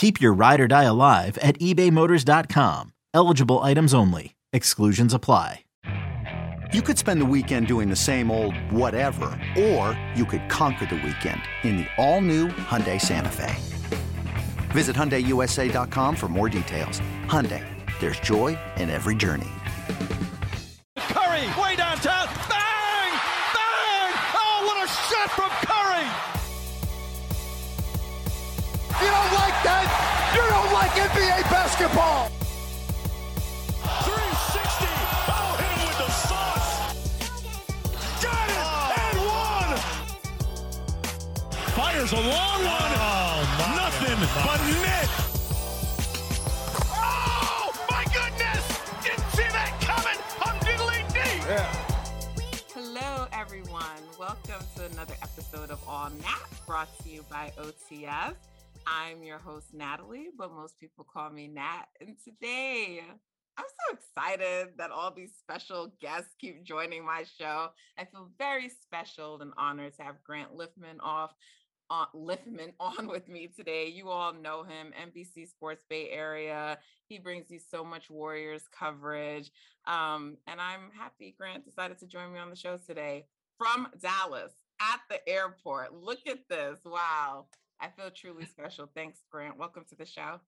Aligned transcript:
Keep 0.00 0.18
your 0.18 0.32
ride 0.32 0.60
or 0.62 0.66
die 0.66 0.84
alive 0.84 1.36
at 1.42 1.58
ebaymotors.com. 1.58 2.94
Eligible 3.12 3.58
items 3.58 3.92
only. 3.92 4.34
Exclusions 4.50 5.12
apply. 5.12 5.66
You 6.72 6.80
could 6.80 6.96
spend 6.96 7.20
the 7.20 7.26
weekend 7.26 7.66
doing 7.66 7.90
the 7.90 7.96
same 7.96 8.30
old 8.30 8.56
whatever, 8.72 9.38
or 9.58 10.00
you 10.14 10.24
could 10.24 10.48
conquer 10.48 10.86
the 10.86 10.94
weekend 10.94 11.42
in 11.64 11.76
the 11.76 11.86
all-new 11.98 12.48
Hyundai 12.48 12.98
Santa 12.98 13.28
Fe. 13.28 13.54
Visit 14.70 14.96
HyundaiUSA.com 14.96 16.16
for 16.16 16.28
more 16.28 16.48
details. 16.48 17.02
Hyundai, 17.26 17.62
there's 18.00 18.20
joy 18.20 18.58
in 18.78 18.88
every 18.88 19.14
journey. 19.14 19.50
Curry, 20.96 21.46
way 21.60 21.76
downtown. 21.76 22.26
Bang! 22.48 23.12
Bang! 23.52 24.12
Oh, 24.32 24.62
what 24.64 24.82
a 24.82 24.88
shot 24.88 25.30
from 25.32 25.50
Curry! 29.00 29.06
You 29.06 29.10
don't 29.10 29.32
like 29.34 29.62
that? 29.64 29.86
You 30.34 30.42
don't 30.48 30.72
like 30.72 30.90
NBA 30.92 31.42
basketball! 31.50 32.28
360! 34.04 34.86
Oh, 35.28 35.56
hit 35.58 35.72
him 35.72 35.88
with 35.88 35.98
the 35.98 36.10
sauce! 36.10 36.70
Got 38.22 38.48
it! 38.50 38.60
And 39.00 39.18
one! 39.26 39.72
Fires 41.72 42.12
a 42.12 42.16
long 42.16 42.64
one! 42.64 42.92
Oh, 42.96 43.40
Nothing 43.76 44.20
but 44.44 44.60
net! 44.82 45.08
Oh, 46.92 47.72
my 47.90 48.04
goodness! 48.04 48.64
Didn't 49.02 49.28
see 49.32 49.48
that 49.48 49.72
coming! 49.80 50.20
I'm 50.44 50.58
diddling 50.60 51.06
deep! 51.08 51.42
Hello, 52.74 53.26
everyone. 53.32 54.02
Welcome 54.18 54.64
to 54.76 54.84
another 54.92 55.14
episode 55.22 55.70
of 55.70 55.80
All 55.88 56.10
Nat, 56.10 56.48
brought 56.66 56.88
to 57.02 57.08
you 57.08 57.24
by 57.30 57.52
OTF. 57.58 58.34
I'm 58.86 59.22
your 59.22 59.38
host, 59.38 59.72
Natalie, 59.72 60.28
but 60.36 60.52
most 60.52 60.78
people 60.78 61.06
call 61.10 61.30
me 61.30 61.48
Nat. 61.48 61.86
And 62.00 62.16
today, 62.22 63.00
I'm 63.56 63.64
so 63.64 63.96
excited 63.96 64.68
that 64.78 64.90
all 64.90 65.12
these 65.12 65.32
special 65.38 65.92
guests 66.00 66.34
keep 66.40 66.64
joining 66.64 67.04
my 67.04 67.24
show. 67.38 67.68
I 67.98 68.04
feel 68.04 68.30
very 68.38 68.68
special 68.68 69.40
and 69.40 69.52
honored 69.56 69.96
to 69.96 70.02
have 70.02 70.22
Grant 70.24 70.56
Liffmann 70.56 70.98
off. 71.00 71.34
Uh, 71.90 72.06
Liffmann 72.14 72.72
on 72.80 73.08
with 73.08 73.28
me 73.28 73.48
today. 73.48 73.88
You 73.88 74.08
all 74.08 74.32
know 74.32 74.62
him, 74.62 74.92
NBC 75.00 75.48
Sports 75.48 75.84
Bay 75.88 76.10
Area. 76.10 76.78
He 77.08 77.18
brings 77.18 77.50
you 77.50 77.58
so 77.58 77.84
much 77.84 78.10
Warriors 78.10 78.64
coverage. 78.70 79.50
Um, 79.86 80.36
and 80.46 80.60
I'm 80.60 80.90
happy 80.96 81.34
Grant 81.36 81.64
decided 81.64 81.98
to 81.98 82.06
join 82.06 82.32
me 82.32 82.38
on 82.38 82.50
the 82.50 82.56
show 82.56 82.76
today 82.76 83.26
from 83.58 83.88
Dallas 84.00 84.52
at 84.80 85.00
the 85.10 85.28
airport. 85.28 85.94
Look 85.94 86.20
at 86.26 86.48
this. 86.48 86.78
Wow. 86.84 87.46
I 87.80 87.88
feel 87.88 88.10
truly 88.10 88.44
special. 88.44 88.88
Thanks, 88.94 89.20
Grant. 89.30 89.56
Welcome 89.56 89.84
to 89.88 89.94
the 89.94 90.04
show. 90.04 90.40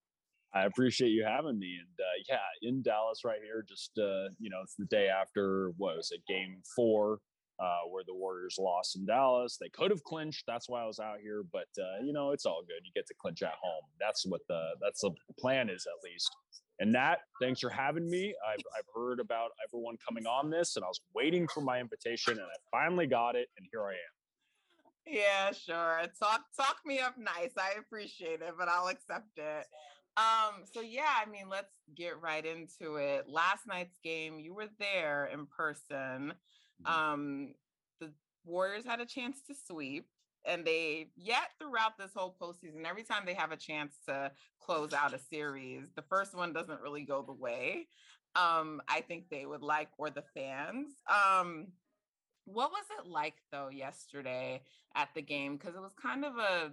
I 0.55 0.65
appreciate 0.67 1.09
you 1.09 1.25
having 1.25 1.59
me. 1.59 1.79
And 1.81 1.99
uh, 1.99 2.23
yeah, 2.29 2.69
in 2.69 2.83
Dallas 2.83 3.25
right 3.25 3.41
here, 3.43 3.65
just, 3.67 3.93
uh, 3.99 4.29
you 4.39 4.51
know, 4.51 4.61
it's 4.63 4.75
the 4.75 4.85
day 4.85 5.09
after, 5.09 5.73
what 5.79 5.97
was 5.97 6.11
it, 6.13 6.21
game 6.29 6.61
four, 6.77 7.21
uh, 7.59 7.89
where 7.91 8.05
the 8.07 8.15
Warriors 8.15 8.57
lost 8.59 8.97
in 8.97 9.07
Dallas. 9.07 9.57
They 9.59 9.71
could 9.71 9.91
have 9.91 10.05
clinched. 10.05 10.45
That's 10.47 10.69
why 10.69 10.83
I 10.83 10.87
was 10.87 10.99
out 10.99 11.21
here. 11.23 11.43
But, 11.51 11.69
uh, 11.79 12.05
you 12.05 12.13
know, 12.13 12.33
it's 12.33 12.45
all 12.45 12.63
good. 12.69 12.85
You 12.85 12.93
get 12.95 13.07
to 13.07 13.15
clinch 13.19 13.43
at 13.43 13.55
home. 13.63 13.85
That's 13.99 14.27
what 14.27 14.43
the, 14.49 14.73
that's 14.83 15.01
the 15.01 15.13
plan 15.39 15.71
is 15.71 15.87
at 15.87 16.05
least. 16.05 16.31
And 16.81 16.93
Nat, 16.93 17.17
thanks 17.41 17.61
for 17.61 17.71
having 17.71 18.11
me. 18.11 18.35
I've, 18.47 18.63
I've 18.77 18.85
heard 18.95 19.21
about 19.21 19.51
everyone 19.67 19.97
coming 20.07 20.27
on 20.27 20.51
this 20.51 20.77
and 20.77 20.85
I 20.85 20.89
was 20.89 21.01
waiting 21.15 21.49
for 21.49 21.63
my 21.63 21.81
invitation 21.81 22.35
and 22.35 22.43
I 22.43 22.59
finally 22.71 23.07
got 23.07 23.37
it. 23.37 23.49
And 23.57 23.67
here 23.73 23.85
I 23.85 23.93
am. 23.93 24.22
Yeah, 25.07 25.53
sure. 25.53 26.03
Talk 26.19 26.43
talk 26.57 26.77
me 26.85 27.01
up 27.01 27.19
nice. 27.19 27.53
I 27.59 27.73
appreciate 27.79 28.41
it, 28.41 28.55
but 28.57 28.69
I'll 28.69 28.89
accept 28.89 29.37
it. 29.37 29.67
Um, 30.17 30.65
so 30.71 30.81
yeah, 30.81 31.11
I 31.25 31.29
mean, 31.29 31.49
let's 31.49 31.73
get 31.95 32.21
right 32.21 32.45
into 32.45 32.97
it. 32.97 33.29
Last 33.29 33.67
night's 33.67 33.99
game, 34.03 34.39
you 34.39 34.55
were 34.55 34.69
there 34.79 35.27
in 35.27 35.47
person. 35.47 36.35
Um, 36.85 37.55
the 38.01 38.13
Warriors 38.45 38.85
had 38.85 39.01
a 39.01 39.07
chance 39.07 39.43
to 39.49 39.55
sweep, 39.55 40.09
and 40.45 40.65
they 40.65 41.13
yet 41.17 41.51
throughout 41.59 41.99
this 41.99 42.13
whole 42.15 42.37
postseason, 42.41 42.85
every 42.85 43.05
time 43.05 43.25
they 43.25 43.35
have 43.35 43.53
a 43.53 43.57
chance 43.57 43.97
to 44.09 44.33
close 44.61 44.93
out 44.93 45.15
a 45.15 45.19
series, 45.19 45.85
the 45.97 46.03
first 46.03 46.35
one 46.35 46.53
doesn't 46.53 46.81
really 46.81 47.05
go 47.05 47.23
the 47.23 47.33
way. 47.33 47.89
Um, 48.35 48.81
I 48.89 49.01
think 49.03 49.29
they 49.31 49.47
would 49.47 49.63
like, 49.63 49.91
or 49.99 50.11
the 50.11 50.25
fans. 50.35 50.95
Um, 51.09 51.69
what 52.45 52.71
was 52.71 52.85
it 52.99 53.09
like 53.09 53.37
though 53.51 53.69
yesterday 53.69 54.63
at 54.95 55.09
the 55.15 55.23
game? 55.23 55.57
Because 55.57 55.75
it 55.75 55.81
was 55.81 55.95
kind 56.01 56.25
of 56.25 56.37
a 56.37 56.73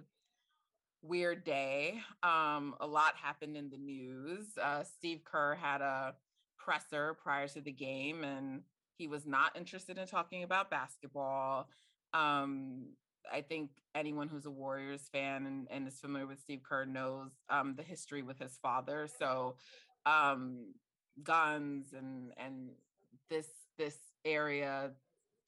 weird 1.02 1.44
day. 1.44 2.00
Um, 2.22 2.74
a 2.80 2.86
lot 2.86 3.14
happened 3.16 3.56
in 3.56 3.70
the 3.70 3.78
news. 3.78 4.46
Uh, 4.60 4.82
Steve 4.84 5.20
Kerr 5.24 5.54
had 5.54 5.80
a 5.80 6.14
presser 6.58 7.14
prior 7.14 7.48
to 7.48 7.60
the 7.60 7.72
game, 7.72 8.24
and 8.24 8.62
he 8.96 9.06
was 9.06 9.26
not 9.26 9.56
interested 9.56 9.98
in 9.98 10.06
talking 10.06 10.42
about 10.42 10.70
basketball. 10.70 11.68
Um, 12.12 12.90
I 13.32 13.42
think 13.42 13.70
anyone 13.94 14.28
who's 14.28 14.46
a 14.46 14.50
Warriors 14.50 15.08
fan 15.12 15.46
and, 15.46 15.68
and 15.70 15.88
is 15.88 15.98
familiar 16.00 16.26
with 16.26 16.40
Steve 16.40 16.62
Kerr 16.62 16.84
knows 16.84 17.30
um, 17.48 17.74
the 17.76 17.82
history 17.82 18.22
with 18.22 18.38
his 18.38 18.58
father. 18.62 19.08
So 19.18 19.56
um, 20.06 20.74
guns 21.22 21.92
and 21.96 22.32
and 22.36 22.70
this 23.28 23.46
this 23.78 23.96
area 24.24 24.90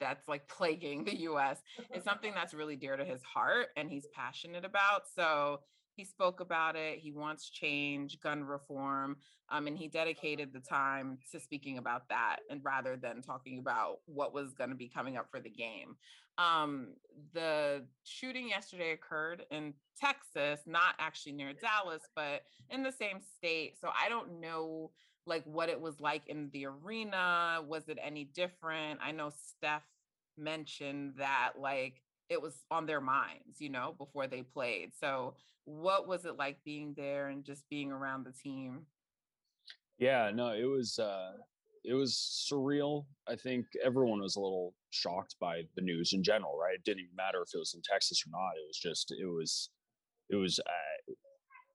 that's 0.03 0.29
like 0.29 0.47
plaguing 0.49 1.05
the 1.05 1.17
US 1.21 1.59
is 1.95 2.05
something 2.05 2.33
that's 2.35 2.55
really 2.55 2.77
dear 2.77 2.97
to 2.97 3.05
his 3.05 3.23
heart 3.23 3.69
and 3.77 3.89
he's 3.91 4.07
passionate 4.15 4.65
about. 4.65 5.03
So 5.15 5.61
he 5.95 6.05
spoke 6.05 6.41
about 6.41 6.77
it. 6.77 6.99
He 6.99 7.13
wants 7.13 7.51
change, 7.51 8.21
gun 8.21 8.45
reform, 8.45 9.17
um, 9.51 9.67
and 9.67 9.77
he 9.77 9.89
dedicated 9.89 10.53
the 10.53 10.61
time 10.61 11.19
to 11.31 11.39
speaking 11.39 11.79
about 11.79 12.09
that, 12.09 12.39
and 12.49 12.61
rather 12.65 12.97
than 12.97 13.21
talking 13.21 13.59
about 13.59 13.99
what 14.07 14.33
was 14.33 14.55
going 14.55 14.71
to 14.71 14.77
be 14.77 14.89
coming 14.89 15.17
up 15.17 15.27
for 15.31 15.41
the 15.41 15.51
game. 15.51 15.97
Um, 16.39 16.95
the 17.35 17.85
shooting 18.05 18.49
yesterday 18.49 18.93
occurred 18.93 19.45
in 19.51 19.75
Texas, 20.01 20.61
not 20.67 20.95
actually 20.99 21.33
near 21.33 21.53
Dallas, 21.53 22.03
but 22.17 22.43
in 22.71 22.83
the 22.83 22.93
same 22.93 23.19
state. 23.37 23.75
So 23.79 23.89
I 23.89 24.09
don't 24.09 24.41
know 24.41 24.93
like 25.27 25.45
what 25.45 25.69
it 25.69 25.81
was 25.81 26.01
like 26.01 26.23
in 26.27 26.51
the 26.53 26.67
arena. 26.67 27.61
Was 27.67 27.89
it 27.89 27.99
any 28.03 28.25
different? 28.25 29.01
I 29.03 29.13
know 29.13 29.31
Steph 29.31 29.83
mentioned 30.37 31.15
that 31.19 31.53
like 31.59 32.03
it 32.29 32.41
was 32.41 32.55
on 32.71 32.87
their 32.87 33.01
minds, 33.01 33.61
you 33.61 33.69
know, 33.69 33.95
before 33.99 34.27
they 34.27 34.43
played. 34.43 34.93
So, 34.99 35.35
what 35.65 36.09
was 36.09 36.25
it 36.25 36.37
like 36.37 36.59
being 36.65 36.95
there 36.97 37.29
and 37.29 37.45
just 37.45 37.69
being 37.71 37.93
around 37.93 38.25
the 38.25 38.33
team? 38.33 38.87
Yeah, 39.99 40.31
no, 40.35 40.49
it 40.53 40.65
was 40.65 40.99
uh 40.99 41.33
it 41.85 41.95
was 41.95 42.49
surreal. 42.51 43.07
I 43.29 43.37
think 43.37 43.67
everyone 43.85 44.21
was 44.21 44.37
a 44.37 44.41
little 44.41 44.75
shocked 44.91 45.37
by 45.41 45.63
the 45.77 45.83
news 45.83 46.13
in 46.13 46.23
general, 46.23 46.57
right? 46.59 46.75
It 46.75 46.85
didn't 46.85 47.01
even 47.01 47.17
matter 47.17 47.43
if 47.43 47.55
it 47.55 47.59
was 47.59 47.75
in 47.75 47.83
Texas 47.83 48.23
or 48.27 48.31
not. 48.31 48.57
It 48.57 48.67
was 48.67 48.79
just 48.79 49.13
it 49.13 49.27
was 49.27 49.71
it 50.31 50.37
was 50.37 50.59
uh, 50.59 51.13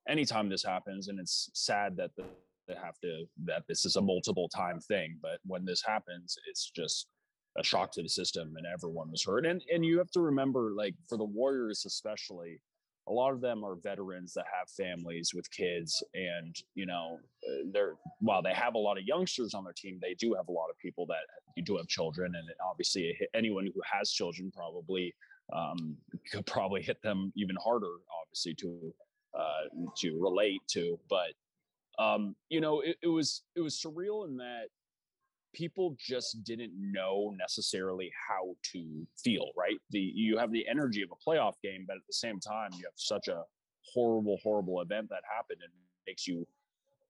anytime 0.10 0.50
this 0.50 0.64
happens 0.64 1.08
and 1.08 1.20
it's 1.20 1.50
sad 1.54 1.96
that 1.98 2.12
the 2.16 2.24
they 2.68 2.76
have 2.76 3.00
to 3.02 3.26
that 3.46 3.64
this 3.68 3.86
is 3.86 3.96
a 3.96 4.02
multiple 4.02 4.50
time 4.50 4.80
thing, 4.80 5.18
but 5.22 5.40
when 5.46 5.66
this 5.66 5.82
happens, 5.86 6.38
it's 6.50 6.70
just 6.70 7.08
a 7.58 7.64
shock 7.64 7.92
to 7.92 8.04
the 8.04 8.10
system 8.10 8.54
and 8.58 8.66
everyone 8.66 9.10
was 9.12 9.24
hurt. 9.24 9.46
And 9.46 9.62
and 9.72 9.86
you 9.86 9.98
have 9.98 10.12
to 10.12 10.22
remember, 10.22 10.72
like 10.76 10.96
for 11.08 11.18
the 11.18 11.26
Warriors 11.26 11.86
especially, 11.86 12.60
a 13.08 13.12
lot 13.12 13.32
of 13.32 13.42
them 13.42 13.64
are 13.64 13.76
veterans 13.76 14.34
that 14.34 14.46
have 14.58 14.70
families 14.70 15.32
with 15.34 15.50
kids 15.52 16.04
and 16.14 16.56
you 16.76 16.86
know 16.86 17.20
they're 17.72 17.96
while 18.20 18.42
they 18.42 18.54
have 18.54 18.76
a 18.76 18.78
lot 18.78 18.98
of 18.98 19.04
youngsters 19.06 19.54
on 19.54 19.64
their 19.64 19.74
team 19.74 19.98
they 20.02 20.14
do 20.16 20.34
have 20.34 20.48
a 20.50 20.52
lot 20.52 20.70
of 20.70 20.78
people 20.78 21.06
that 21.06 21.26
you 21.56 21.64
do 21.64 21.78
have 21.78 21.88
children 21.88 22.34
and 22.36 22.48
obviously 22.70 23.18
anyone 23.34 23.66
who 23.74 23.82
has 23.90 24.12
children 24.12 24.52
probably 24.56 25.14
um, 25.54 25.96
could 26.32 26.46
probably 26.46 26.82
hit 26.82 27.02
them 27.02 27.32
even 27.36 27.56
harder 27.64 27.94
obviously 28.22 28.54
to 28.54 28.94
uh, 29.38 29.86
to 29.96 30.20
relate 30.22 30.62
to 30.68 31.00
but 31.10 31.32
um, 32.00 32.36
you 32.50 32.62
know 32.62 32.82
it, 32.82 32.98
it 33.02 33.08
was 33.08 33.44
it 33.56 33.62
was 33.62 33.76
surreal 33.76 34.28
in 34.28 34.38
that 34.38 34.68
people 35.54 35.96
just 35.98 36.44
didn't 36.44 36.72
know 36.76 37.34
necessarily 37.38 38.12
how 38.28 38.56
to 38.72 39.08
feel 39.24 39.52
right? 39.58 39.78
The 39.92 40.00
you 40.00 40.38
have 40.38 40.52
the 40.52 40.68
energy 40.68 41.02
of 41.02 41.10
a 41.12 41.30
playoff 41.30 41.54
game 41.64 41.86
but 41.88 41.96
at 41.96 42.06
the 42.08 42.14
same 42.14 42.40
time 42.40 42.72
you 42.74 42.84
have 42.86 42.94
such 42.96 43.28
a 43.28 43.44
horrible 43.94 44.38
horrible 44.44 44.82
event 44.82 45.10
that 45.10 45.22
happened 45.36 45.62
and 45.64 45.72
makes 46.06 46.28
you 46.28 46.46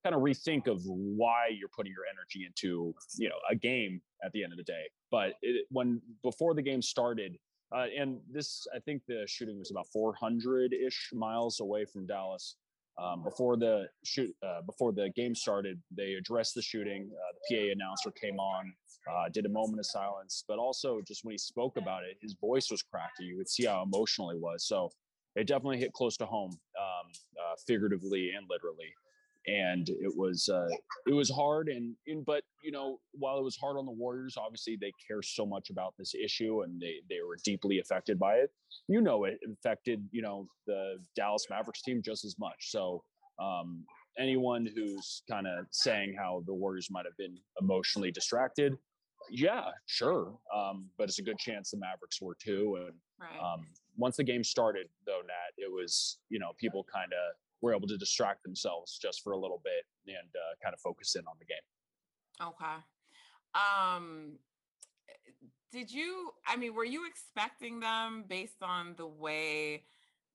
kind 0.03 0.15
of 0.15 0.21
rethink 0.21 0.67
of 0.67 0.81
why 0.85 1.47
you're 1.47 1.69
putting 1.69 1.91
your 1.91 2.05
energy 2.11 2.45
into 2.45 2.93
you 3.17 3.29
know 3.29 3.35
a 3.49 3.55
game 3.55 4.01
at 4.23 4.31
the 4.31 4.43
end 4.43 4.53
of 4.53 4.57
the 4.57 4.63
day. 4.63 4.83
But 5.11 5.33
it, 5.41 5.65
when 5.69 6.01
before 6.23 6.53
the 6.53 6.61
game 6.61 6.81
started 6.81 7.37
uh, 7.75 7.85
and 7.97 8.19
this 8.31 8.65
i 8.75 8.79
think 8.79 9.01
the 9.07 9.25
shooting 9.27 9.59
was 9.59 9.71
about 9.71 9.87
400 9.91 10.73
ish 10.73 11.11
miles 11.13 11.59
away 11.59 11.85
from 11.85 12.05
dallas 12.05 12.55
um, 12.99 13.23
before 13.23 13.57
the 13.57 13.87
shoot, 14.03 14.33
uh, 14.43 14.61
before 14.65 14.91
the 14.91 15.09
game 15.15 15.35
started, 15.35 15.79
they 15.95 16.13
addressed 16.13 16.55
the 16.55 16.61
shooting. 16.61 17.09
Uh, 17.11 17.33
the 17.33 17.55
PA 17.55 17.71
announcer 17.71 18.11
came 18.11 18.39
on, 18.39 18.73
uh, 19.11 19.29
did 19.31 19.45
a 19.45 19.49
moment 19.49 19.79
of 19.79 19.85
silence, 19.85 20.43
but 20.47 20.57
also 20.57 21.01
just 21.07 21.23
when 21.23 21.33
he 21.33 21.37
spoke 21.37 21.77
about 21.77 22.03
it, 22.03 22.17
his 22.21 22.35
voice 22.41 22.69
was 22.71 22.81
cracked. 22.81 23.19
You 23.19 23.37
could 23.37 23.49
see 23.49 23.65
how 23.65 23.83
emotional 23.83 24.31
he 24.31 24.37
was. 24.37 24.65
So 24.67 24.89
it 25.35 25.47
definitely 25.47 25.77
hit 25.77 25.93
close 25.93 26.17
to 26.17 26.25
home, 26.25 26.51
um, 26.51 27.11
uh, 27.39 27.55
figuratively 27.67 28.31
and 28.35 28.47
literally 28.49 28.91
and 29.47 29.89
it 29.89 30.13
was 30.15 30.49
uh, 30.49 30.67
it 31.07 31.13
was 31.13 31.29
hard 31.29 31.69
and, 31.69 31.95
and 32.07 32.25
but 32.25 32.43
you 32.63 32.71
know 32.71 32.99
while 33.13 33.37
it 33.37 33.43
was 33.43 33.55
hard 33.55 33.77
on 33.77 33.85
the 33.85 33.91
warriors 33.91 34.35
obviously 34.37 34.77
they 34.79 34.91
care 35.07 35.21
so 35.21 35.45
much 35.45 35.69
about 35.69 35.93
this 35.97 36.13
issue 36.13 36.61
and 36.63 36.81
they 36.81 36.95
they 37.09 37.21
were 37.25 37.37
deeply 37.43 37.79
affected 37.79 38.19
by 38.19 38.35
it. 38.35 38.51
You 38.87 39.01
know 39.01 39.23
it 39.23 39.39
affected 39.51 40.03
you 40.11 40.21
know 40.21 40.47
the 40.65 40.97
dallas 41.15 41.47
mavericks 41.49 41.81
team 41.81 42.01
just 42.03 42.25
as 42.25 42.35
much. 42.37 42.71
So 42.71 43.03
um, 43.41 43.85
anyone 44.19 44.67
who's 44.75 45.23
kind 45.29 45.47
of 45.47 45.65
saying 45.71 46.15
how 46.17 46.43
the 46.45 46.53
warriors 46.53 46.89
might 46.91 47.05
have 47.05 47.17
been 47.17 47.37
emotionally 47.61 48.11
distracted 48.11 48.73
yeah 49.29 49.65
sure 49.85 50.33
um, 50.55 50.89
but 50.97 51.05
it's 51.05 51.19
a 51.19 51.23
good 51.23 51.37
chance 51.37 51.71
the 51.71 51.77
mavericks 51.77 52.21
were 52.21 52.37
too. 52.41 52.77
And 52.79 52.95
right. 53.19 53.53
um, 53.53 53.65
once 53.97 54.17
the 54.17 54.23
game 54.23 54.43
started 54.43 54.87
though 55.05 55.21
nat 55.25 55.53
it 55.57 55.71
was 55.71 56.19
you 56.29 56.39
know 56.39 56.51
people 56.59 56.85
kind 56.91 57.11
of 57.13 57.35
were 57.61 57.75
able 57.75 57.87
to 57.87 57.97
distract 57.97 58.43
themselves 58.43 58.97
just 59.01 59.23
for 59.23 59.33
a 59.33 59.37
little 59.37 59.61
bit 59.63 59.85
and 60.07 60.29
uh, 60.35 60.55
kind 60.63 60.73
of 60.73 60.79
focus 60.79 61.15
in 61.15 61.21
on 61.27 61.35
the 61.39 61.45
game. 61.45 61.57
Okay. 62.41 62.77
Um, 63.55 64.37
did 65.71 65.91
you? 65.91 66.31
I 66.47 66.55
mean, 66.55 66.73
were 66.73 66.85
you 66.85 67.07
expecting 67.07 67.79
them 67.79 68.25
based 68.27 68.61
on 68.61 68.93
the 68.97 69.07
way 69.07 69.83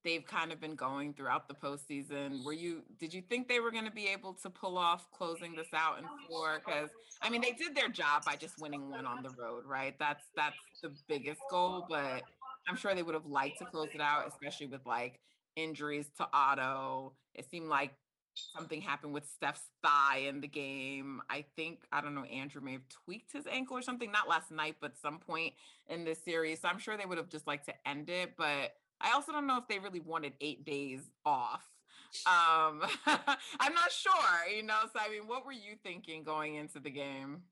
they've 0.04 0.26
kind 0.26 0.52
of 0.52 0.60
been 0.60 0.74
going 0.74 1.14
throughout 1.14 1.48
the 1.48 1.54
postseason? 1.54 2.44
Were 2.44 2.52
you? 2.52 2.82
Did 2.98 3.14
you 3.14 3.22
think 3.22 3.48
they 3.48 3.60
were 3.60 3.70
going 3.70 3.84
to 3.84 3.92
be 3.92 4.08
able 4.08 4.34
to 4.34 4.50
pull 4.50 4.76
off 4.76 5.10
closing 5.12 5.54
this 5.54 5.68
out 5.74 5.98
in 5.98 6.04
four? 6.28 6.60
Because 6.64 6.90
I 7.22 7.30
mean, 7.30 7.40
they 7.40 7.52
did 7.52 7.74
their 7.74 7.88
job 7.88 8.24
by 8.24 8.36
just 8.36 8.60
winning 8.60 8.90
one 8.90 9.06
on 9.06 9.22
the 9.22 9.30
road, 9.30 9.64
right? 9.66 9.94
That's 9.98 10.24
that's 10.36 10.56
the 10.82 10.92
biggest 11.08 11.40
goal, 11.50 11.86
but 11.88 12.22
I'm 12.68 12.76
sure 12.76 12.94
they 12.94 13.02
would 13.02 13.14
have 13.14 13.26
liked 13.26 13.58
to 13.58 13.64
close 13.64 13.88
it 13.94 14.00
out, 14.00 14.26
especially 14.28 14.66
with 14.66 14.84
like 14.86 15.20
injuries 15.56 16.10
to 16.18 16.28
Otto. 16.32 17.12
It 17.34 17.50
seemed 17.50 17.68
like 17.68 17.94
something 18.34 18.80
happened 18.80 19.12
with 19.12 19.28
Steph's 19.28 19.68
thigh 19.82 20.22
in 20.28 20.40
the 20.40 20.48
game. 20.48 21.20
I 21.28 21.44
think, 21.56 21.80
I 21.92 22.00
don't 22.00 22.14
know, 22.14 22.24
Andrew 22.24 22.62
may 22.62 22.72
have 22.72 22.88
tweaked 22.88 23.32
his 23.32 23.46
ankle 23.46 23.76
or 23.76 23.82
something, 23.82 24.10
not 24.10 24.28
last 24.28 24.50
night, 24.50 24.76
but 24.80 24.96
some 24.96 25.18
point 25.18 25.52
in 25.88 26.04
this 26.04 26.22
series. 26.24 26.60
So 26.60 26.68
I'm 26.68 26.78
sure 26.78 26.96
they 26.96 27.06
would 27.06 27.18
have 27.18 27.28
just 27.28 27.46
liked 27.46 27.66
to 27.66 27.74
end 27.86 28.08
it. 28.08 28.36
But 28.36 28.74
I 29.00 29.12
also 29.12 29.32
don't 29.32 29.46
know 29.46 29.58
if 29.58 29.68
they 29.68 29.78
really 29.78 30.00
wanted 30.00 30.32
eight 30.40 30.64
days 30.64 31.00
off. 31.24 31.68
Um, 32.26 32.82
I'm 33.06 33.74
not 33.74 33.90
sure, 33.90 34.54
you 34.54 34.62
know. 34.62 34.80
So 34.92 35.00
I 35.00 35.10
mean, 35.10 35.26
what 35.26 35.46
were 35.46 35.52
you 35.52 35.76
thinking 35.82 36.22
going 36.22 36.56
into 36.56 36.78
the 36.78 36.90
game? 36.90 37.42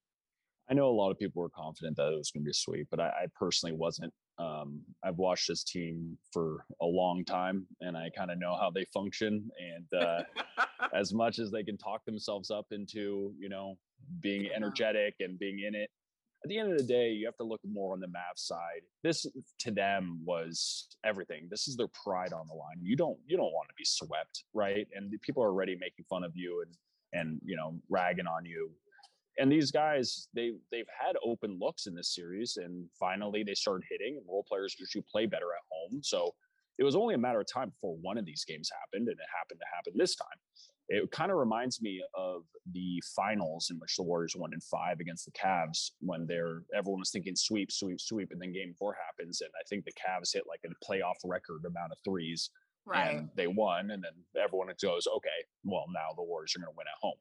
I 0.71 0.75
know 0.75 0.89
a 0.89 0.93
lot 0.93 1.11
of 1.11 1.19
people 1.19 1.43
were 1.43 1.49
confident 1.49 1.97
that 1.97 2.13
it 2.13 2.17
was 2.17 2.31
going 2.31 2.43
to 2.43 2.45
be 2.45 2.53
a 2.53 2.55
sweep, 2.55 2.89
but 2.91 3.01
I, 3.01 3.09
I 3.09 3.27
personally 3.35 3.75
wasn't. 3.75 4.13
Um, 4.41 4.81
I've 5.05 5.19
watched 5.19 5.49
this 5.49 5.65
team 5.65 6.17
for 6.33 6.65
a 6.81 6.87
long 6.87 7.25
time, 7.25 7.67
and 7.81 7.97
I 7.97 8.11
kind 8.17 8.31
of 8.31 8.39
know 8.39 8.57
how 8.59 8.71
they 8.71 8.87
function. 8.93 9.51
And 9.61 10.03
uh, 10.03 10.23
as 10.95 11.13
much 11.13 11.39
as 11.39 11.51
they 11.51 11.63
can 11.63 11.77
talk 11.77 12.05
themselves 12.07 12.51
up 12.51 12.67
into, 12.71 13.35
you 13.39 13.49
know, 13.49 13.77
being 14.21 14.49
energetic 14.55 15.15
and 15.21 15.39
being 15.39 15.61
in 15.61 15.75
it, 15.75 15.91
at 16.43 16.49
the 16.49 16.59
end 16.59 16.73
of 16.73 16.79
the 16.79 16.85
day, 16.85 17.11
you 17.11 17.27
have 17.27 17.37
to 17.37 17.45
look 17.45 17.61
more 17.71 17.93
on 17.93 18.01
the 18.01 18.07
Mavs 18.07 18.39
side. 18.39 18.81
This 19.03 19.27
to 19.59 19.71
them 19.71 20.23
was 20.25 20.89
everything. 21.05 21.49
This 21.51 21.69
is 21.69 21.77
their 21.77 21.89
pride 21.89 22.33
on 22.33 22.47
the 22.49 22.55
line. 22.55 22.79
You 22.81 22.97
don't 22.97 23.19
you 23.27 23.37
don't 23.37 23.53
want 23.53 23.69
to 23.69 23.75
be 23.77 23.85
swept, 23.85 24.45
right? 24.55 24.89
And 24.95 25.13
people 25.21 25.43
are 25.43 25.49
already 25.49 25.77
making 25.79 26.07
fun 26.09 26.25
of 26.25 26.33
you 26.35 26.65
and 26.65 26.75
and 27.13 27.41
you 27.45 27.57
know 27.57 27.79
ragging 27.91 28.27
on 28.27 28.47
you 28.47 28.71
and 29.41 29.51
these 29.51 29.71
guys 29.71 30.29
they 30.35 30.53
they've 30.71 30.89
had 31.01 31.17
open 31.25 31.59
looks 31.61 31.87
in 31.87 31.95
this 31.95 32.15
series 32.15 32.59
and 32.63 32.87
finally 32.99 33.43
they 33.43 33.55
started 33.55 33.85
hitting 33.91 34.17
and 34.17 34.27
role 34.29 34.45
players 34.47 34.77
usually 34.79 35.05
play 35.11 35.27
better 35.27 35.47
at 35.47 35.65
home. 35.71 36.01
So 36.03 36.35
it 36.79 36.85
was 36.85 36.95
only 36.95 37.15
a 37.15 37.19
matter 37.19 37.41
of 37.41 37.47
time 37.53 37.71
before 37.71 37.97
one 38.01 38.19
of 38.19 38.25
these 38.25 38.45
games 38.45 38.71
happened 38.71 39.09
and 39.09 39.19
it 39.19 39.37
happened 39.37 39.61
to 39.61 39.77
happen 39.77 39.93
this 39.97 40.15
time. 40.15 40.39
It 40.89 41.11
kind 41.13 41.31
of 41.31 41.39
reminds 41.39 41.81
me 41.81 42.03
of 42.15 42.43
the 42.73 43.03
finals 43.15 43.69
in 43.71 43.79
which 43.79 43.97
the 43.97 44.03
warriors 44.03 44.35
won 44.37 44.53
in 44.53 44.61
five 44.61 44.99
against 45.01 45.25
the 45.25 45.33
Cavs 45.33 45.93
when 46.01 46.27
they're 46.27 46.63
everyone 46.77 47.01
was 47.01 47.11
thinking 47.11 47.37
sweep 47.37 47.73
sweep 47.73 48.01
sweep 48.01 48.31
and 48.33 48.41
then 48.41 48.53
game 48.53 48.75
four 48.79 48.97
happens 49.07 49.41
and 49.41 49.51
i 49.59 49.63
think 49.69 49.85
the 49.85 49.93
Cavs 49.93 50.33
hit 50.33 50.45
like 50.49 50.61
a 50.67 50.85
playoff 50.85 51.17
record 51.25 51.65
amount 51.65 51.93
of 51.93 51.99
threes 52.05 52.51
right. 52.87 53.17
and 53.17 53.29
they 53.37 53.47
won 53.47 53.93
and 53.93 54.03
then 54.03 54.43
everyone 54.43 54.69
goes 54.83 55.07
okay 55.07 55.41
well 55.65 55.87
now 55.95 56.09
the 56.17 56.23
warriors 56.23 56.55
are 56.57 56.61
going 56.61 56.73
to 56.73 56.77
win 56.77 56.87
at 56.89 57.01
home 57.01 57.15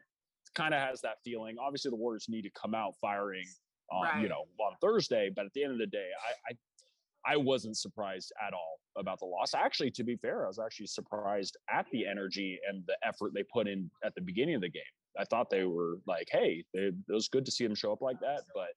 kind 0.56 0.74
of 0.74 0.82
has 0.82 1.02
that 1.02 1.18
feeling. 1.24 1.58
Obviously, 1.60 1.92
the 1.92 1.98
Warriors 1.98 2.28
need 2.30 2.44
to 2.44 2.52
come 2.52 2.74
out 2.74 2.94
firing, 3.02 3.46
um, 3.94 4.04
right. 4.04 4.22
you 4.22 4.30
know, 4.30 4.46
on 4.60 4.74
Thursday. 4.82 5.30
But 5.34 5.46
at 5.46 5.54
the 5.54 5.64
end 5.64 5.74
of 5.74 5.80
the 5.80 5.88
day, 5.88 6.10
I, 6.48 6.54
I, 6.54 7.34
I 7.34 7.38
wasn't 7.38 7.78
surprised 7.78 8.32
at 8.46 8.54
all 8.54 8.80
about 8.98 9.20
the 9.20 9.26
loss. 9.26 9.54
Actually, 9.54 9.92
to 9.92 10.04
be 10.04 10.16
fair, 10.16 10.46
I 10.46 10.48
was 10.48 10.60
actually 10.60 10.88
surprised 10.88 11.58
at 11.70 11.86
the 11.92 12.06
energy 12.08 12.60
and 12.68 12.84
the 12.88 12.98
effort 13.06 13.34
they 13.34 13.44
put 13.44 13.68
in 13.68 13.90
at 14.04 14.16
the 14.16 14.22
beginning 14.22 14.56
of 14.56 14.62
the 14.62 14.70
game. 14.70 14.82
I 15.18 15.26
thought 15.26 15.50
they 15.50 15.64
were 15.64 16.00
like, 16.08 16.28
hey, 16.32 16.64
they, 16.74 16.92
it 16.92 16.94
was 17.08 17.28
good 17.28 17.46
to 17.46 17.52
see 17.52 17.66
them 17.66 17.76
show 17.76 17.92
up 17.92 18.02
like 18.02 18.20
that, 18.22 18.44
but 18.54 18.70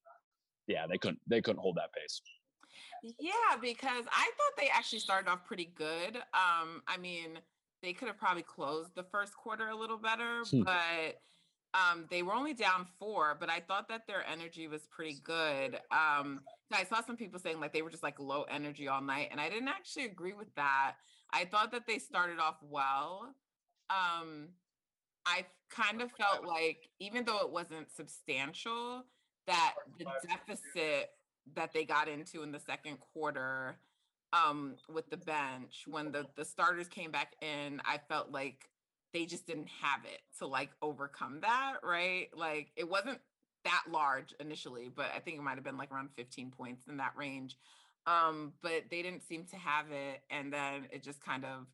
yeah, 0.66 0.86
they 0.88 0.98
couldn't 0.98 1.20
they 1.26 1.40
couldn't 1.40 1.60
hold 1.60 1.76
that 1.76 1.92
pace. 1.92 2.20
Yeah, 3.18 3.56
because 3.60 4.04
I 4.10 4.24
thought 4.24 4.56
they 4.56 4.68
actually 4.72 5.00
started 5.00 5.28
off 5.28 5.44
pretty 5.44 5.72
good. 5.74 6.16
Um, 6.16 6.82
I 6.86 6.96
mean, 7.00 7.38
they 7.82 7.92
could 7.92 8.08
have 8.08 8.16
probably 8.16 8.44
closed 8.44 8.94
the 8.94 9.02
first 9.02 9.36
quarter 9.36 9.68
a 9.68 9.76
little 9.76 9.98
better, 9.98 10.42
hmm. 10.48 10.62
but 10.62 11.20
um, 11.74 12.06
they 12.10 12.22
were 12.22 12.34
only 12.34 12.52
down 12.52 12.86
four, 12.98 13.36
but 13.38 13.48
I 13.48 13.60
thought 13.60 13.88
that 13.88 14.06
their 14.06 14.24
energy 14.30 14.68
was 14.68 14.86
pretty 14.86 15.18
good. 15.24 15.76
Um, 15.90 16.40
I 16.70 16.84
saw 16.84 17.02
some 17.02 17.16
people 17.16 17.40
saying 17.40 17.60
like 17.60 17.72
they 17.72 17.82
were 17.82 17.90
just 17.90 18.02
like 18.02 18.18
low 18.20 18.44
energy 18.50 18.88
all 18.88 19.00
night, 19.00 19.28
and 19.30 19.40
I 19.40 19.48
didn't 19.48 19.68
actually 19.68 20.04
agree 20.04 20.34
with 20.34 20.54
that. 20.56 20.94
I 21.32 21.46
thought 21.46 21.72
that 21.72 21.86
they 21.86 21.98
started 21.98 22.38
off 22.38 22.56
well. 22.62 23.34
Um, 23.88 24.48
I 25.24 25.46
kind 25.70 26.02
of 26.02 26.10
felt 26.12 26.46
like 26.46 26.90
even 27.00 27.24
though 27.24 27.38
it 27.38 27.50
wasn't 27.50 27.90
substantial, 27.90 29.04
that 29.46 29.74
the 29.98 30.06
deficit 30.28 31.10
that 31.56 31.72
they 31.72 31.84
got 31.84 32.08
into 32.08 32.42
in 32.42 32.52
the 32.52 32.60
second 32.60 32.98
quarter 33.12 33.76
um, 34.32 34.76
with 34.92 35.08
the 35.10 35.16
bench 35.16 35.84
when 35.86 36.12
the 36.12 36.26
the 36.36 36.44
starters 36.44 36.88
came 36.88 37.10
back 37.10 37.32
in, 37.40 37.80
I 37.86 37.98
felt 38.08 38.30
like 38.30 38.68
they 39.12 39.26
just 39.26 39.46
didn't 39.46 39.68
have 39.80 40.04
it 40.04 40.20
to 40.38 40.46
like 40.46 40.70
overcome 40.80 41.40
that, 41.42 41.74
right? 41.82 42.28
Like 42.36 42.72
it 42.76 42.88
wasn't 42.88 43.18
that 43.64 43.84
large 43.90 44.34
initially, 44.40 44.90
but 44.94 45.06
I 45.14 45.20
think 45.20 45.38
it 45.38 45.42
might 45.42 45.54
have 45.54 45.64
been 45.64 45.76
like 45.76 45.92
around 45.92 46.10
15 46.16 46.50
points 46.50 46.86
in 46.88 46.96
that 46.96 47.12
range. 47.16 47.56
Um, 48.06 48.52
but 48.62 48.84
they 48.90 49.02
didn't 49.02 49.22
seem 49.22 49.44
to 49.46 49.56
have 49.56 49.86
it. 49.90 50.22
And 50.30 50.52
then 50.52 50.86
it 50.90 51.02
just 51.02 51.24
kind 51.24 51.44
of, 51.44 51.66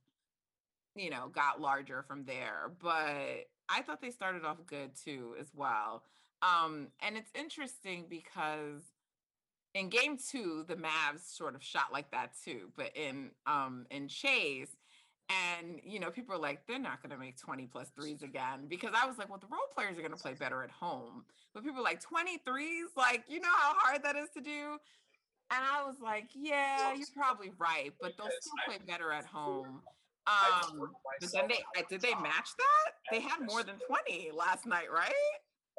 you 0.95 1.11
know, 1.11 1.28
got 1.33 1.61
larger 1.61 2.02
from 2.02 2.25
there. 2.25 2.71
But 2.80 3.49
I 3.68 3.83
thought 3.83 4.00
they 4.00 4.11
started 4.11 4.45
off 4.45 4.59
good 4.66 4.90
too, 4.95 5.35
as 5.40 5.49
well. 5.54 6.02
Um, 6.42 6.88
and 7.00 7.16
it's 7.16 7.30
interesting 7.35 8.04
because 8.09 8.83
in 9.75 9.88
game 9.88 10.18
two, 10.18 10.64
the 10.66 10.76
Mavs 10.76 11.21
sort 11.25 11.54
of 11.54 11.62
shot 11.62 11.92
like 11.92 12.11
that 12.11 12.33
too. 12.45 12.71
But 12.76 12.97
in 12.97 13.30
um 13.47 13.87
in 13.90 14.09
Chase, 14.09 14.76
and, 15.28 15.80
you 15.85 16.00
know, 16.00 16.11
people 16.11 16.35
are 16.35 16.38
like, 16.38 16.66
they're 16.66 16.78
not 16.78 17.02
going 17.02 17.11
to 17.11 17.18
make 17.18 17.37
20 17.37 17.66
plus 17.66 17.90
threes 17.94 18.23
again. 18.23 18.66
Because 18.68 18.90
I 18.94 19.06
was 19.06 19.18
like, 19.18 19.28
well, 19.28 19.38
the 19.38 19.47
role 19.47 19.61
players 19.75 19.99
are 19.99 20.00
going 20.00 20.12
to 20.12 20.16
play 20.16 20.35
better 20.35 20.62
at 20.62 20.70
home. 20.70 21.25
But 21.52 21.64
people 21.64 21.80
are 21.80 21.85
like, 21.85 22.00
23s? 22.00 22.97
Like, 22.97 23.25
you 23.28 23.40
know 23.40 23.49
how 23.49 23.75
hard 23.76 24.02
that 24.04 24.16
is 24.16 24.30
to 24.35 24.40
do? 24.40 24.78
And 25.50 25.64
I 25.64 25.85
was 25.85 25.97
like, 26.02 26.28
yeah, 26.35 26.94
you're 26.94 27.06
probably 27.14 27.52
right. 27.58 27.92
But 28.00 28.12
they'll 28.16 28.28
still 28.40 28.52
play 28.66 28.78
better 28.87 29.12
at 29.12 29.25
home. 29.25 29.80
Um, 30.26 30.90
but 31.20 31.32
then 31.32 31.49
they 31.49 31.82
did 31.88 32.02
they 32.02 32.14
match 32.16 32.50
that? 32.58 32.92
They 33.11 33.20
had 33.20 33.40
more 33.47 33.62
than 33.62 33.76
20 33.87 34.30
last 34.37 34.66
night, 34.66 34.92
right? 34.92 35.12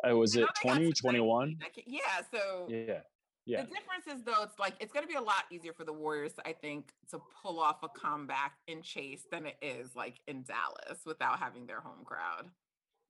Uh, 0.09 0.15
was 0.15 0.35
it 0.35 0.47
2021? 0.63 1.57
Yeah. 1.85 1.99
So 2.33 2.67
yeah. 2.67 3.01
Yeah. 3.49 3.63
The 3.63 3.67
difference 3.67 4.05
is 4.05 4.23
though, 4.23 4.43
it's 4.43 4.59
like 4.59 4.75
it's 4.79 4.93
going 4.93 5.03
to 5.03 5.07
be 5.07 5.15
a 5.17 5.21
lot 5.21 5.45
easier 5.49 5.73
for 5.73 5.83
the 5.83 5.93
Warriors, 5.93 6.33
I 6.45 6.53
think, 6.53 6.93
to 7.09 7.19
pull 7.41 7.59
off 7.59 7.81
a 7.81 7.89
comeback 7.89 8.53
in 8.67 8.83
Chase 8.83 9.25
than 9.31 9.47
it 9.47 9.55
is 9.59 9.95
like 9.95 10.19
in 10.27 10.43
Dallas 10.43 10.99
without 11.03 11.39
having 11.39 11.65
their 11.65 11.81
home 11.81 12.05
crowd. 12.05 12.51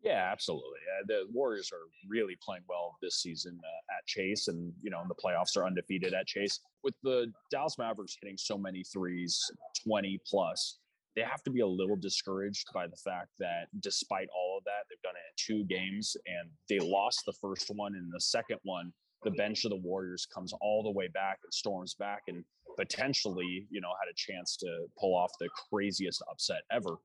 Yeah, 0.01 0.29
absolutely. 0.31 0.79
Uh, 0.98 1.03
the 1.08 1.24
Warriors 1.34 1.72
are 1.74 1.89
really 2.08 2.38
playing 2.41 2.63
well 2.69 2.96
this 3.01 3.22
season 3.22 3.60
uh, 3.62 3.98
at 3.98 4.05
Chase, 4.08 4.48
and 4.48 4.72
you 4.81 4.89
know, 4.89 5.01
in 5.01 5.10
the 5.10 5.15
playoffs 5.15 5.58
are 5.58 5.65
undefeated 5.65 6.13
at 6.13 6.25
Chase. 6.25 6.62
With 6.86 6.96
the 7.03 7.34
Dallas 7.51 7.75
Mavericks 7.77 8.15
hitting 8.22 8.38
so 8.38 8.58
many 8.58 8.81
threes, 8.84 9.38
twenty 9.84 10.22
plus, 10.25 10.79
they 11.17 11.22
have 11.22 11.43
to 11.43 11.51
be 11.51 11.60
a 11.60 11.67
little 11.67 11.98
discouraged 11.98 12.67
by 12.74 12.88
the 12.88 12.96
fact 12.96 13.31
that 13.39 13.67
despite 13.81 14.29
all 14.34 14.58
of 14.58 14.63
that, 14.63 14.86
they've 14.89 15.01
done 15.01 15.15
it 15.17 15.27
in 15.27 15.36
two 15.36 15.65
games, 15.65 16.15
and 16.25 16.50
they 16.69 16.79
lost 16.79 17.24
the 17.25 17.34
first 17.34 17.69
one, 17.75 17.96
and 17.96 18.10
the 18.10 18.22
second 18.22 18.60
one, 18.63 18.93
the 19.24 19.32
bench 19.32 19.66
of 19.66 19.72
the 19.72 19.78
Warriors 19.78 20.28
comes 20.34 20.54
all 20.62 20.84
the 20.84 20.92
way 20.92 21.08
back 21.08 21.40
and 21.44 21.54
storms 21.54 21.94
back, 21.94 22.24
and 22.28 22.44
potentially, 22.78 23.68
you 23.70 23.82
know, 23.82 23.90
had 24.02 24.10
a 24.10 24.16
chance 24.16 24.56
to 24.58 24.86
pull 25.00 25.16
off 25.16 25.32
the 25.40 25.50
craziest 25.70 26.22
upset 26.30 26.62
ever. 26.72 26.98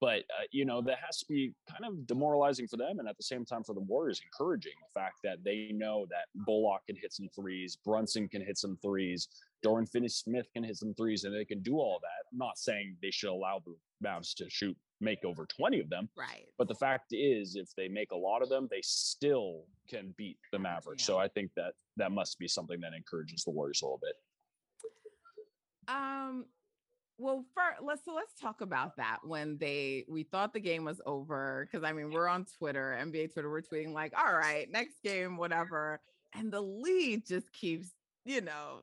But 0.00 0.20
uh, 0.20 0.48
you 0.50 0.64
know 0.64 0.80
that 0.80 0.98
has 1.04 1.18
to 1.18 1.26
be 1.28 1.52
kind 1.70 1.84
of 1.84 2.06
demoralizing 2.06 2.66
for 2.66 2.78
them 2.78 3.00
and 3.00 3.08
at 3.08 3.18
the 3.18 3.22
same 3.22 3.44
time 3.44 3.62
for 3.62 3.74
the 3.74 3.80
warriors 3.80 4.20
encouraging 4.24 4.72
the 4.80 4.98
fact 4.98 5.16
that 5.24 5.44
they 5.44 5.72
know 5.74 6.06
that 6.08 6.24
bullock 6.46 6.86
can 6.86 6.96
hit 6.96 7.12
some 7.12 7.28
threes 7.36 7.76
brunson 7.84 8.26
can 8.26 8.40
hit 8.40 8.56
some 8.56 8.78
threes 8.80 9.28
Dorian 9.62 9.86
finney 9.86 10.08
smith 10.08 10.48
can 10.54 10.64
hit 10.64 10.78
some 10.78 10.94
threes 10.94 11.24
and 11.24 11.34
they 11.34 11.44
can 11.44 11.60
do 11.60 11.74
all 11.74 11.98
that. 12.00 12.24
I'm 12.32 12.38
not 12.38 12.56
saying 12.56 12.96
they 13.02 13.10
should 13.10 13.30
allow 13.30 13.62
the 13.64 13.74
mavs 14.02 14.34
to 14.36 14.48
shoot 14.48 14.76
make 15.00 15.24
over 15.24 15.46
20 15.46 15.80
of 15.80 15.88
them 15.88 16.08
right. 16.16 16.46
but 16.58 16.68
the 16.68 16.74
fact 16.74 17.06
is 17.12 17.56
if 17.56 17.74
they 17.76 17.88
make 17.88 18.12
a 18.12 18.16
lot 18.16 18.42
of 18.42 18.48
them 18.48 18.68
they 18.70 18.80
still 18.82 19.64
can 19.88 20.14
beat 20.18 20.38
the 20.52 20.58
mavericks 20.58 21.02
yeah. 21.02 21.06
so 21.06 21.18
i 21.18 21.26
think 21.26 21.50
that 21.56 21.72
that 22.00 22.10
must 22.10 22.38
be 22.38 22.48
something 22.48 22.80
that 22.80 22.94
encourages 22.94 23.44
the 23.44 23.50
warriors 23.50 23.82
a 23.82 23.84
little 23.84 24.00
bit. 24.02 24.14
Um 25.86 26.46
well, 27.18 27.44
first, 27.54 27.82
let's 27.82 28.04
so 28.06 28.14
let's 28.14 28.32
talk 28.40 28.62
about 28.62 28.96
that 28.96 29.18
when 29.22 29.58
they 29.58 30.06
we 30.08 30.22
thought 30.22 30.54
the 30.54 30.60
game 30.60 30.84
was 30.84 31.02
over 31.04 31.68
because 31.70 31.84
I 31.84 31.92
mean 31.92 32.10
we're 32.10 32.28
on 32.28 32.46
Twitter, 32.58 32.98
NBA 32.98 33.34
Twitter, 33.34 33.50
we're 33.50 33.60
tweeting 33.60 33.92
like, 33.92 34.14
all 34.18 34.32
right, 34.32 34.70
next 34.70 35.02
game, 35.04 35.36
whatever, 35.36 36.00
and 36.34 36.50
the 36.50 36.62
lead 36.62 37.26
just 37.26 37.52
keeps 37.52 37.90
you 38.24 38.40
know 38.40 38.80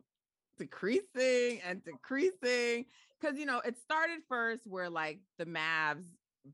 decreasing 0.59 1.61
and 1.67 1.83
decreasing 1.83 2.85
because 3.19 3.37
you 3.37 3.45
know 3.45 3.59
it 3.59 3.77
started 3.77 4.19
first 4.27 4.61
where 4.65 4.89
like 4.89 5.19
the 5.37 5.45
Mavs 5.45 6.05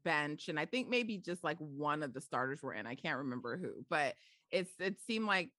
bench 0.04 0.50
and 0.50 0.60
I 0.60 0.66
think 0.66 0.90
maybe 0.90 1.18
just 1.18 1.44
like 1.44 1.58
one 1.58 2.04
of 2.04 2.14
the 2.14 2.22
starters 2.22 2.64
were 2.64 2.74
in, 2.74 2.88
I 2.88 2.96
can't 2.96 3.20
remember 3.20 3.58
who, 3.58 3.86
but 3.90 4.16
it's 4.52 4.72
it 4.80 4.98
seemed 5.06 5.26
like 5.26 5.50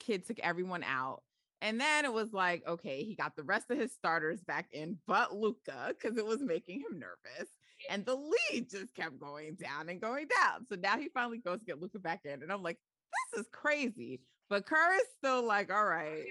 Kidd 0.00 0.26
took 0.26 0.38
everyone 0.40 0.82
out 0.82 1.22
and 1.62 1.80
then 1.80 2.04
it 2.04 2.12
was 2.12 2.32
like, 2.32 2.62
okay, 2.66 3.02
he 3.02 3.14
got 3.14 3.34
the 3.34 3.42
rest 3.42 3.70
of 3.70 3.78
his 3.78 3.92
starters 3.92 4.42
back 4.42 4.68
in, 4.72 4.98
but 5.06 5.34
Luka, 5.34 5.88
because 5.88 6.18
it 6.18 6.26
was 6.26 6.42
making 6.42 6.80
him 6.80 6.98
nervous. 6.98 7.50
And 7.90 8.04
the 8.04 8.14
lead 8.14 8.70
just 8.70 8.94
kept 8.94 9.18
going 9.18 9.54
down 9.54 9.88
and 9.88 10.00
going 10.00 10.26
down. 10.28 10.66
So 10.66 10.76
now 10.76 10.98
he 10.98 11.08
finally 11.08 11.38
goes 11.38 11.60
to 11.60 11.64
get 11.64 11.80
Luka 11.80 11.98
back 11.98 12.20
in. 12.24 12.42
And 12.42 12.52
I'm 12.52 12.62
like, 12.62 12.78
this 13.32 13.40
is 13.40 13.48
crazy. 13.52 14.20
But 14.48 14.66
Kerr 14.66 14.94
is 14.96 15.06
still 15.18 15.46
like, 15.46 15.72
all 15.72 15.84
right, 15.84 16.26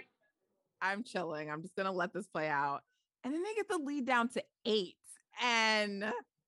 I'm 0.81 1.03
chilling. 1.03 1.49
I'm 1.49 1.61
just 1.61 1.75
gonna 1.75 1.91
let 1.91 2.13
this 2.13 2.27
play 2.27 2.47
out. 2.47 2.81
And 3.25 3.33
then 3.33 3.43
they 3.43 3.55
get 3.55 3.67
the 3.67 3.77
lead 3.77 4.05
down 4.05 4.29
to 4.29 4.43
eight. 4.65 4.95
And 5.43 6.05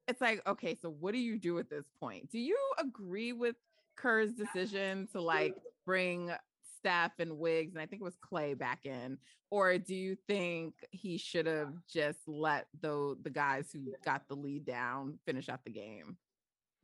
it's 0.08 0.22
like, 0.22 0.42
okay, 0.48 0.78
so 0.82 0.90
what 0.90 1.14
do 1.14 1.20
you 1.20 1.38
do 1.38 1.60
at 1.60 1.70
this 1.70 1.86
point? 2.00 2.32
Do 2.32 2.40
you 2.40 2.58
agree 2.80 3.34
with 3.34 3.56
Kerr's 3.98 4.32
decision 4.32 5.08
to 5.12 5.18
mm-hmm. 5.18 5.26
like 5.26 5.56
bring 5.86 6.32
Steph 6.78 7.20
and 7.20 7.40
Wiggs, 7.40 7.74
and 7.74 7.82
I 7.82 7.88
think 7.88 8.02
it 8.02 8.06
was 8.06 8.18
Klay 8.18 8.58
back 8.58 8.86
in? 8.86 9.18
Or 9.50 9.78
do 9.78 9.96
you 9.96 10.16
think 10.28 10.74
he 10.92 11.18
should 11.18 11.48
have 11.48 11.74
just 11.92 12.20
let 12.28 12.68
the 12.82 13.18
the 13.24 13.30
guys 13.30 13.70
who 13.74 13.94
got 14.06 14.28
the 14.28 14.36
lead 14.36 14.66
down 14.66 15.18
finish 15.26 15.50
out 15.50 15.64
the 15.64 15.72
game? 15.72 16.18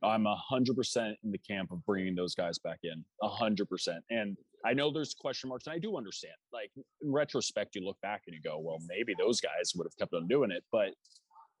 I'm 0.02 0.26
a 0.26 0.36
hundred 0.36 0.76
percent 0.76 1.16
in 1.24 1.30
the 1.30 1.38
camp 1.38 1.70
of 1.72 1.84
bringing 1.86 2.14
those 2.14 2.34
guys 2.34 2.58
back 2.58 2.80
in, 2.82 3.04
a 3.22 3.28
hundred 3.28 3.68
percent. 3.68 4.04
And 4.10 4.36
I 4.64 4.74
know 4.74 4.90
there's 4.90 5.14
question 5.14 5.48
marks, 5.48 5.66
and 5.66 5.74
I 5.74 5.78
do 5.78 5.96
understand. 5.96 6.34
Like 6.52 6.70
in 6.76 7.12
retrospect, 7.12 7.74
you 7.74 7.84
look 7.84 8.00
back 8.02 8.22
and 8.26 8.34
you 8.34 8.42
go, 8.42 8.58
"Well, 8.58 8.78
maybe 8.86 9.14
those 9.18 9.40
guys 9.40 9.72
would 9.74 9.86
have 9.86 9.96
kept 9.96 10.14
on 10.14 10.28
doing 10.28 10.50
it." 10.50 10.64
But 10.72 10.90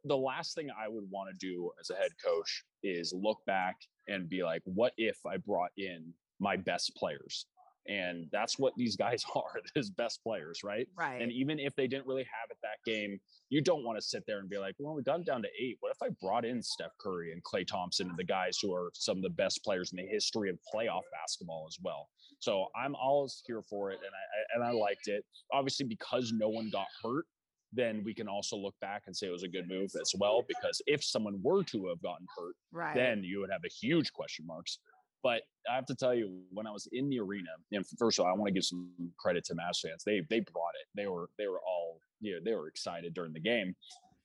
the 0.04 0.16
last 0.16 0.54
thing 0.54 0.68
I 0.70 0.88
would 0.88 1.04
want 1.10 1.30
to 1.30 1.36
do 1.46 1.70
as 1.80 1.90
a 1.90 1.96
head 1.96 2.10
coach 2.22 2.64
is 2.82 3.12
look 3.14 3.38
back 3.46 3.76
and 4.08 4.28
be 4.28 4.42
like, 4.42 4.62
"What 4.64 4.92
if 4.96 5.18
I 5.26 5.36
brought 5.38 5.70
in 5.76 6.12
my 6.40 6.56
best 6.56 6.94
players? 6.96 7.46
And 7.86 8.28
that's 8.32 8.58
what 8.58 8.72
these 8.76 8.96
guys 8.96 9.24
are, 9.36 9.60
his 9.74 9.90
best 9.90 10.22
players, 10.22 10.60
right? 10.64 10.88
Right. 10.96 11.20
And 11.20 11.30
even 11.30 11.58
if 11.58 11.74
they 11.76 11.86
didn't 11.86 12.06
really 12.06 12.24
have 12.24 12.50
it 12.50 12.56
that 12.62 12.90
game, 12.90 13.20
you 13.50 13.60
don't 13.60 13.84
want 13.84 13.98
to 13.98 14.02
sit 14.02 14.24
there 14.26 14.38
and 14.38 14.48
be 14.48 14.58
like, 14.58 14.74
well, 14.78 14.94
we 14.94 15.02
got 15.02 15.24
down 15.24 15.42
to 15.42 15.48
eight. 15.60 15.76
What 15.80 15.92
if 15.92 16.02
I 16.02 16.08
brought 16.20 16.44
in 16.44 16.62
Steph 16.62 16.96
Curry 16.98 17.32
and 17.32 17.42
Klay 17.42 17.66
Thompson 17.66 18.08
and 18.08 18.18
the 18.18 18.24
guys 18.24 18.58
who 18.60 18.74
are 18.74 18.90
some 18.94 19.18
of 19.18 19.22
the 19.22 19.30
best 19.30 19.62
players 19.62 19.92
in 19.92 19.98
the 19.98 20.06
history 20.06 20.50
of 20.50 20.58
playoff 20.74 21.02
basketball 21.12 21.66
as 21.68 21.78
well? 21.82 22.08
So 22.40 22.66
I'm 22.76 22.94
always 22.94 23.42
here 23.46 23.62
for 23.62 23.90
it, 23.90 24.00
and 24.04 24.12
I 24.12 24.54
and 24.54 24.64
I 24.64 24.78
liked 24.78 25.08
it. 25.08 25.24
Obviously, 25.52 25.86
because 25.86 26.32
no 26.34 26.48
one 26.48 26.68
got 26.70 26.86
hurt, 27.02 27.24
then 27.72 28.02
we 28.04 28.14
can 28.14 28.28
also 28.28 28.56
look 28.56 28.74
back 28.80 29.02
and 29.06 29.16
say 29.16 29.26
it 29.26 29.30
was 29.30 29.42
a 29.42 29.48
good 29.48 29.68
move 29.68 29.90
as 30.00 30.12
well. 30.18 30.44
Because 30.46 30.80
if 30.86 31.02
someone 31.02 31.40
were 31.42 31.64
to 31.64 31.88
have 31.88 32.02
gotten 32.02 32.26
hurt, 32.36 32.54
right. 32.72 32.94
then 32.94 33.24
you 33.24 33.40
would 33.40 33.50
have 33.50 33.64
a 33.64 33.68
huge 33.68 34.12
question 34.12 34.46
marks. 34.46 34.78
But 35.24 35.40
I 35.68 35.74
have 35.74 35.86
to 35.86 35.94
tell 35.94 36.14
you, 36.14 36.42
when 36.52 36.66
I 36.66 36.70
was 36.70 36.86
in 36.92 37.08
the 37.08 37.18
arena, 37.18 37.48
and 37.72 37.84
first 37.98 38.18
of 38.18 38.26
all, 38.26 38.30
I 38.30 38.36
want 38.36 38.48
to 38.48 38.52
give 38.52 38.64
some 38.64 38.90
credit 39.18 39.42
to 39.46 39.54
Mavs 39.54 39.80
fans. 39.80 40.04
They 40.04 40.22
they 40.28 40.40
brought 40.40 40.74
it. 40.80 40.86
They 40.94 41.06
were 41.08 41.30
they 41.38 41.48
were 41.48 41.60
all 41.66 41.98
you 42.20 42.34
know, 42.34 42.40
they 42.44 42.54
were 42.54 42.68
excited 42.68 43.14
during 43.14 43.32
the 43.32 43.40
game. 43.40 43.74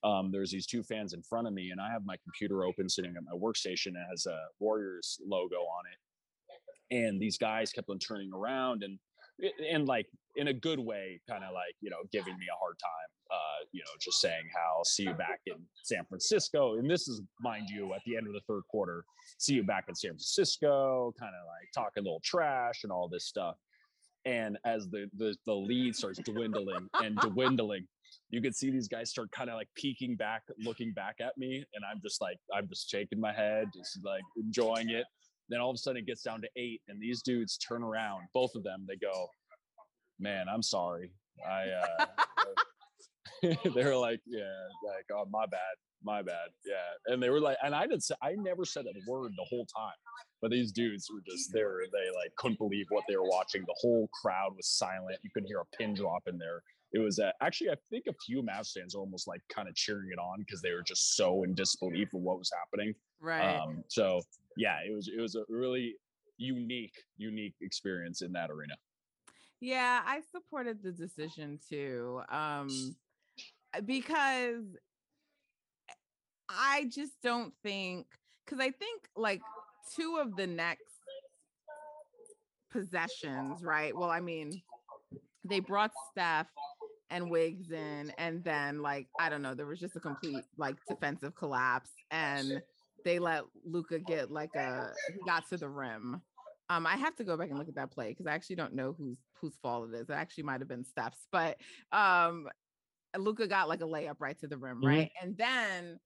Um, 0.04 0.32
there's 0.32 0.52
these 0.52 0.66
two 0.66 0.84
fans 0.84 1.14
in 1.14 1.22
front 1.24 1.48
of 1.48 1.54
me, 1.54 1.72
and 1.72 1.82
I 1.82 1.90
have 1.90 2.06
my 2.06 2.16
computer 2.24 2.64
open, 2.66 2.88
sitting 2.90 3.16
at 3.18 3.24
my 3.24 3.38
workstation. 3.38 3.88
It 3.88 4.06
has 4.10 4.26
a 4.26 4.40
Warriors 4.60 5.20
logo 5.26 5.56
on 5.56 5.84
it, 5.92 6.96
and 6.96 7.20
these 7.20 7.38
guys 7.38 7.72
kept 7.72 7.90
on 7.90 8.00
turning 8.00 8.32
around 8.34 8.84
and 8.84 9.00
and 9.72 9.88
like 9.88 10.08
in 10.36 10.50
a 10.50 10.54
good 10.54 10.80
way, 10.80 11.22
kind 11.30 11.46
of 11.46 11.54
like 11.54 11.76
you 11.82 11.90
know 11.90 11.98
giving 12.12 12.38
me 12.38 12.46
a 12.52 12.58
hard 12.60 12.76
time. 12.78 13.19
Uh, 13.32 13.64
you 13.72 13.82
know, 13.82 13.92
just 14.02 14.20
saying 14.22 14.44
how 14.56 14.82
see 14.84 15.04
you 15.04 15.14
back 15.14 15.40
in 15.46 15.54
San 15.84 16.04
Francisco, 16.06 16.78
and 16.80 16.90
this 16.90 17.08
is 17.08 17.22
mind 17.42 17.68
you 17.70 17.94
at 17.94 18.02
the 18.06 18.18
end 18.18 18.26
of 18.26 18.34
the 18.34 18.42
third 18.48 18.64
quarter. 18.70 19.04
See 19.38 19.54
you 19.54 19.64
back 19.64 19.86
in 19.88 19.94
San 19.94 20.12
Francisco, 20.12 21.14
kind 21.20 21.34
of 21.40 21.46
like 21.46 21.70
talking 21.76 22.02
a 22.02 22.04
little 22.04 22.22
trash 22.24 22.84
and 22.84 22.92
all 22.92 23.08
this 23.08 23.26
stuff. 23.26 23.56
And 24.26 24.58
as 24.66 24.90
the 24.90 25.10
the, 25.16 25.36
the 25.46 25.54
lead 25.54 25.96
starts 25.96 26.20
dwindling 26.20 26.90
and 27.04 27.18
dwindling, 27.18 27.86
you 28.32 28.42
can 28.42 28.52
see 28.52 28.72
these 28.72 28.88
guys 28.88 29.12
start 29.12 29.32
kind 29.32 29.50
of 29.52 29.56
like 29.56 29.70
peeking 29.76 30.16
back, 30.16 30.42
looking 30.58 30.92
back 30.94 31.18
at 31.22 31.38
me, 31.38 31.64
and 31.76 31.86
I'm 31.86 32.02
just 32.02 32.22
like 32.22 32.38
I'm 32.52 32.68
just 32.68 32.90
shaking 32.90 33.20
my 33.20 33.32
head, 33.32 33.68
just 33.76 34.04
like 34.04 34.24
enjoying 34.38 34.90
it. 34.90 35.06
Then 35.50 35.60
all 35.60 35.70
of 35.70 35.76
a 35.76 35.78
sudden 35.78 36.00
it 36.00 36.08
gets 36.08 36.24
down 36.24 36.42
to 36.42 36.50
eight, 36.56 36.82
and 36.88 37.00
these 37.00 37.22
dudes 37.22 37.58
turn 37.58 37.84
around, 37.84 38.24
both 38.34 38.56
of 38.56 38.64
them. 38.64 38.86
They 38.88 38.96
go, 38.96 39.30
"Man, 40.20 40.48
I'm 40.52 40.64
sorry. 40.64 41.12
I." 41.48 41.66
Uh, 41.70 42.06
they 43.74 43.84
were 43.84 43.96
like, 44.10 44.22
"Yeah, 44.26 44.54
like 44.86 45.06
oh 45.14 45.26
my 45.30 45.46
bad, 45.46 45.76
my 46.04 46.22
bad, 46.22 46.50
yeah." 46.66 47.14
And 47.14 47.22
they 47.22 47.30
were 47.30 47.40
like, 47.40 47.58
and 47.64 47.74
I 47.74 47.88
didn't 47.88 48.04
say, 48.04 48.16
I 48.22 48.36
never 48.38 48.66
said 48.66 48.86
a 48.86 49.10
word 49.10 49.34
the 49.38 49.46
whole 49.50 49.66
time, 49.66 49.94
but 50.42 50.52
these 50.52 50.72
dudes 50.72 51.10
were 51.14 51.22
just 51.30 51.52
there. 51.54 51.80
They 51.92 52.10
like 52.16 52.36
couldn't 52.38 52.60
believe 52.60 52.86
what 52.90 53.04
they 53.08 53.16
were 53.16 53.28
watching. 53.28 53.64
The 53.66 53.76
whole 53.80 54.10
crowd 54.22 54.56
was 54.56 54.68
silent. 54.68 55.18
You 55.24 55.30
could 55.34 55.46
hear 55.46 55.60
a 55.60 55.78
pin 55.78 55.94
drop 55.94 56.24
in 56.28 56.38
there. 56.38 56.64
It 56.92 57.00
was 57.00 57.20
uh, 57.20 57.32
actually, 57.42 57.70
I 57.70 57.76
think 57.92 58.06
a 58.08 58.14
few 58.26 58.42
Mavs 58.42 58.72
fans 58.72 58.96
almost 58.96 59.28
like 59.28 59.42
kind 59.54 59.68
of 59.68 59.76
cheering 59.76 60.10
it 60.12 60.18
on 60.18 60.40
because 60.40 60.62
they 60.62 60.72
were 60.72 60.82
just 60.82 61.16
so 61.16 61.44
in 61.44 61.54
disbelief 61.54 62.14
of 62.14 62.22
what 62.22 62.40
was 62.40 62.52
happening. 62.52 62.96
Right. 63.22 63.58
Um, 63.58 63.84
so 63.90 64.22
yeah, 64.58 64.78
it 64.86 64.94
was 64.94 65.10
it 65.16 65.22
was 65.22 65.36
a 65.36 65.44
really 65.50 65.96
unique 66.38 66.96
unique 67.18 67.56
experience 67.62 68.22
in 68.22 68.32
that 68.34 68.50
arena. 68.50 68.74
Yeah, 69.60 70.02
I 70.06 70.22
supported 70.32 70.82
the 70.82 70.92
decision 70.92 71.60
too. 71.70 72.22
Um 72.30 72.96
because 73.86 74.64
I 76.50 76.90
just 76.94 77.14
don't 77.22 77.54
think 77.64 78.08
cuz 78.48 78.60
I 78.60 78.72
think 78.72 79.08
like 79.16 79.42
two 79.96 80.18
of 80.22 80.36
the 80.36 80.48
next 80.48 80.84
possessions, 82.72 83.64
right? 83.64 83.96
Well, 83.96 84.10
I 84.10 84.20
mean, 84.20 84.62
they 85.44 85.60
brought 85.60 85.92
Steph 86.12 86.50
and 87.10 87.30
Wiggs 87.30 87.72
in, 87.72 88.14
and 88.18 88.44
then 88.44 88.82
like 88.82 89.08
I 89.20 89.30
don't 89.30 89.42
know, 89.42 89.54
there 89.54 89.66
was 89.66 89.80
just 89.80 89.96
a 89.96 90.00
complete 90.00 90.44
like 90.58 90.76
defensive 90.88 91.36
collapse, 91.36 91.92
and 92.12 92.62
they 93.04 93.20
let 93.20 93.44
Luka 93.66 94.00
get 94.00 94.32
like 94.32 94.56
a 94.56 94.94
he 95.14 95.20
got 95.26 95.48
to 95.50 95.58
the 95.58 95.70
rim. 95.70 96.22
Um, 96.72 96.86
I 96.86 96.98
have 96.98 97.16
to 97.16 97.24
go 97.24 97.36
back 97.36 97.50
and 97.50 97.58
look 97.58 97.68
at 97.68 97.76
that 97.76 97.92
play 97.92 98.10
because 98.10 98.28
I 98.28 98.34
actually 98.34 98.58
don't 98.58 98.76
know 98.76 98.94
whose 98.94 99.18
whose 99.34 99.58
fault 99.62 99.90
it 99.92 99.98
is. 99.98 100.10
It 100.10 100.14
actually 100.14 100.44
might 100.44 100.62
have 100.62 100.68
been 100.68 100.86
Steph's, 100.86 101.28
but 101.32 101.58
um, 101.92 102.48
Luka 103.18 103.48
got 103.48 103.70
like 103.70 103.82
a 103.82 103.86
layup 103.86 104.18
right 104.20 104.40
to 104.40 104.48
the 104.48 104.58
rim, 104.58 104.84
right? 104.84 105.12
Mm-hmm. 105.22 105.28
And 105.28 105.38
then 105.38 106.00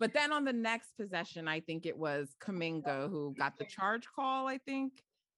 but 0.00 0.14
then 0.14 0.32
on 0.32 0.44
the 0.44 0.52
next 0.52 0.96
possession, 0.96 1.46
I 1.46 1.60
think 1.60 1.84
it 1.84 1.96
was 1.96 2.34
Kuminga 2.42 3.10
who 3.10 3.34
got 3.38 3.58
the 3.58 3.66
charge 3.66 4.06
call. 4.14 4.46
I 4.48 4.58
think, 4.58 4.92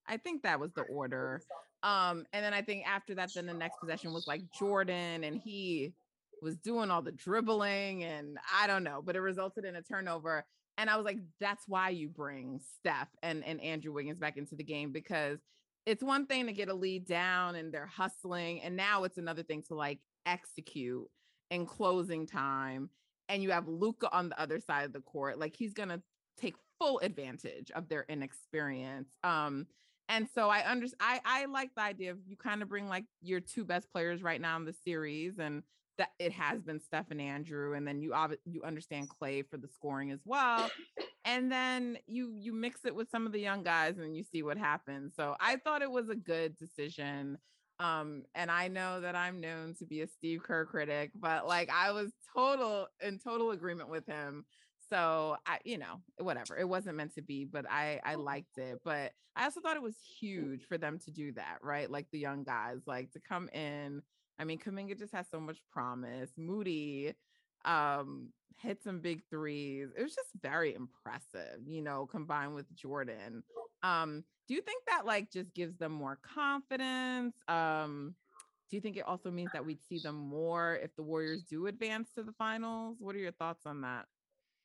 I 0.06 0.16
think 0.16 0.42
that 0.42 0.60
was 0.60 0.72
the 0.72 0.82
order. 0.82 1.42
Um, 1.82 2.24
and 2.32 2.44
then 2.44 2.54
I 2.54 2.62
think 2.62 2.86
after 2.86 3.14
that, 3.16 3.34
then 3.34 3.46
the 3.46 3.54
next 3.54 3.80
possession 3.80 4.12
was 4.12 4.28
like 4.28 4.42
Jordan, 4.56 5.24
and 5.24 5.36
he 5.36 5.94
was 6.42 6.56
doing 6.56 6.92
all 6.92 7.02
the 7.02 7.12
dribbling, 7.12 8.04
and 8.04 8.38
I 8.54 8.68
don't 8.68 8.84
know, 8.84 9.02
but 9.04 9.16
it 9.16 9.20
resulted 9.20 9.64
in 9.64 9.74
a 9.74 9.82
turnover. 9.82 10.44
And 10.78 10.88
I 10.88 10.96
was 10.96 11.04
like, 11.04 11.18
that's 11.40 11.64
why 11.66 11.90
you 11.90 12.08
bring 12.08 12.60
Steph 12.78 13.08
and, 13.22 13.44
and 13.44 13.60
Andrew 13.60 13.92
Wiggins 13.92 14.20
back 14.20 14.36
into 14.36 14.54
the 14.54 14.64
game 14.64 14.92
because 14.92 15.38
it's 15.86 16.02
one 16.02 16.26
thing 16.26 16.46
to 16.46 16.52
get 16.52 16.68
a 16.68 16.74
lead 16.74 17.06
down 17.06 17.56
and 17.56 17.74
they're 17.74 17.86
hustling. 17.86 18.62
And 18.62 18.76
now 18.76 19.04
it's 19.04 19.18
another 19.18 19.42
thing 19.42 19.62
to 19.68 19.74
like 19.74 19.98
execute 20.26 21.08
in 21.50 21.66
closing 21.66 22.26
time. 22.26 22.90
And 23.28 23.42
you 23.42 23.50
have 23.50 23.68
Luka 23.68 24.14
on 24.14 24.28
the 24.28 24.40
other 24.40 24.60
side 24.60 24.84
of 24.84 24.92
the 24.92 25.00
court. 25.00 25.38
Like 25.38 25.56
he's 25.56 25.72
gonna 25.72 26.02
take 26.36 26.54
full 26.78 26.98
advantage 27.00 27.70
of 27.74 27.88
their 27.88 28.04
inexperience. 28.08 29.08
Um, 29.22 29.66
and 30.08 30.28
so 30.34 30.50
I 30.50 30.60
understand 30.60 31.00
I 31.00 31.42
I 31.42 31.44
like 31.46 31.74
the 31.74 31.82
idea 31.82 32.10
of 32.10 32.18
you 32.26 32.36
kind 32.36 32.62
of 32.62 32.68
bring 32.68 32.88
like 32.88 33.04
your 33.22 33.40
two 33.40 33.64
best 33.64 33.90
players 33.90 34.22
right 34.22 34.40
now 34.40 34.56
in 34.56 34.64
the 34.64 34.74
series 34.84 35.38
and 35.38 35.62
that 35.98 36.10
it 36.18 36.32
has 36.32 36.62
been 36.62 36.80
Steph 36.80 37.10
and 37.10 37.20
Andrew, 37.20 37.74
and 37.74 37.86
then 37.86 38.00
you 38.00 38.14
ob- 38.14 38.34
you 38.44 38.62
understand 38.62 39.08
Klay 39.08 39.46
for 39.46 39.56
the 39.56 39.68
scoring 39.68 40.10
as 40.10 40.20
well, 40.24 40.70
and 41.24 41.52
then 41.52 41.98
you 42.06 42.34
you 42.34 42.52
mix 42.52 42.84
it 42.84 42.94
with 42.94 43.10
some 43.10 43.26
of 43.26 43.32
the 43.32 43.40
young 43.40 43.62
guys, 43.62 43.98
and 43.98 44.16
you 44.16 44.24
see 44.24 44.42
what 44.42 44.56
happens. 44.56 45.12
So 45.14 45.36
I 45.38 45.56
thought 45.56 45.82
it 45.82 45.90
was 45.90 46.08
a 46.08 46.14
good 46.14 46.56
decision. 46.56 47.38
Um, 47.82 48.22
and 48.34 48.50
I 48.50 48.68
know 48.68 49.00
that 49.00 49.16
I'm 49.16 49.40
known 49.40 49.74
to 49.78 49.86
be 49.86 50.02
a 50.02 50.06
Steve 50.06 50.42
Kerr 50.42 50.64
critic, 50.64 51.10
but 51.14 51.46
like 51.46 51.70
I 51.70 51.90
was 51.92 52.12
total 52.34 52.86
in 53.00 53.18
total 53.18 53.50
agreement 53.50 53.90
with 53.90 54.06
him. 54.06 54.44
So 54.90 55.36
I, 55.46 55.58
you 55.64 55.78
know, 55.78 56.00
whatever. 56.18 56.56
It 56.56 56.68
wasn't 56.68 56.96
meant 56.96 57.14
to 57.14 57.22
be, 57.22 57.44
but 57.44 57.64
I 57.70 58.00
I 58.04 58.14
liked 58.16 58.58
it. 58.58 58.80
But 58.84 59.12
I 59.34 59.44
also 59.44 59.60
thought 59.60 59.76
it 59.76 59.82
was 59.82 59.96
huge 60.20 60.64
for 60.68 60.78
them 60.78 60.98
to 61.06 61.10
do 61.10 61.32
that, 61.32 61.58
right? 61.62 61.90
Like 61.90 62.06
the 62.12 62.18
young 62.18 62.44
guys, 62.44 62.82
like 62.86 63.10
to 63.12 63.20
come 63.20 63.48
in 63.50 64.02
I 64.38 64.44
mean, 64.44 64.58
Kuminga 64.58 64.98
just 64.98 65.12
has 65.14 65.26
so 65.30 65.40
much 65.40 65.58
promise. 65.70 66.30
Moody 66.36 67.14
um 67.64 68.28
hit 68.58 68.82
some 68.82 69.00
big 69.00 69.22
threes. 69.30 69.88
It 69.96 70.02
was 70.02 70.14
just 70.14 70.28
very 70.40 70.74
impressive, 70.74 71.60
you 71.66 71.82
know, 71.82 72.06
combined 72.06 72.54
with 72.54 72.72
Jordan. 72.74 73.42
Um, 73.82 74.24
do 74.52 74.56
you 74.56 74.62
think 74.62 74.82
that 74.86 75.06
like 75.06 75.30
just 75.30 75.54
gives 75.54 75.78
them 75.78 75.92
more 75.92 76.18
confidence? 76.22 77.34
Um, 77.48 78.14
do 78.68 78.76
you 78.76 78.82
think 78.82 78.98
it 78.98 79.08
also 79.08 79.30
means 79.30 79.48
that 79.54 79.64
we'd 79.64 79.82
see 79.82 79.98
them 79.98 80.14
more 80.14 80.78
if 80.82 80.94
the 80.94 81.02
Warriors 81.02 81.42
do 81.48 81.68
advance 81.68 82.10
to 82.16 82.22
the 82.22 82.32
finals? 82.32 82.98
What 83.00 83.16
are 83.16 83.18
your 83.18 83.32
thoughts 83.32 83.64
on 83.64 83.80
that? 83.80 84.04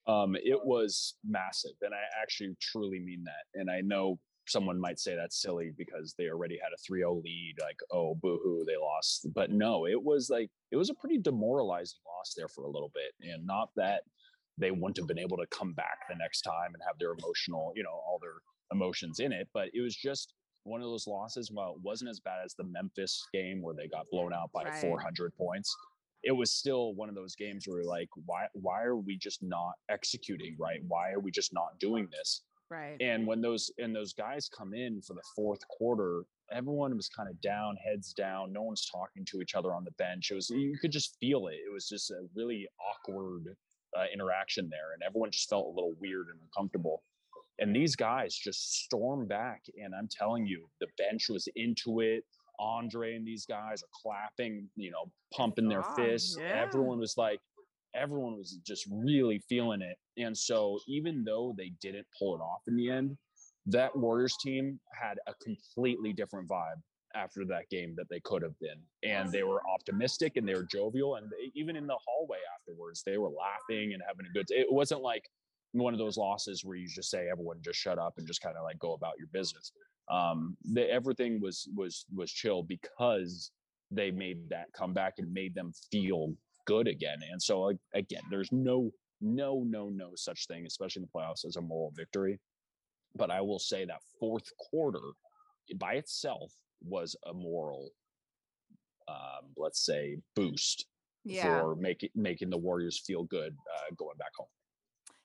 Um, 0.06 0.36
it 0.36 0.60
was 0.62 1.16
massive, 1.26 1.72
and 1.82 1.94
I 1.94 2.00
actually 2.22 2.58
truly 2.62 3.00
mean 3.00 3.24
that. 3.24 3.60
And 3.62 3.72
I 3.72 3.80
know 3.80 4.20
someone 4.46 4.78
might 4.78 5.00
say 5.00 5.16
that's 5.16 5.42
silly 5.42 5.72
because 5.78 6.14
they 6.18 6.28
already 6.28 6.60
had 6.62 6.74
a 6.74 6.94
3-0 6.94 7.24
lead 7.24 7.56
like 7.62 7.78
oh 7.92 8.16
boohoo 8.22 8.64
they 8.64 8.78
lost 8.78 9.28
but 9.36 9.52
no 9.52 9.86
it 9.86 10.02
was 10.02 10.30
like 10.30 10.50
it 10.72 10.78
was 10.78 10.90
a 10.90 10.94
pretty 10.94 11.18
demoralizing 11.18 12.00
loss 12.08 12.34
there 12.34 12.48
for 12.48 12.64
a 12.64 12.70
little 12.70 12.90
bit 12.94 13.12
and 13.30 13.46
not 13.46 13.68
that 13.76 14.04
they 14.58 14.72
wouldn't 14.72 14.96
have 14.96 15.06
been 15.06 15.20
able 15.20 15.36
to 15.36 15.46
come 15.48 15.74
back 15.74 15.98
the 16.08 16.16
next 16.16 16.44
time 16.44 16.72
and 16.74 16.82
have 16.88 16.98
their 16.98 17.12
emotional 17.12 17.74
you 17.76 17.84
know 17.84 17.90
all 17.90 18.20
their 18.22 18.36
emotions 18.72 19.20
in 19.20 19.32
it 19.32 19.48
but 19.54 19.68
it 19.74 19.82
was 19.82 19.96
just 19.96 20.34
one 20.64 20.82
of 20.82 20.88
those 20.88 21.08
losses 21.08 21.50
while 21.52 21.74
it 21.76 21.82
wasn't 21.82 22.10
as 22.10 22.20
bad 22.20 22.40
as 22.44 22.54
the 22.56 22.64
memphis 22.64 23.26
game 23.34 23.62
where 23.62 23.74
they 23.74 23.88
got 23.88 24.06
blown 24.12 24.34
out 24.34 24.52
by 24.54 24.64
right. 24.64 24.82
400 24.82 25.36
points 25.38 25.76
it 26.24 26.32
was 26.32 26.52
still 26.52 26.94
one 26.96 27.10
of 27.10 27.16
those 27.16 27.36
games 27.36 27.66
where 27.68 27.84
like 27.84 28.10
why 28.26 28.48
why 28.54 28.84
are 28.84 28.98
we 28.98 29.18
just 29.18 29.42
not 29.42 29.74
executing 29.90 30.56
right 30.60 30.82
why 30.88 31.12
are 31.12 31.20
we 31.20 31.32
just 31.32 31.54
not 31.54 31.80
doing 31.80 32.08
this 32.12 32.42
Right. 32.70 32.98
And 33.00 33.26
when 33.26 33.42
those 33.42 33.72
and 33.78 33.96
those 33.96 34.14
guys 34.14 34.50
come 34.50 34.74
in 34.74 35.02
for 35.02 35.14
the 35.14 35.22
fourth 35.36 35.66
quarter, 35.70 36.24
everyone 36.52 36.96
was 36.96 37.08
kind 37.08 37.30
of 37.30 37.40
down, 37.42 37.78
heads 37.78 38.14
down. 38.14 38.52
No 38.52 38.64
one's 38.64 38.90
talking 38.90 39.24
to 39.26 39.42
each 39.42 39.56
other 39.56 39.74
on 39.74 39.84
the 39.84 39.92
bench. 39.92 40.32
It 40.32 40.36
was 40.36 40.50
you 40.50 40.78
could 40.82 40.92
just 40.92 41.16
feel 41.20 41.48
it. 41.48 41.56
It 41.56 41.72
was 41.72 41.88
just 41.88 42.12
a 42.12 42.28
really 42.36 42.68
awkward 42.80 43.56
uh, 43.98 44.06
interaction 44.14 44.70
there, 44.70 44.94
and 44.94 45.02
everyone 45.02 45.32
just 45.32 45.50
felt 45.50 45.68
a 45.68 45.70
little 45.70 45.96
weird 46.00 46.28
and 46.28 46.40
uncomfortable. 46.44 47.04
And 47.60 47.76
these 47.76 47.96
guys 47.96 48.36
just 48.36 48.84
stormed 48.84 49.30
back, 49.30 49.64
and 49.84 49.94
I'm 49.96 50.08
telling 50.12 50.46
you, 50.46 50.70
the 50.80 50.88
bench 50.98 51.30
was 51.30 51.48
into 51.56 52.02
it. 52.02 52.24
Andre 52.60 53.16
and 53.16 53.26
these 53.26 53.46
guys 53.46 53.84
are 53.84 53.90
clapping, 53.94 54.68
you 54.76 54.92
know, 54.92 55.12
pumping 55.34 55.68
their 55.68 55.84
fists. 55.96 56.38
Yeah. 56.40 56.64
Everyone 56.66 57.00
was 57.00 57.16
like, 57.18 57.40
everyone 57.96 58.38
was 58.38 58.60
just 58.66 58.88
really 58.90 59.40
feeling 59.48 59.82
it. 59.82 59.98
And 60.18 60.36
so 60.36 60.80
even 60.88 61.24
though 61.24 61.54
they 61.58 61.72
didn't 61.82 62.08
pull 62.18 62.36
it 62.36 62.40
off 62.40 62.62
in 62.68 62.76
the 62.76 62.90
end, 62.90 63.18
that 63.68 63.96
Warriors 63.96 64.38
team 64.42 64.80
had 64.94 65.20
a 65.28 65.34
completely 65.44 66.14
different 66.14 66.50
vibe 66.50 66.82
after 67.16 67.46
that 67.46 67.70
game 67.70 67.94
that 67.98 68.08
they 68.10 68.20
could 68.22 68.42
have 68.42 68.58
been. 68.60 68.80
And 69.04 69.32
they 69.32 69.44
were 69.44 69.62
optimistic 69.68 70.38
and 70.38 70.48
they 70.48 70.54
were 70.54 70.68
jovial. 70.72 71.16
And 71.16 71.28
they, 71.30 71.52
even 71.54 71.76
in 71.76 71.88
the 71.88 71.98
hallway 72.08 72.38
afterwards, 72.60 73.04
they 73.06 73.18
were 73.18 73.30
laughing 73.30 73.94
and 73.94 74.02
having 74.08 74.26
a 74.26 74.34
good 74.34 74.48
It 74.50 74.72
wasn't 74.72 75.02
like 75.02 75.24
one 75.72 75.94
of 75.94 76.00
those 76.00 76.18
losses 76.18 76.64
where 76.64 76.78
you 76.78 76.88
just 76.88 77.10
say 77.10 77.28
everyone 77.32 77.58
just 77.64 77.80
shut 77.80 78.00
up 78.00 78.14
and 78.18 78.28
just 78.28 78.42
kind 78.42 78.56
of 78.58 78.64
like 78.64 78.80
go 78.80 78.94
about 78.94 79.14
your 79.18 79.28
business. 79.32 79.72
Um, 80.10 80.56
the, 80.64 80.90
everything 80.90 81.42
was 81.42 81.68
was 81.76 82.06
was 82.16 82.32
chill 82.32 82.64
because 82.64 83.52
they 83.92 84.12
made 84.12 84.50
that 84.50 84.72
comeback 84.74 85.16
and 85.18 85.32
made 85.32 85.56
them 85.56 85.72
feel 85.92 86.34
good 86.66 86.88
again. 86.88 87.20
And 87.32 87.42
so 87.42 87.62
like, 87.62 87.78
again, 87.94 88.22
there's 88.30 88.52
no 88.52 88.92
no 89.22 89.64
no 89.66 89.90
no 89.90 90.12
such 90.16 90.48
thing, 90.48 90.66
especially 90.66 91.02
in 91.02 91.10
the 91.12 91.20
playoffs, 91.20 91.46
as 91.46 91.56
a 91.56 91.62
moral 91.62 91.92
victory. 91.96 92.40
But 93.16 93.32
I 93.32 93.42
will 93.42 93.60
say 93.60 93.86
that 93.86 94.02
fourth 94.20 94.50
quarter 94.58 95.02
by 95.76 95.94
itself 95.94 96.54
was 96.84 97.16
a 97.26 97.34
moral, 97.34 97.90
um, 99.08 99.52
let's 99.58 99.86
say, 99.86 100.18
boost 100.36 100.86
yeah. 101.24 101.44
for 101.44 101.76
making 101.76 102.10
making 102.16 102.50
the 102.50 102.58
Warriors 102.58 103.02
feel 103.06 103.24
good 103.24 103.54
uh, 103.76 103.96
going 103.98 104.18
back 104.18 104.32
home. 104.38 104.48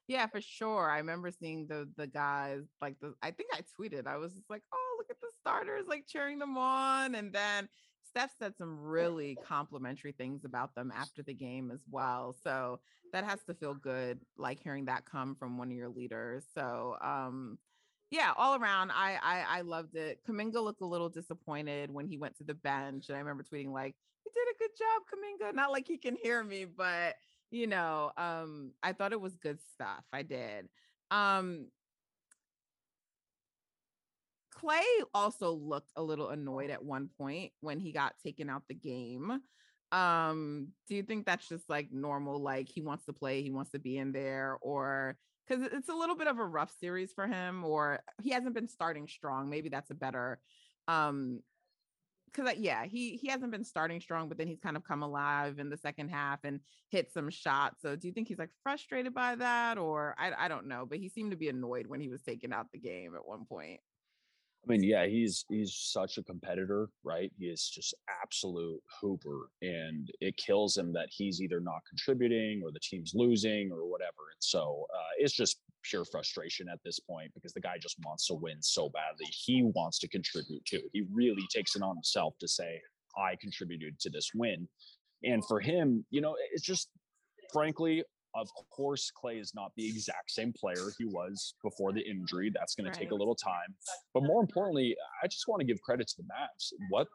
Yeah, 0.08 0.26
for 0.26 0.40
sure. 0.40 0.90
I 0.90 0.98
remember 0.98 1.30
seeing 1.30 1.66
the 1.66 1.88
the 1.96 2.06
guys 2.06 2.62
like 2.80 2.98
the 3.00 3.14
I 3.22 3.30
think 3.30 3.50
I 3.54 3.60
tweeted. 3.78 4.06
I 4.06 4.16
was 4.16 4.32
just 4.34 4.50
like, 4.50 4.62
"Oh, 4.72 4.94
look 4.98 5.10
at 5.10 5.20
the 5.20 5.28
starters 5.40 5.86
like 5.88 6.06
cheering 6.06 6.38
them 6.38 6.56
on." 6.58 7.14
And 7.14 7.32
then 7.32 7.68
Steph 8.02 8.32
said 8.38 8.56
some 8.56 8.78
really 8.80 9.36
complimentary 9.36 10.12
things 10.12 10.44
about 10.44 10.74
them 10.74 10.92
after 10.94 11.22
the 11.22 11.34
game 11.34 11.70
as 11.70 11.80
well. 11.90 12.34
So 12.42 12.80
that 13.12 13.24
has 13.24 13.42
to 13.44 13.54
feel 13.54 13.74
good, 13.74 14.20
like 14.36 14.60
hearing 14.60 14.86
that 14.86 15.06
come 15.06 15.34
from 15.36 15.56
one 15.58 15.68
of 15.70 15.76
your 15.76 15.88
leaders. 15.88 16.44
So 16.54 16.96
um 17.02 17.58
yeah, 18.10 18.32
all 18.36 18.56
around, 18.60 18.90
I 18.90 19.18
I, 19.22 19.58
I 19.58 19.60
loved 19.62 19.96
it. 19.96 20.20
Kuminga 20.28 20.62
looked 20.62 20.82
a 20.82 20.86
little 20.86 21.08
disappointed 21.08 21.90
when 21.90 22.06
he 22.06 22.18
went 22.18 22.36
to 22.38 22.44
the 22.44 22.54
bench, 22.54 23.08
and 23.08 23.16
I 23.16 23.20
remember 23.20 23.42
tweeting 23.42 23.72
like, 23.72 23.96
"You 24.26 24.32
did 24.34 24.54
a 24.54 24.58
good 24.58 24.76
job, 24.78 25.02
Kuminga." 25.08 25.54
Not 25.54 25.70
like 25.72 25.86
he 25.88 25.96
can 25.96 26.16
hear 26.16 26.44
me, 26.44 26.66
but 26.66 27.16
you 27.52 27.66
know, 27.66 28.10
um, 28.16 28.72
I 28.82 28.92
thought 28.92 29.12
it 29.12 29.20
was 29.20 29.36
good 29.36 29.58
stuff. 29.74 30.04
I 30.12 30.22
did. 30.22 30.68
Um, 31.10 31.66
Klay 34.56 34.82
also 35.12 35.52
looked 35.52 35.92
a 35.96 36.02
little 36.02 36.30
annoyed 36.30 36.70
at 36.70 36.84
one 36.84 37.08
point 37.18 37.52
when 37.60 37.78
he 37.78 37.92
got 37.92 38.14
taken 38.24 38.48
out 38.48 38.62
the 38.68 38.74
game. 38.74 39.40
Um, 39.92 40.68
do 40.88 40.94
you 40.94 41.02
think 41.02 41.26
that's 41.26 41.46
just 41.46 41.68
like 41.68 41.88
normal? 41.92 42.40
Like 42.40 42.68
he 42.68 42.80
wants 42.80 43.04
to 43.04 43.12
play, 43.12 43.42
he 43.42 43.50
wants 43.50 43.72
to 43.72 43.78
be 43.78 43.98
in 43.98 44.12
there, 44.12 44.56
or 44.62 45.18
because 45.46 45.62
it's 45.72 45.90
a 45.90 45.94
little 45.94 46.16
bit 46.16 46.28
of 46.28 46.38
a 46.38 46.44
rough 46.44 46.72
series 46.80 47.12
for 47.12 47.26
him, 47.26 47.64
or 47.64 48.00
he 48.22 48.30
hasn't 48.30 48.54
been 48.54 48.68
starting 48.68 49.06
strong. 49.06 49.50
Maybe 49.50 49.68
that's 49.68 49.90
a 49.90 49.94
better 49.94 50.40
um 50.88 51.40
because 52.32 52.56
yeah, 52.58 52.84
he 52.84 53.16
he 53.16 53.28
hasn't 53.28 53.52
been 53.52 53.64
starting 53.64 54.00
strong, 54.00 54.28
but 54.28 54.38
then 54.38 54.46
he's 54.48 54.60
kind 54.60 54.76
of 54.76 54.84
come 54.84 55.02
alive 55.02 55.58
in 55.58 55.70
the 55.70 55.76
second 55.76 56.08
half 56.10 56.44
and 56.44 56.60
hit 56.90 57.12
some 57.12 57.30
shots. 57.30 57.82
So 57.82 57.96
do 57.96 58.08
you 58.08 58.12
think 58.14 58.28
he's 58.28 58.38
like 58.38 58.52
frustrated 58.62 59.14
by 59.14 59.36
that, 59.36 59.78
or 59.78 60.14
I 60.18 60.32
I 60.46 60.48
don't 60.48 60.66
know, 60.66 60.86
but 60.86 60.98
he 60.98 61.08
seemed 61.08 61.32
to 61.32 61.36
be 61.36 61.48
annoyed 61.48 61.86
when 61.86 62.00
he 62.00 62.08
was 62.08 62.22
taken 62.22 62.52
out 62.52 62.72
the 62.72 62.78
game 62.78 63.14
at 63.14 63.26
one 63.26 63.46
point. 63.46 63.80
I 64.64 64.70
mean, 64.70 64.84
yeah, 64.84 65.06
he's 65.06 65.44
he's 65.48 65.74
such 65.74 66.18
a 66.18 66.22
competitor, 66.22 66.88
right? 67.02 67.32
He 67.36 67.46
is 67.46 67.68
just 67.68 67.94
absolute 68.22 68.80
hooper, 69.00 69.48
and 69.60 70.08
it 70.20 70.36
kills 70.36 70.76
him 70.76 70.92
that 70.92 71.08
he's 71.10 71.40
either 71.42 71.60
not 71.60 71.80
contributing 71.88 72.62
or 72.62 72.70
the 72.70 72.78
team's 72.80 73.12
losing 73.14 73.72
or 73.72 73.90
whatever. 73.90 74.30
And 74.32 74.40
so 74.40 74.86
uh, 74.94 75.14
it's 75.18 75.34
just 75.34 75.58
pure 75.82 76.04
frustration 76.04 76.68
at 76.68 76.78
this 76.84 77.00
point 77.00 77.32
because 77.34 77.52
the 77.52 77.60
guy 77.60 77.76
just 77.76 77.96
wants 78.04 78.28
to 78.28 78.34
win 78.34 78.62
so 78.62 78.88
badly. 78.88 79.26
He 79.30 79.64
wants 79.74 79.98
to 79.98 80.08
contribute 80.08 80.64
too. 80.64 80.82
He 80.92 81.06
really 81.12 81.46
takes 81.52 81.74
it 81.74 81.82
on 81.82 81.96
himself 81.96 82.34
to 82.38 82.46
say, 82.46 82.80
"I 83.18 83.34
contributed 83.40 83.98
to 84.00 84.10
this 84.10 84.30
win." 84.32 84.68
And 85.24 85.44
for 85.46 85.58
him, 85.58 86.04
you 86.10 86.20
know, 86.20 86.36
it's 86.52 86.64
just 86.64 86.88
frankly 87.52 88.04
of 88.34 88.48
course, 88.70 89.10
Klay 89.22 89.40
is 89.40 89.52
not 89.54 89.72
the 89.76 89.86
exact 89.86 90.30
same 90.30 90.52
player 90.52 90.90
he 90.98 91.04
was 91.04 91.54
before 91.62 91.92
the 91.92 92.00
injury. 92.08 92.50
That's 92.54 92.74
going 92.74 92.86
right. 92.86 92.94
to 92.94 92.98
take 93.00 93.10
a 93.10 93.14
little 93.14 93.34
time. 93.34 93.74
But 94.14 94.24
more 94.24 94.40
importantly, 94.40 94.96
I 95.22 95.26
just 95.26 95.48
want 95.48 95.60
to 95.60 95.66
give 95.66 95.80
credit 95.82 96.08
to 96.08 96.14
the 96.18 96.24
Mavs. 96.24 96.72
What 96.90 97.08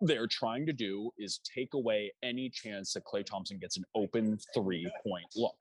they're 0.00 0.26
trying 0.26 0.66
to 0.66 0.72
do 0.72 1.10
is 1.18 1.40
take 1.54 1.74
away 1.74 2.12
any 2.22 2.50
chance 2.50 2.92
that 2.92 3.04
Klay 3.04 3.24
Thompson 3.24 3.58
gets 3.58 3.76
an 3.76 3.84
open 3.94 4.38
three 4.54 4.86
point 5.06 5.26
look. 5.36 5.56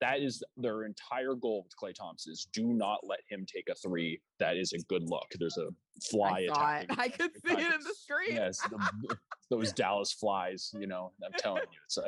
that 0.00 0.20
is 0.20 0.42
their 0.56 0.84
entire 0.84 1.34
goal 1.34 1.64
with 1.64 1.72
Klay 1.80 1.94
Thompson 1.94 2.32
is 2.32 2.46
do 2.52 2.72
not 2.74 3.00
let 3.04 3.20
him 3.28 3.46
take 3.52 3.68
a 3.70 3.74
three 3.74 4.20
that 4.38 4.56
is 4.56 4.72
a 4.72 4.78
good 4.88 5.08
look. 5.08 5.26
There's 5.38 5.58
a 5.58 5.68
fly 6.10 6.40
it. 6.40 6.50
I 6.52 7.08
could 7.08 7.30
see 7.46 7.52
it 7.54 7.58
in 7.58 7.80
the 7.80 7.94
screen. 7.94 8.36
Yes, 8.36 8.58
the, 8.70 9.16
those 9.50 9.72
Dallas 9.72 10.12
flies. 10.12 10.70
You 10.78 10.86
know, 10.86 11.12
I'm 11.24 11.32
telling 11.38 11.62
you, 11.62 11.78
it's 11.86 11.98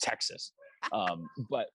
Texas. 0.00 0.52
Um, 0.92 1.28
but 1.50 1.66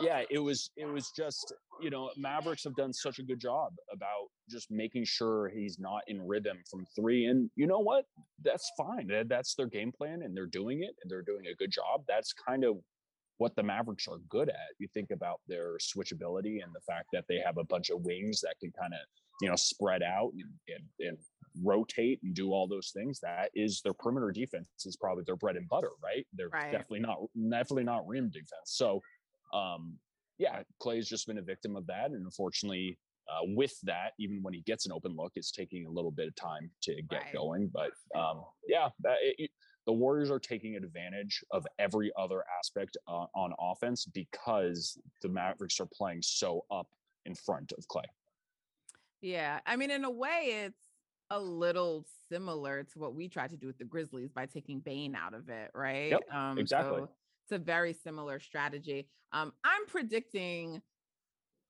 yeah, 0.00 0.22
it 0.30 0.38
was 0.38 0.70
it 0.76 0.86
was 0.86 1.10
just 1.16 1.52
you 1.80 1.90
know 1.90 2.10
Mavericks 2.16 2.64
have 2.64 2.74
done 2.76 2.92
such 2.92 3.18
a 3.18 3.22
good 3.22 3.40
job 3.40 3.72
about 3.92 4.28
just 4.50 4.70
making 4.70 5.04
sure 5.04 5.50
he's 5.54 5.78
not 5.78 6.02
in 6.08 6.26
rhythm 6.26 6.58
from 6.70 6.86
three, 6.96 7.26
and 7.26 7.50
you 7.56 7.66
know 7.66 7.78
what? 7.78 8.04
That's 8.42 8.70
fine. 8.76 9.10
That's 9.28 9.54
their 9.54 9.66
game 9.66 9.92
plan, 9.96 10.22
and 10.22 10.36
they're 10.36 10.46
doing 10.46 10.82
it, 10.82 10.94
and 11.02 11.10
they're 11.10 11.22
doing 11.22 11.46
a 11.46 11.54
good 11.54 11.70
job. 11.70 12.02
That's 12.08 12.32
kind 12.32 12.64
of 12.64 12.76
what 13.38 13.56
the 13.56 13.62
Mavericks 13.62 14.06
are 14.08 14.18
good 14.28 14.48
at. 14.48 14.74
You 14.78 14.88
think 14.94 15.10
about 15.10 15.40
their 15.48 15.76
switchability 15.78 16.62
and 16.62 16.74
the 16.74 16.80
fact 16.86 17.08
that 17.12 17.24
they 17.28 17.40
have 17.44 17.58
a 17.58 17.64
bunch 17.64 17.90
of 17.90 18.02
wings 18.02 18.40
that 18.42 18.56
can 18.60 18.72
kind 18.78 18.92
of 18.94 19.00
you 19.40 19.48
know 19.48 19.56
spread 19.56 20.02
out 20.02 20.32
and, 20.34 20.50
and, 20.68 21.08
and 21.08 21.18
rotate 21.62 22.20
and 22.22 22.34
do 22.34 22.52
all 22.52 22.66
those 22.66 22.90
things. 22.94 23.20
That 23.20 23.50
is 23.54 23.80
their 23.82 23.92
perimeter 23.92 24.30
defense 24.30 24.66
is 24.84 24.96
probably 24.96 25.24
their 25.26 25.36
bread 25.36 25.56
and 25.56 25.68
butter, 25.68 25.90
right? 26.02 26.26
They're 26.32 26.48
right. 26.48 26.72
definitely 26.72 27.00
not 27.00 27.18
definitely 27.50 27.84
not 27.84 28.06
rim 28.06 28.30
defense. 28.30 28.66
So 28.66 29.00
um, 29.52 29.94
yeah, 30.38 30.62
Klay's 30.82 31.08
just 31.08 31.26
been 31.26 31.38
a 31.38 31.42
victim 31.42 31.76
of 31.76 31.86
that, 31.86 32.10
and 32.10 32.24
unfortunately. 32.24 32.98
Uh, 33.26 33.40
with 33.56 33.72
that, 33.82 34.12
even 34.18 34.42
when 34.42 34.52
he 34.52 34.60
gets 34.66 34.84
an 34.84 34.92
open 34.92 35.16
look, 35.16 35.32
it's 35.34 35.50
taking 35.50 35.86
a 35.86 35.90
little 35.90 36.10
bit 36.10 36.28
of 36.28 36.34
time 36.34 36.70
to 36.82 36.94
get 37.08 37.22
right. 37.22 37.32
going. 37.32 37.70
But 37.72 37.90
um, 38.14 38.42
yeah, 38.68 38.90
it, 39.38 39.50
the 39.86 39.92
Warriors 39.92 40.30
are 40.30 40.38
taking 40.38 40.76
advantage 40.76 41.44
of 41.50 41.66
every 41.78 42.10
other 42.18 42.44
aspect 42.58 42.96
uh, 43.06 43.26
on 43.34 43.52
offense 43.58 44.06
because 44.06 44.98
the 45.22 45.28
Mavericks 45.28 45.80
are 45.80 45.86
playing 45.86 46.22
so 46.22 46.64
up 46.70 46.88
in 47.26 47.34
front 47.34 47.72
of 47.76 47.86
Klay. 47.88 48.04
Yeah. 49.20 49.60
I 49.66 49.76
mean, 49.76 49.90
in 49.90 50.04
a 50.04 50.10
way, 50.10 50.64
it's 50.66 50.88
a 51.30 51.40
little 51.40 52.06
similar 52.28 52.84
to 52.84 52.98
what 52.98 53.14
we 53.14 53.28
tried 53.28 53.50
to 53.50 53.56
do 53.56 53.66
with 53.66 53.78
the 53.78 53.84
Grizzlies 53.84 54.30
by 54.30 54.46
taking 54.46 54.80
Bane 54.80 55.14
out 55.14 55.34
of 55.34 55.48
it, 55.48 55.70
right? 55.74 56.10
Yep, 56.10 56.22
um, 56.32 56.58
exactly. 56.58 57.00
So 57.00 57.08
it's 57.44 57.52
a 57.52 57.58
very 57.58 57.92
similar 57.92 58.40
strategy. 58.40 59.08
Um, 59.32 59.52
I'm 59.64 59.86
predicting 59.86 60.80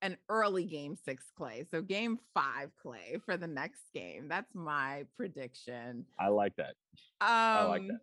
an 0.05 0.17
early 0.29 0.65
game 0.65 0.95
six 0.95 1.25
Klay. 1.37 1.65
So 1.69 1.81
game 1.81 2.19
five 2.33 2.69
Klay 2.83 3.21
for 3.25 3.37
the 3.37 3.47
next 3.47 3.81
game. 3.93 4.27
That's 4.27 4.53
my 4.53 5.05
prediction. 5.17 6.05
I 6.19 6.27
like 6.27 6.55
that. 6.57 6.75
Um, 7.21 7.27
I 7.29 7.63
like 7.63 7.87
that. 7.87 7.99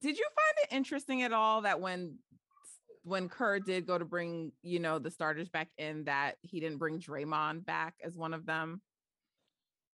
Did 0.00 0.18
you 0.18 0.24
find 0.24 0.56
it 0.64 0.74
interesting 0.74 1.22
at 1.22 1.32
all 1.32 1.62
that 1.62 1.80
when 1.80 2.18
when 3.04 3.28
Kerr 3.28 3.60
did 3.60 3.86
go 3.86 3.98
to 3.98 4.04
bring, 4.04 4.50
you 4.62 4.80
know, 4.80 4.98
the 4.98 5.10
starters 5.10 5.48
back 5.48 5.68
in, 5.78 6.04
that 6.04 6.36
he 6.40 6.58
didn't 6.58 6.78
bring 6.78 6.98
Draymond 6.98 7.64
back 7.64 7.94
as 8.02 8.16
one 8.16 8.34
of 8.34 8.46
them? 8.46 8.80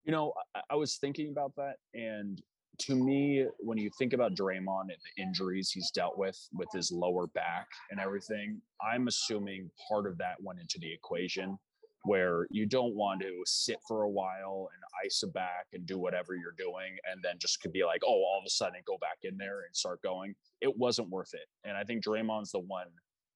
You 0.03 0.11
know, 0.11 0.33
I, 0.55 0.61
I 0.71 0.75
was 0.75 0.97
thinking 0.97 1.31
about 1.31 1.53
that, 1.55 1.77
and 1.95 2.39
to 2.79 2.95
me, 2.95 3.45
when 3.59 3.77
you 3.77 3.89
think 3.97 4.13
about 4.13 4.35
Draymond 4.35 4.81
and 4.81 4.97
the 5.15 5.21
injuries 5.21 5.71
he's 5.71 5.91
dealt 5.91 6.17
with 6.17 6.37
with 6.53 6.69
his 6.73 6.91
lower 6.91 7.27
back 7.27 7.67
and 7.91 7.99
everything, 7.99 8.61
I'm 8.81 9.07
assuming 9.07 9.69
part 9.87 10.05
of 10.05 10.17
that 10.19 10.35
went 10.41 10.59
into 10.59 10.79
the 10.79 10.91
equation 10.91 11.57
where 12.03 12.47
you 12.49 12.65
don't 12.65 12.95
want 12.95 13.21
to 13.21 13.41
sit 13.45 13.77
for 13.87 14.03
a 14.03 14.09
while 14.09 14.69
and 14.73 14.81
ice 15.05 15.23
a 15.23 15.27
back 15.27 15.65
and 15.73 15.85
do 15.85 15.97
whatever 15.97 16.35
you're 16.35 16.53
doing 16.57 16.95
and 17.11 17.21
then 17.21 17.35
just 17.37 17.61
could 17.61 17.73
be 17.73 17.83
like, 17.83 18.01
oh, 18.05 18.09
all 18.09 18.39
of 18.39 18.45
a 18.45 18.49
sudden 18.49 18.79
go 18.85 18.97
back 19.01 19.17
in 19.23 19.37
there 19.37 19.61
and 19.65 19.75
start 19.75 20.01
going. 20.01 20.33
It 20.61 20.77
wasn't 20.77 21.09
worth 21.09 21.33
it. 21.33 21.47
And 21.65 21.75
I 21.75 21.83
think 21.83 22.03
Draymond's 22.03 22.51
the 22.51 22.59
one 22.59 22.87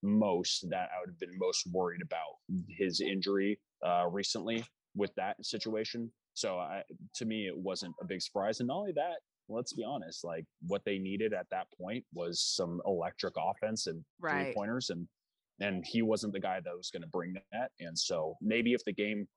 most 0.04 0.69
that 0.69 0.89
I 0.95 0.99
would 0.99 1.10
have 1.10 1.19
been 1.19 1.38
most 1.38 1.67
worried 1.71 2.01
about 2.01 2.38
his 2.69 3.01
injury 3.01 3.60
uh, 3.86 4.08
recently 4.10 4.63
with 4.95 5.13
that 5.15 5.43
situation. 5.45 6.12
So 6.34 6.58
I, 6.58 6.84
to 7.15 7.25
me, 7.25 7.47
it 7.47 7.58
wasn't 7.58 7.93
a 8.01 8.06
big 8.06 8.21
surprise. 8.21 8.62
And 8.62 8.67
not 8.67 8.77
only 8.77 8.93
that, 8.93 9.17
let's 9.49 9.73
be 9.73 9.84
honest, 9.84 10.23
like 10.23 10.45
what 10.67 10.84
they 10.86 10.97
needed 10.97 11.34
at 11.34 11.47
that 11.51 11.67
point 11.80 12.04
was 12.13 12.41
some 12.41 12.82
electric 12.86 13.34
offense 13.38 13.88
and 13.88 14.04
right. 14.19 14.45
three 14.45 14.54
pointers, 14.54 14.89
and 14.89 15.08
and 15.60 15.86
he 15.86 16.01
wasn't 16.01 16.34
the 16.34 16.39
guy 16.39 16.60
that 16.60 16.75
was 16.75 16.89
going 16.89 17.04
to 17.04 17.08
bring 17.10 17.36
that. 17.51 17.71
And 17.80 17.97
so 17.97 18.36
maybe 18.41 18.73
if 18.73 18.84
the 18.84 18.93
game, 18.93 19.27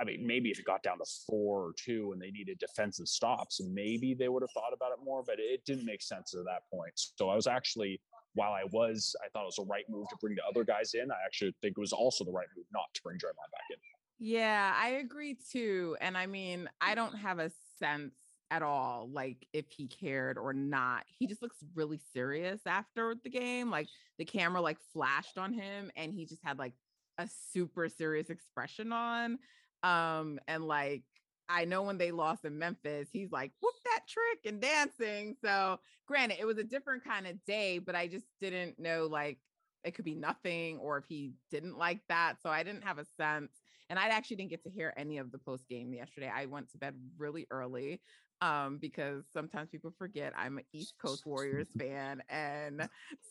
I 0.00 0.04
mean, 0.04 0.26
maybe 0.26 0.50
if 0.50 0.58
it 0.58 0.64
got 0.64 0.82
down 0.82 0.98
to 0.98 1.04
four 1.28 1.60
or 1.60 1.72
two 1.76 2.12
and 2.12 2.22
they 2.22 2.30
needed 2.30 2.58
defensive 2.58 3.08
stops, 3.08 3.60
maybe 3.70 4.14
they 4.14 4.28
would 4.28 4.42
have 4.42 4.50
thought 4.52 4.72
about 4.72 4.92
it 4.92 5.04
more. 5.04 5.22
But 5.24 5.36
it 5.38 5.62
didn't 5.66 5.84
make 5.84 6.02
sense 6.02 6.34
at 6.34 6.44
that 6.44 6.62
point. 6.72 6.92
So 6.94 7.28
I 7.28 7.36
was 7.36 7.46
actually, 7.46 8.00
while 8.34 8.52
I 8.52 8.62
was, 8.72 9.14
I 9.22 9.28
thought 9.28 9.42
it 9.42 9.46
was 9.46 9.56
the 9.56 9.66
right 9.66 9.84
move 9.90 10.08
to 10.08 10.16
bring 10.20 10.34
the 10.34 10.44
other 10.48 10.64
guys 10.64 10.94
in. 10.94 11.10
I 11.10 11.16
actually 11.26 11.54
think 11.60 11.74
it 11.76 11.80
was 11.80 11.92
also 11.92 12.24
the 12.24 12.32
right 12.32 12.48
move 12.56 12.66
not 12.72 12.86
to 12.94 13.02
bring 13.02 13.18
Draymond 13.18 13.52
back 13.52 13.64
in. 13.70 13.76
Yeah, 14.22 14.74
I 14.76 14.90
agree 14.90 15.36
too. 15.50 15.96
And 16.00 16.16
I 16.16 16.26
mean, 16.26 16.68
I 16.80 16.94
don't 16.94 17.14
have 17.14 17.38
a 17.38 17.50
sense 17.78 18.14
at 18.50 18.62
all 18.62 19.08
like 19.12 19.46
if 19.52 19.66
he 19.70 19.86
cared 19.86 20.36
or 20.36 20.52
not 20.52 21.04
he 21.06 21.26
just 21.26 21.40
looks 21.40 21.58
really 21.74 22.00
serious 22.12 22.60
after 22.66 23.14
the 23.22 23.30
game 23.30 23.70
like 23.70 23.86
the 24.18 24.24
camera 24.24 24.60
like 24.60 24.78
flashed 24.92 25.38
on 25.38 25.52
him 25.52 25.90
and 25.96 26.12
he 26.12 26.26
just 26.26 26.42
had 26.44 26.58
like 26.58 26.72
a 27.18 27.28
super 27.52 27.88
serious 27.88 28.28
expression 28.28 28.92
on 28.92 29.38
um 29.82 30.38
and 30.48 30.66
like 30.66 31.04
I 31.50 31.64
know 31.64 31.82
when 31.82 31.98
they 31.98 32.12
lost 32.12 32.44
in 32.44 32.58
Memphis, 32.58 33.08
he's 33.12 33.32
like, 33.32 33.50
whoop 33.60 33.74
that 33.84 34.02
trick 34.08 34.46
and 34.46 34.60
dancing. 34.62 35.34
So, 35.44 35.80
granted, 36.06 36.38
it 36.38 36.44
was 36.44 36.58
a 36.58 36.64
different 36.64 37.04
kind 37.04 37.26
of 37.26 37.44
day, 37.44 37.80
but 37.80 37.96
I 37.96 38.06
just 38.06 38.26
didn't 38.40 38.78
know 38.78 39.08
like 39.10 39.38
it 39.82 39.96
could 39.96 40.04
be 40.04 40.14
nothing 40.14 40.78
or 40.78 40.98
if 40.98 41.06
he 41.08 41.32
didn't 41.50 41.76
like 41.76 42.02
that. 42.08 42.36
So, 42.40 42.50
I 42.50 42.62
didn't 42.62 42.84
have 42.84 42.98
a 42.98 43.04
sense. 43.04 43.50
And 43.88 43.98
I 43.98 44.06
actually 44.08 44.36
didn't 44.36 44.50
get 44.50 44.62
to 44.62 44.70
hear 44.70 44.94
any 44.96 45.18
of 45.18 45.32
the 45.32 45.38
post 45.38 45.68
game 45.68 45.92
yesterday. 45.92 46.30
I 46.32 46.46
went 46.46 46.70
to 46.70 46.78
bed 46.78 46.94
really 47.18 47.48
early 47.50 48.00
um, 48.42 48.78
because 48.78 49.24
sometimes 49.32 49.68
people 49.70 49.92
forget 49.98 50.32
I'm 50.36 50.58
an 50.58 50.64
East 50.72 50.94
Coast 51.04 51.26
Warriors 51.26 51.68
fan 51.78 52.22
and 52.28 52.88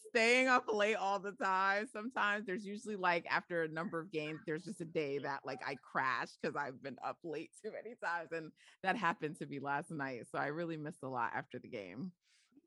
staying 0.09 0.47
up 0.47 0.65
late 0.71 0.95
all 0.95 1.19
the 1.19 1.31
time. 1.31 1.87
Sometimes 1.91 2.45
there's 2.45 2.65
usually 2.65 2.95
like 2.95 3.25
after 3.29 3.63
a 3.63 3.67
number 3.67 3.99
of 3.99 4.11
games, 4.11 4.39
there's 4.45 4.65
just 4.65 4.81
a 4.81 4.85
day 4.85 5.17
that 5.19 5.41
like 5.45 5.61
I 5.65 5.75
crash 5.75 6.29
because 6.41 6.55
I've 6.55 6.81
been 6.83 6.97
up 7.05 7.17
late 7.23 7.49
too 7.63 7.71
many 7.71 7.95
times. 8.03 8.29
And 8.31 8.51
that 8.83 8.95
happened 8.95 9.37
to 9.39 9.45
be 9.45 9.59
last 9.59 9.91
night. 9.91 10.27
So 10.31 10.37
I 10.37 10.47
really 10.47 10.77
missed 10.77 11.03
a 11.03 11.09
lot 11.09 11.31
after 11.35 11.59
the 11.59 11.69
game. 11.69 12.11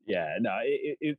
Yeah, 0.05 0.35
no, 0.39 0.57
it, 0.63 0.97
it, 0.99 1.17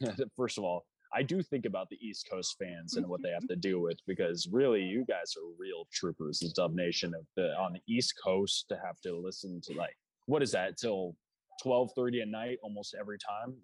it 0.00 0.30
first 0.36 0.56
of 0.56 0.64
all, 0.64 0.86
I 1.14 1.22
do 1.22 1.42
think 1.42 1.66
about 1.66 1.90
the 1.90 1.98
East 2.00 2.28
Coast 2.30 2.56
fans 2.58 2.96
and 2.96 3.06
what 3.06 3.22
they 3.22 3.28
have 3.30 3.46
to 3.48 3.56
deal 3.60 3.80
with 3.80 3.98
because 4.06 4.48
really, 4.50 4.80
you 4.80 5.04
guys 5.06 5.34
are 5.36 5.46
real 5.58 5.86
troopers 5.92 6.38
the 6.38 6.48
Dub 6.56 6.74
Nation 6.74 7.12
of 7.14 7.26
the 7.36 7.54
on 7.58 7.74
the 7.74 7.82
East 7.86 8.14
Coast 8.22 8.66
to 8.70 8.78
have 8.82 8.98
to 9.02 9.18
listen 9.18 9.60
to 9.64 9.74
like 9.74 9.96
what 10.26 10.42
is 10.42 10.52
that 10.52 10.76
till 10.76 11.16
12:30 11.64 12.22
at 12.22 12.28
night 12.28 12.58
almost 12.62 12.94
every 12.98 13.18
time 13.18 13.54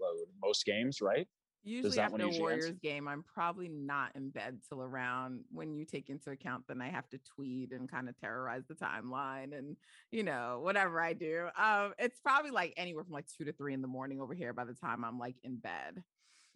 most 0.43 0.65
games 0.65 1.01
right? 1.01 1.27
Usually 1.65 1.99
after 1.99 2.23
a 2.23 2.29
warriors 2.29 2.67
ends? 2.67 2.81
game. 2.81 3.09
I'm 3.09 3.25
probably 3.25 3.69
not 3.69 4.15
in 4.15 4.31
bed 4.31 4.61
till 4.69 4.81
around 4.81 5.45
when 5.51 5.75
you 5.75 5.85
take 5.85 6.09
into 6.09 6.31
account 6.31 6.65
then 6.69 6.81
i 6.81 6.89
have 6.89 7.09
to 7.11 7.19
tweet 7.35 7.73
and 7.73 7.91
kind 7.91 8.09
of 8.09 8.19
terrorize 8.19 8.63
the 8.69 8.75
timeline 8.75 9.57
and 9.57 9.77
you 10.11 10.23
know 10.23 10.61
whatever 10.63 11.01
i 11.01 11.13
do. 11.13 11.49
Um 11.59 11.95
it's 11.99 12.21
probably 12.21 12.53
like 12.53 12.73
anywhere 12.77 13.05
from 13.05 13.13
like 13.13 13.27
two 13.27 13.45
to 13.45 13.53
three 13.53 13.75
in 13.75 13.83
the 13.83 13.89
morning 13.89 14.21
over 14.21 14.35
here 14.35 14.53
by 14.53 14.65
the 14.65 14.75
time 14.75 15.05
i'm 15.05 15.19
like 15.19 15.37
in 15.43 15.57
bed. 15.57 16.03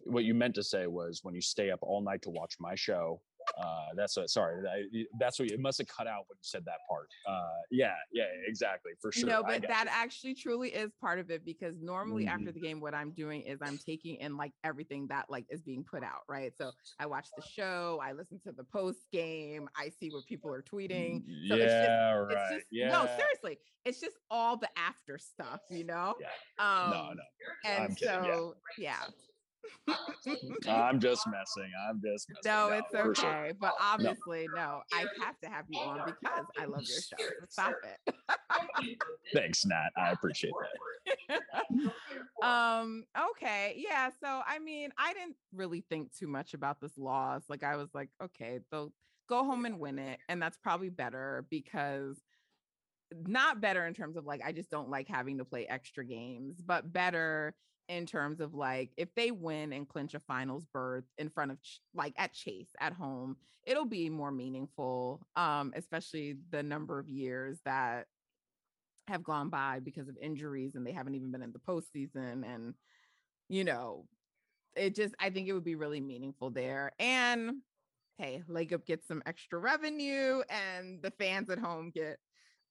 What 0.05 0.23
you 0.23 0.33
meant 0.33 0.55
to 0.55 0.63
say 0.63 0.87
was 0.87 1.19
when 1.23 1.35
you 1.35 1.41
stay 1.41 1.69
up 1.69 1.79
all 1.81 2.01
night 2.01 2.21
to 2.23 2.29
watch 2.29 2.55
my 2.59 2.75
show 2.75 3.21
uh, 3.57 3.87
that's 3.95 4.17
what. 4.17 4.29
Sorry, 4.29 4.63
I, 4.67 5.05
that's 5.19 5.39
what 5.39 5.51
it 5.51 5.59
must 5.59 5.77
have 5.79 5.87
cut 5.87 6.07
out 6.07 6.25
when 6.27 6.37
you 6.37 6.43
said 6.43 6.63
that 6.65 6.79
part. 6.89 7.09
Uh, 7.27 7.43
yeah, 7.71 7.93
yeah, 8.11 8.25
exactly, 8.47 8.91
for 9.01 9.11
sure. 9.11 9.29
No, 9.29 9.43
but 9.43 9.61
that 9.67 9.85
you. 9.85 9.91
actually 9.91 10.35
truly 10.35 10.69
is 10.69 10.91
part 10.99 11.19
of 11.19 11.29
it 11.29 11.45
because 11.45 11.75
normally 11.81 12.25
mm-hmm. 12.25 12.33
after 12.33 12.51
the 12.51 12.59
game, 12.59 12.79
what 12.79 12.93
I'm 12.93 13.11
doing 13.11 13.41
is 13.41 13.59
I'm 13.61 13.77
taking 13.77 14.15
in 14.17 14.37
like 14.37 14.51
everything 14.63 15.07
that 15.07 15.25
like 15.29 15.45
is 15.49 15.61
being 15.61 15.83
put 15.83 16.03
out, 16.03 16.23
right? 16.27 16.53
So 16.57 16.71
I 16.99 17.05
watch 17.05 17.27
the 17.35 17.43
show, 17.43 17.99
I 18.03 18.13
listen 18.13 18.39
to 18.45 18.51
the 18.51 18.63
post 18.63 18.99
game, 19.11 19.69
I 19.77 19.89
see 19.99 20.09
what 20.09 20.25
people 20.25 20.51
are 20.53 20.61
tweeting. 20.63 21.23
So 21.47 21.55
yeah, 21.55 21.63
it's 21.63 21.73
just, 21.73 21.89
right. 21.89 22.31
It's 22.31 22.55
just, 22.55 22.65
yeah. 22.71 22.91
No, 22.91 23.07
seriously, 23.17 23.59
it's 23.85 23.99
just 23.99 24.15
all 24.29 24.57
the 24.57 24.69
after 24.77 25.17
stuff, 25.17 25.61
you 25.69 25.83
know. 25.83 26.15
Yeah. 26.19 26.27
Um, 26.59 26.91
no, 26.91 27.09
no. 27.13 27.69
And 27.69 27.83
I'm 27.83 27.95
so 27.95 28.55
yeah. 28.77 28.99
yeah. 28.99 29.07
I'm 30.67 30.99
just 30.99 31.27
messing. 31.27 31.71
I'm 31.89 32.01
just 32.01 32.29
messing. 32.29 32.41
No, 32.45 32.69
no 32.69 32.75
it's 32.75 32.93
okay. 32.93 33.21
Sure. 33.21 33.51
But 33.59 33.73
obviously, 33.81 34.47
no. 34.55 34.61
no. 34.61 34.81
I 34.93 35.05
have 35.23 35.39
to 35.41 35.49
have 35.49 35.65
you 35.69 35.79
on 35.79 36.05
because 36.05 36.45
I 36.59 36.65
love 36.65 36.81
your 36.81 37.01
show. 37.01 37.45
Stop 37.49 37.73
it. 37.83 38.97
Thanks, 39.33 39.65
Nat. 39.65 39.89
I 39.97 40.11
appreciate 40.11 40.53
that. 41.29 41.41
um, 42.47 43.05
okay. 43.31 43.75
Yeah. 43.77 44.09
So 44.21 44.41
I 44.45 44.59
mean, 44.59 44.91
I 44.97 45.13
didn't 45.13 45.35
really 45.53 45.83
think 45.89 46.15
too 46.15 46.27
much 46.27 46.53
about 46.53 46.79
this 46.79 46.97
loss. 46.97 47.43
Like 47.49 47.63
I 47.63 47.75
was 47.75 47.89
like, 47.93 48.09
okay, 48.21 48.59
they'll 48.71 48.93
go 49.27 49.43
home 49.43 49.65
and 49.65 49.79
win 49.79 49.99
it. 49.99 50.19
And 50.29 50.41
that's 50.41 50.57
probably 50.57 50.89
better 50.89 51.45
because 51.49 52.21
not 53.27 53.61
better 53.61 53.85
in 53.85 53.93
terms 53.93 54.17
of 54.17 54.25
like 54.25 54.41
I 54.43 54.51
just 54.51 54.71
don't 54.71 54.89
like 54.89 55.07
having 55.07 55.37
to 55.37 55.45
play 55.45 55.67
extra 55.67 56.05
games, 56.05 56.61
but 56.61 56.91
better 56.91 57.53
in 57.89 58.05
terms 58.05 58.39
of 58.39 58.53
like 58.53 58.91
if 58.97 59.13
they 59.15 59.31
win 59.31 59.73
and 59.73 59.87
clinch 59.87 60.13
a 60.13 60.19
finals 60.21 60.65
berth 60.71 61.03
in 61.17 61.29
front 61.29 61.51
of 61.51 61.57
like 61.93 62.13
at 62.17 62.33
Chase 62.33 62.69
at 62.79 62.93
home, 62.93 63.37
it'll 63.65 63.85
be 63.85 64.09
more 64.09 64.31
meaningful. 64.31 65.25
Um, 65.35 65.73
especially 65.75 66.37
the 66.51 66.63
number 66.63 66.99
of 66.99 67.09
years 67.09 67.59
that 67.65 68.07
have 69.07 69.23
gone 69.23 69.49
by 69.49 69.79
because 69.79 70.07
of 70.07 70.15
injuries 70.21 70.75
and 70.75 70.85
they 70.85 70.93
haven't 70.93 71.15
even 71.15 71.31
been 71.31 71.41
in 71.43 71.51
the 71.51 71.59
postseason. 71.59 72.43
And, 72.45 72.73
you 73.49 73.63
know, 73.63 74.05
it 74.75 74.95
just 74.95 75.13
I 75.19 75.29
think 75.29 75.47
it 75.47 75.53
would 75.53 75.63
be 75.63 75.75
really 75.75 76.01
meaningful 76.01 76.49
there. 76.49 76.91
And 76.99 77.57
hey, 78.17 78.43
Lacob 78.49 78.85
gets 78.85 79.07
some 79.07 79.23
extra 79.25 79.59
revenue 79.59 80.41
and 80.49 81.01
the 81.01 81.11
fans 81.11 81.49
at 81.49 81.59
home 81.59 81.91
get 81.93 82.17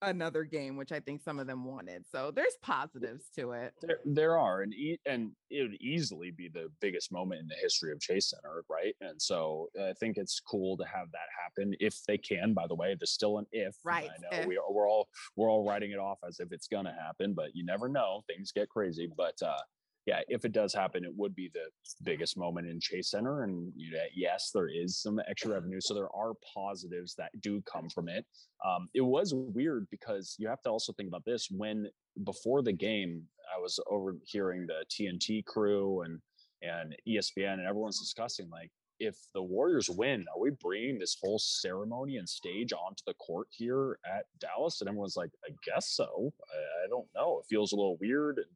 another 0.03 0.45
game, 0.45 0.77
which 0.77 0.93
I 0.93 1.01
think 1.01 1.23
some 1.23 1.38
of 1.38 1.47
them 1.47 1.65
wanted. 1.65 2.05
So 2.11 2.31
there's 2.35 2.57
positives 2.62 3.27
to 3.37 3.53
it. 3.53 3.73
There, 3.81 3.99
there 4.05 4.38
are, 4.38 4.62
and 4.62 4.75
e- 4.75 5.01
and 5.07 5.33
it 5.51 5.62
would 5.62 5.81
easily 5.81 6.31
be 6.31 6.49
the 6.49 6.69
biggest 6.81 7.12
moment 7.12 7.41
in 7.41 7.49
the 7.49 7.55
history 7.55 7.93
of 7.93 8.01
Chase 8.01 8.31
Center, 8.31 8.65
right? 8.69 8.95
And 9.01 9.21
so 9.21 9.69
I 9.81 9.93
think 9.99 10.17
it's 10.17 10.41
cool 10.41 10.77
to 10.77 10.85
have 10.85 11.11
that 11.12 11.29
happen 11.43 11.75
if 11.81 12.03
they 12.07 12.19
can. 12.19 12.53
By 12.53 12.67
the 12.67 12.75
way, 12.75 12.95
there's 12.99 13.12
still 13.12 13.38
an 13.38 13.47
if. 13.53 13.77
Right. 13.85 14.11
I 14.11 14.37
know 14.37 14.47
we 14.47 14.57
are, 14.57 14.71
we're 14.71 14.88
all 14.88 15.09
we're 15.37 15.51
all 15.51 15.67
writing 15.67 15.93
it 15.93 15.99
off 15.99 16.19
as 16.27 16.41
if 16.41 16.53
it's 16.53 16.69
gonna 16.69 16.95
happen, 16.95 17.35
but 17.35 17.55
you 17.55 17.65
never 17.65 17.88
know. 17.88 18.23
Things 18.27 18.53
get 18.53 18.69
crazy, 18.69 19.09
but 19.17 19.41
uh, 19.43 19.61
yeah, 20.07 20.21
if 20.29 20.45
it 20.45 20.53
does 20.53 20.75
happen, 20.75 21.05
it 21.05 21.15
would 21.17 21.35
be 21.35 21.51
the 21.53 21.67
biggest 22.03 22.37
moment 22.37 22.69
in 22.69 22.81
Chase 22.81 23.11
Center. 23.11 23.45
And 23.45 23.73
you 23.77 23.93
know, 23.93 23.99
yes, 24.15 24.51
there 24.53 24.69
is 24.69 25.01
some 25.01 25.21
extra 25.29 25.53
revenue. 25.53 25.81
So 25.81 25.95
there 25.95 26.15
are 26.15 26.33
positives 26.55 27.15
that 27.17 27.31
do 27.41 27.62
come 27.62 27.88
from 27.88 28.09
it. 28.09 28.27
Um, 28.67 28.88
it 28.95 29.01
was 29.01 29.33
weird 29.35 29.87
because 29.91 30.35
you 30.38 30.49
have 30.49 30.62
to 30.62 30.71
also 30.71 30.93
think 30.93 31.09
about 31.09 31.25
this 31.25 31.49
when 31.51 31.88
before 32.25 32.62
the 32.62 32.73
game, 32.73 33.23
I 33.55 33.61
was 33.61 33.79
overhearing 33.88 34.67
the 34.67 34.85
TNT 34.91 35.45
crew 35.45 36.03
and 36.03 36.21
and 36.62 36.97
ESPN 37.09 37.55
and 37.55 37.67
everyone's 37.67 37.99
discussing 37.99 38.49
like 38.51 38.71
if 39.01 39.17
the 39.35 39.43
Warriors 39.43 39.91
win, 39.91 40.25
are 40.33 40.41
we 40.41 40.51
bringing 40.51 40.99
this 40.99 41.17
whole 41.21 41.38
ceremony 41.38 42.19
and 42.19 42.29
stage 42.29 42.73
onto 42.73 43.03
the 43.05 43.15
court 43.15 43.49
here 43.51 43.99
at 44.07 44.27
Dallas? 44.38 44.81
And 44.81 44.88
everyone's 44.88 45.17
like, 45.17 45.31
I 45.45 45.51
guess 45.65 45.91
so. 45.91 46.33
I, 46.53 46.85
I 46.85 46.88
don't 46.88 47.09
know. 47.12 47.41
It 47.41 47.47
feels 47.49 47.73
a 47.73 47.77
little 47.77 47.97
weird. 48.01 48.38
And 48.38 48.47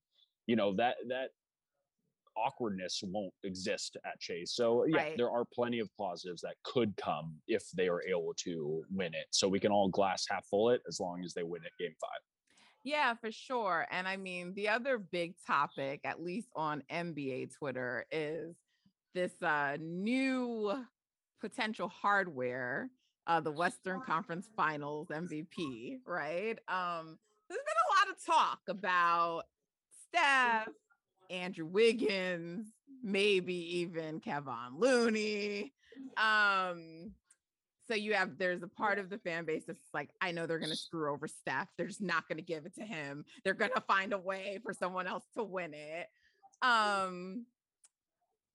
you 0.47 0.57
know 0.57 0.75
that 0.75 0.97
that 1.09 1.31
awkwardness 2.37 3.03
won't 3.05 3.33
exist 3.45 3.97
at 4.05 4.21
Chase. 4.21 4.53
So 4.55 4.85
yeah, 4.87 4.97
right. 4.97 5.17
there 5.17 5.31
are 5.31 5.45
plenty 5.55 5.79
of 5.79 5.89
positives 5.99 6.43
that 6.43 6.55
could 6.65 6.95
come 6.97 7.35
if 7.49 7.65
they 7.75 7.89
are 7.89 8.03
able 8.03 8.35
to 8.45 8.85
win 8.91 9.15
it. 9.15 9.27
So 9.31 9.49
we 9.49 9.59
can 9.59 9.73
all 9.73 9.89
glass 9.89 10.27
half 10.29 10.47
full 10.47 10.71
it 10.71 10.83
as 10.87 11.01
long 11.01 11.23
as 11.25 11.35
they 11.35 11.43
win 11.43 11.63
it 11.65 11.73
game 11.79 11.95
five. 12.01 12.21
Yeah, 12.85 13.15
for 13.15 13.33
sure. 13.33 13.87
And 13.91 14.07
I 14.07 14.17
mean, 14.17 14.53
the 14.55 14.69
other 14.69 14.99
big 14.99 15.35
topic, 15.45 16.01
at 16.05 16.23
least 16.23 16.49
on 16.55 16.85
NBA 16.93 17.57
Twitter, 17.59 18.07
is 18.13 18.55
this 19.13 19.33
uh, 19.43 19.77
new 19.81 20.73
potential 21.41 21.89
hardware, 21.89 22.91
uh, 23.27 23.41
the 23.41 23.51
Western 23.51 24.03
Conference 24.03 24.49
Finals 24.57 25.09
MVP, 25.09 25.99
right? 26.07 26.57
Um, 26.69 27.19
there's 27.49 27.61
been 27.65 27.83
a 27.83 27.91
lot 27.99 28.11
of 28.11 28.25
talk 28.25 28.61
about 28.69 29.43
Steph, 30.09 30.69
Andrew 31.31 31.66
Wiggins, 31.66 32.66
maybe 33.03 33.79
even 33.79 34.21
Kevon 34.21 34.79
Looney. 34.79 35.73
Um, 36.16 37.12
so 37.88 37.95
you 37.95 38.14
have 38.14 38.37
there's 38.38 38.62
a 38.62 38.69
part 38.69 38.99
of 38.99 39.11
the 39.11 39.19
fan 39.19 39.45
base 39.45 39.64
that's 39.66 39.81
like, 39.95 40.11
I 40.21 40.33
know 40.33 40.47
they're 40.47 40.59
gonna 40.59 40.75
screw 40.75 41.12
over 41.12 41.29
Steph. 41.29 41.69
They're 41.77 41.87
just 41.87 42.03
not 42.03 42.29
gonna 42.29 42.42
give 42.42 42.66
it 42.66 42.75
to 42.77 42.85
him. 42.85 43.25
They're 43.45 43.55
gonna 43.55 43.83
find 43.87 44.12
a 44.12 44.19
way 44.19 44.59
for 44.62 44.73
someone 44.73 45.07
else 45.07 45.25
to 45.37 45.45
win 45.45 45.73
it. 45.75 46.09
Um, 46.62 47.47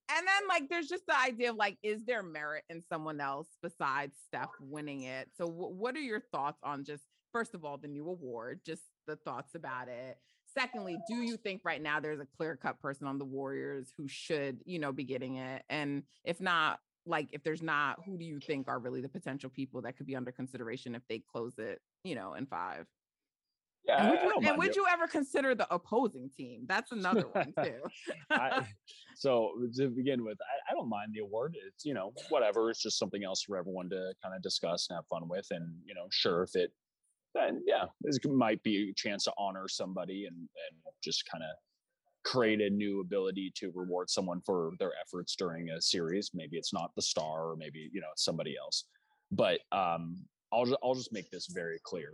and 0.09 0.27
then 0.27 0.47
like 0.49 0.67
there's 0.69 0.87
just 0.87 1.05
the 1.07 1.17
idea 1.17 1.51
of 1.51 1.55
like, 1.55 1.77
is 1.83 2.03
there 2.03 2.23
merit 2.23 2.63
in 2.69 2.81
someone 2.89 3.21
else 3.21 3.47
besides 3.61 4.15
Steph 4.27 4.49
winning 4.59 5.03
it? 5.03 5.29
So 5.37 5.45
w- 5.45 5.73
what 5.73 5.95
are 5.95 6.01
your 6.01 6.19
thoughts 6.19 6.59
on 6.63 6.83
just 6.83 7.03
first 7.31 7.53
of 7.53 7.63
all 7.63 7.77
the 7.77 7.87
new 7.87 8.09
award, 8.09 8.59
just 8.65 8.81
the 9.07 9.15
thoughts 9.15 9.55
about 9.55 9.87
it, 9.87 10.17
Secondly, 10.57 10.97
do 11.07 11.21
you 11.21 11.37
think 11.37 11.61
right 11.63 11.81
now 11.81 11.99
there's 11.99 12.19
a 12.19 12.27
clear 12.37 12.55
cut 12.55 12.79
person 12.81 13.07
on 13.07 13.17
the 13.17 13.25
Warriors 13.25 13.93
who 13.97 14.07
should, 14.07 14.59
you 14.65 14.79
know, 14.79 14.91
be 14.91 15.03
getting 15.03 15.37
it? 15.37 15.63
And 15.69 16.03
if 16.25 16.41
not, 16.41 16.79
like 17.05 17.29
if 17.31 17.43
there's 17.43 17.61
not, 17.61 17.99
who 18.05 18.17
do 18.17 18.25
you 18.25 18.39
think 18.39 18.67
are 18.67 18.79
really 18.79 19.01
the 19.01 19.09
potential 19.09 19.49
people 19.49 19.81
that 19.81 19.97
could 19.97 20.05
be 20.05 20.15
under 20.15 20.31
consideration 20.31 20.95
if 20.95 21.01
they 21.07 21.19
close 21.19 21.57
it, 21.57 21.79
you 22.03 22.15
know, 22.15 22.33
in 22.33 22.45
five? 22.45 22.85
Yeah, 23.85 24.03
and 24.03 24.11
would, 24.11 24.43
you, 24.43 24.49
and 24.49 24.57
would 24.59 24.75
you, 24.75 24.85
ever 24.87 25.07
consider 25.07 25.55
the 25.55 25.71
opposing 25.73 26.29
team? 26.29 26.65
That's 26.67 26.91
another 26.91 27.23
one 27.31 27.51
too. 27.63 27.81
I, 28.29 28.63
so 29.15 29.53
uh, 29.57 29.67
to 29.77 29.89
begin 29.89 30.23
with, 30.23 30.37
I, 30.39 30.71
I, 30.71 30.75
don't 30.75 30.87
mind 30.87 31.13
the 31.13 31.21
award. 31.21 31.57
It's 31.67 31.83
you 31.83 31.95
know 31.95 32.13
whatever. 32.29 32.69
It's 32.69 32.83
just 32.83 32.99
something 32.99 33.23
else 33.23 33.41
for 33.41 33.57
everyone 33.57 33.89
to 33.89 34.13
kind 34.21 34.35
of 34.35 34.43
discuss 34.43 34.87
and 34.89 34.97
have 34.97 35.07
fun 35.07 35.27
with. 35.27 35.47
And 35.49 35.67
you 35.83 35.95
know, 35.95 36.05
sure, 36.11 36.43
if 36.43 36.55
it 36.55 36.71
then 37.33 37.61
yeah, 37.65 37.85
this 38.01 38.19
might 38.25 38.61
be 38.63 38.89
a 38.89 38.93
chance 38.93 39.23
to 39.25 39.33
honor 39.37 39.67
somebody 39.67 40.25
and 40.25 40.35
and 40.35 40.93
just 41.03 41.29
kind 41.29 41.43
of 41.43 41.49
create 42.23 42.61
a 42.61 42.69
new 42.69 43.01
ability 43.01 43.51
to 43.55 43.71
reward 43.73 44.09
someone 44.09 44.41
for 44.41 44.73
their 44.79 44.91
efforts 45.01 45.35
during 45.35 45.69
a 45.69 45.81
series. 45.81 46.31
Maybe 46.33 46.57
it's 46.57 46.73
not 46.73 46.91
the 46.95 47.01
star, 47.01 47.49
or 47.49 47.55
maybe 47.55 47.89
you 47.91 48.01
know 48.01 48.07
somebody 48.15 48.55
else. 48.61 48.85
But 49.31 49.59
um, 49.71 50.17
I'll 50.51 50.65
just, 50.65 50.77
I'll 50.83 50.95
just 50.95 51.13
make 51.13 51.29
this 51.31 51.47
very 51.47 51.79
clear. 51.83 52.13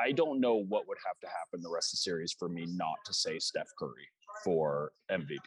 I 0.00 0.12
don't 0.12 0.40
know 0.40 0.54
what 0.54 0.86
would 0.86 0.98
have 1.04 1.18
to 1.20 1.26
happen 1.26 1.62
the 1.62 1.70
rest 1.70 1.92
of 1.92 1.98
the 1.98 2.02
series 2.02 2.32
for 2.32 2.48
me 2.48 2.66
not 2.68 2.96
to 3.06 3.14
say 3.14 3.38
Steph 3.38 3.70
Curry 3.78 4.08
for 4.44 4.92
MVP 5.10 5.38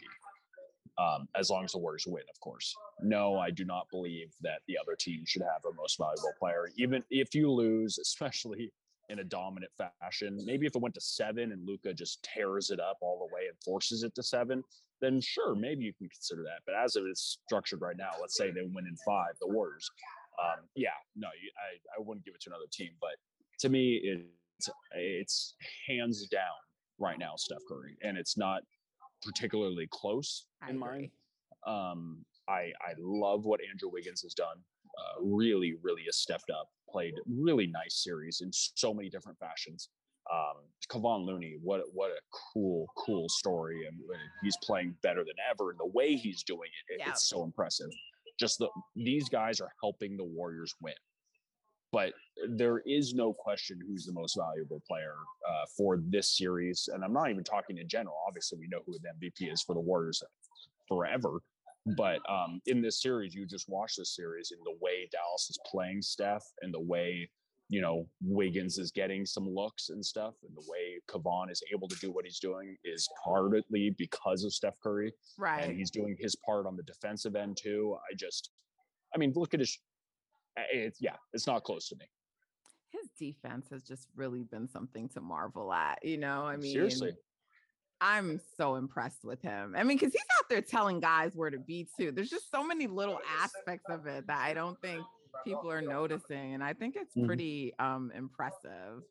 um, 0.98 1.28
as 1.36 1.50
long 1.50 1.64
as 1.64 1.72
the 1.72 1.80
Warriors 1.80 2.06
win, 2.08 2.24
of 2.30 2.40
course. 2.40 2.76
No, 3.02 3.38
I 3.38 3.50
do 3.50 3.66
not 3.66 3.90
believe 3.90 4.34
that 4.42 4.62
the 4.68 4.78
other 4.78 4.96
team 4.96 5.24
should 5.26 5.42
have 5.42 5.66
a 5.66 5.74
most 5.76 5.98
valuable 5.98 6.34
player, 6.40 6.70
even 6.78 7.04
if 7.10 7.34
you 7.34 7.52
lose, 7.52 7.98
especially 7.98 8.72
in 9.10 9.20
a 9.20 9.24
dominant 9.24 9.72
fashion. 9.78 10.40
Maybe 10.46 10.66
if 10.66 10.76
it 10.76 10.82
went 10.82 10.96
to 10.96 11.02
seven 11.02 11.52
and 11.52 11.66
Luka 11.68 11.94
just 11.94 12.24
tears 12.24 12.70
it 12.70 12.80
up 12.80 12.98
all 13.02 13.20
the 13.20 13.34
way 13.36 13.48
and 13.48 13.58
forces 13.64 14.04
it 14.04 14.16
to 14.16 14.24
seven, 14.24 14.64
then 15.02 15.20
sure, 15.20 15.56
maybe 15.56 15.84
you 15.84 15.94
can 15.94 16.08
consider 16.10 16.44
that. 16.44 16.62
But 16.66 16.76
as 16.76 16.96
it 16.96 17.02
is 17.02 17.38
structured 17.46 17.82
right 17.82 17.98
now, 17.98 18.12
let's 18.22 18.38
say 18.38 18.52
they 18.52 18.62
win 18.62 18.88
in 18.88 18.96
five, 19.06 19.34
the 19.42 19.48
Warriors. 19.48 19.90
Um, 20.42 20.64
yeah, 20.76 20.90
no, 21.16 21.28
I, 21.28 22.00
I 22.00 22.02
wouldn't 22.02 22.26
give 22.26 22.36
it 22.36 22.42
to 22.42 22.50
another 22.50 22.66
team. 22.72 22.92
But 23.02 23.16
to 23.60 23.70
me, 23.70 24.02
it's 24.04 24.70
it's 24.96 25.56
hands 25.88 26.28
down 26.28 26.42
right 27.00 27.20
now, 27.20 27.34
Steph 27.36 27.60
Curry, 27.68 27.98
and 28.02 28.18
it's 28.18 28.38
not 28.38 28.64
particularly 29.24 29.88
close 29.92 30.46
I 30.62 30.70
in 30.70 30.78
agree. 30.78 30.88
mine. 30.88 31.12
Um, 31.66 32.26
I 32.48 32.72
I 32.82 32.94
love 33.00 33.46
what 33.46 33.62
Andrew 33.70 33.90
Wiggins 33.92 34.22
has 34.22 34.34
done. 34.34 34.58
Uh, 35.00 35.24
really, 35.24 35.76
really 35.82 36.04
has 36.06 36.18
stepped 36.18 36.50
up. 36.50 36.70
Played 36.90 37.16
really 37.28 37.68
nice 37.68 38.04
series 38.04 38.42
in 38.42 38.50
so 38.52 38.94
many 38.94 39.10
different 39.10 39.40
fashions. 39.40 39.90
Um, 40.32 40.64
Kevon 40.90 41.26
Looney, 41.26 41.58
what 41.62 41.82
what 41.94 42.12
a 42.12 42.20
cool, 42.54 42.88
cool 42.98 43.28
story, 43.30 43.86
and 43.88 43.98
he's 44.44 44.58
playing 44.64 44.96
better 45.02 45.24
than 45.24 45.36
ever. 45.50 45.72
And 45.72 45.80
the 45.80 45.88
way 45.88 46.16
he's 46.16 46.44
doing 46.44 46.70
it, 46.90 47.00
yeah. 47.00 47.10
it's 47.10 47.28
so 47.28 47.44
impressive. 47.44 47.90
Just 48.40 48.60
the 48.60 48.70
these 48.96 49.30
guys 49.30 49.60
are 49.62 49.72
helping 49.82 50.18
the 50.18 50.24
Warriors 50.24 50.74
win 50.82 50.94
but 51.94 52.12
there 52.50 52.82
is 52.88 53.14
no 53.14 53.32
question 53.32 53.80
who's 53.88 54.06
the 54.06 54.12
most 54.12 54.36
valuable 54.36 54.82
player 54.88 55.14
uh, 55.48 55.66
for 55.78 56.00
this 56.10 56.36
series. 56.36 56.90
And 56.92 57.04
I'm 57.04 57.14
not 57.14 57.30
even 57.30 57.44
talking 57.44 57.78
in 57.78 57.88
general. 57.88 58.16
Obviously, 58.28 58.58
we 58.60 58.68
know 58.68 58.80
who 58.86 58.94
the 58.94 59.10
MVP 59.10 59.54
is 59.54 59.62
for 59.62 59.76
the 59.76 59.80
Warriors 59.80 60.22
forever. 60.88 61.40
But 61.96 62.20
um, 62.28 62.62
in 62.66 62.82
this 62.82 63.02
series, 63.02 63.36
you 63.36 63.46
just 63.46 63.70
watch 63.70 63.96
this 63.98 64.16
series 64.16 64.52
in 64.52 64.58
the 64.64 64.76
way 64.82 65.08
Dallas 65.12 65.48
is 65.50 65.60
playing 65.70 66.02
Steph 66.02 66.44
and 66.62 66.74
the 66.74 66.80
way, 66.80 67.30
you 67.70 67.82
know, 67.82 68.08
Wiggins 68.22 68.80
is 68.80 68.92
getting 68.92 69.26
some 69.26 69.48
looks 69.48 69.90
and 69.90 70.04
stuff, 70.04 70.34
and 70.44 70.56
the 70.56 70.64
way 70.68 71.00
Kevon 71.10 71.52
is 71.52 71.62
able 71.74 71.88
to 71.90 71.96
do 71.98 72.12
what 72.12 72.26
he's 72.26 72.40
doing 72.40 72.76
is 72.86 73.08
partly 73.24 73.94
because 73.98 74.44
of 74.46 74.54
Steph 74.54 74.80
Curry. 74.82 75.14
Right. 75.38 75.64
And 75.64 75.78
he's 75.78 75.92
doing 75.92 76.16
his 76.20 76.36
part 76.46 76.66
on 76.66 76.76
the 76.76 76.84
defensive 76.84 77.36
end 77.36 77.58
too. 77.62 77.98
I 78.10 78.16
just, 78.16 78.50
I 79.14 79.18
mean, 79.18 79.34
look 79.36 79.54
at 79.54 79.60
his 79.60 79.78
it's 80.72 81.00
yeah, 81.02 81.16
it's 81.34 81.48
not 81.48 81.64
close 81.64 81.88
to 81.90 81.96
me. 81.96 82.06
His 82.90 83.10
defense 83.18 83.68
has 83.72 83.84
just 83.84 84.08
really 84.16 84.44
been 84.44 84.70
something 84.70 85.10
to 85.10 85.22
marvel 85.22 85.74
at. 85.74 86.00
You 86.04 86.18
know, 86.18 86.46
I 86.46 86.58
mean, 86.58 86.74
seriously. 86.74 87.14
I'm 88.02 88.42
so 88.58 88.76
impressed 88.76 89.24
with 89.24 89.42
him. 89.42 89.76
I 89.78 89.84
mean, 89.84 89.98
because 89.98 90.12
he's 90.12 90.22
out 90.40 90.50
there 90.50 90.62
telling 90.62 91.00
guys 91.00 91.32
where 91.36 91.50
to 91.50 91.60
be 91.60 91.88
too. 91.98 92.12
There's 92.12 92.30
just 92.30 92.52
so 92.52 92.64
many 92.64 92.86
little 92.86 93.20
aspects 93.40 93.86
of 93.90 94.08
it 94.08 94.28
that 94.28 94.40
I 94.42 94.54
don't 94.54 94.80
think 94.82 95.02
people 95.46 95.72
are 95.72 95.82
noticing. 95.82 96.54
And 96.54 96.64
I 96.64 96.74
think 96.74 96.96
it's 96.98 97.16
mm-hmm. 97.16 97.28
pretty 97.28 97.74
um 97.80 98.12
impressive. 98.16 99.04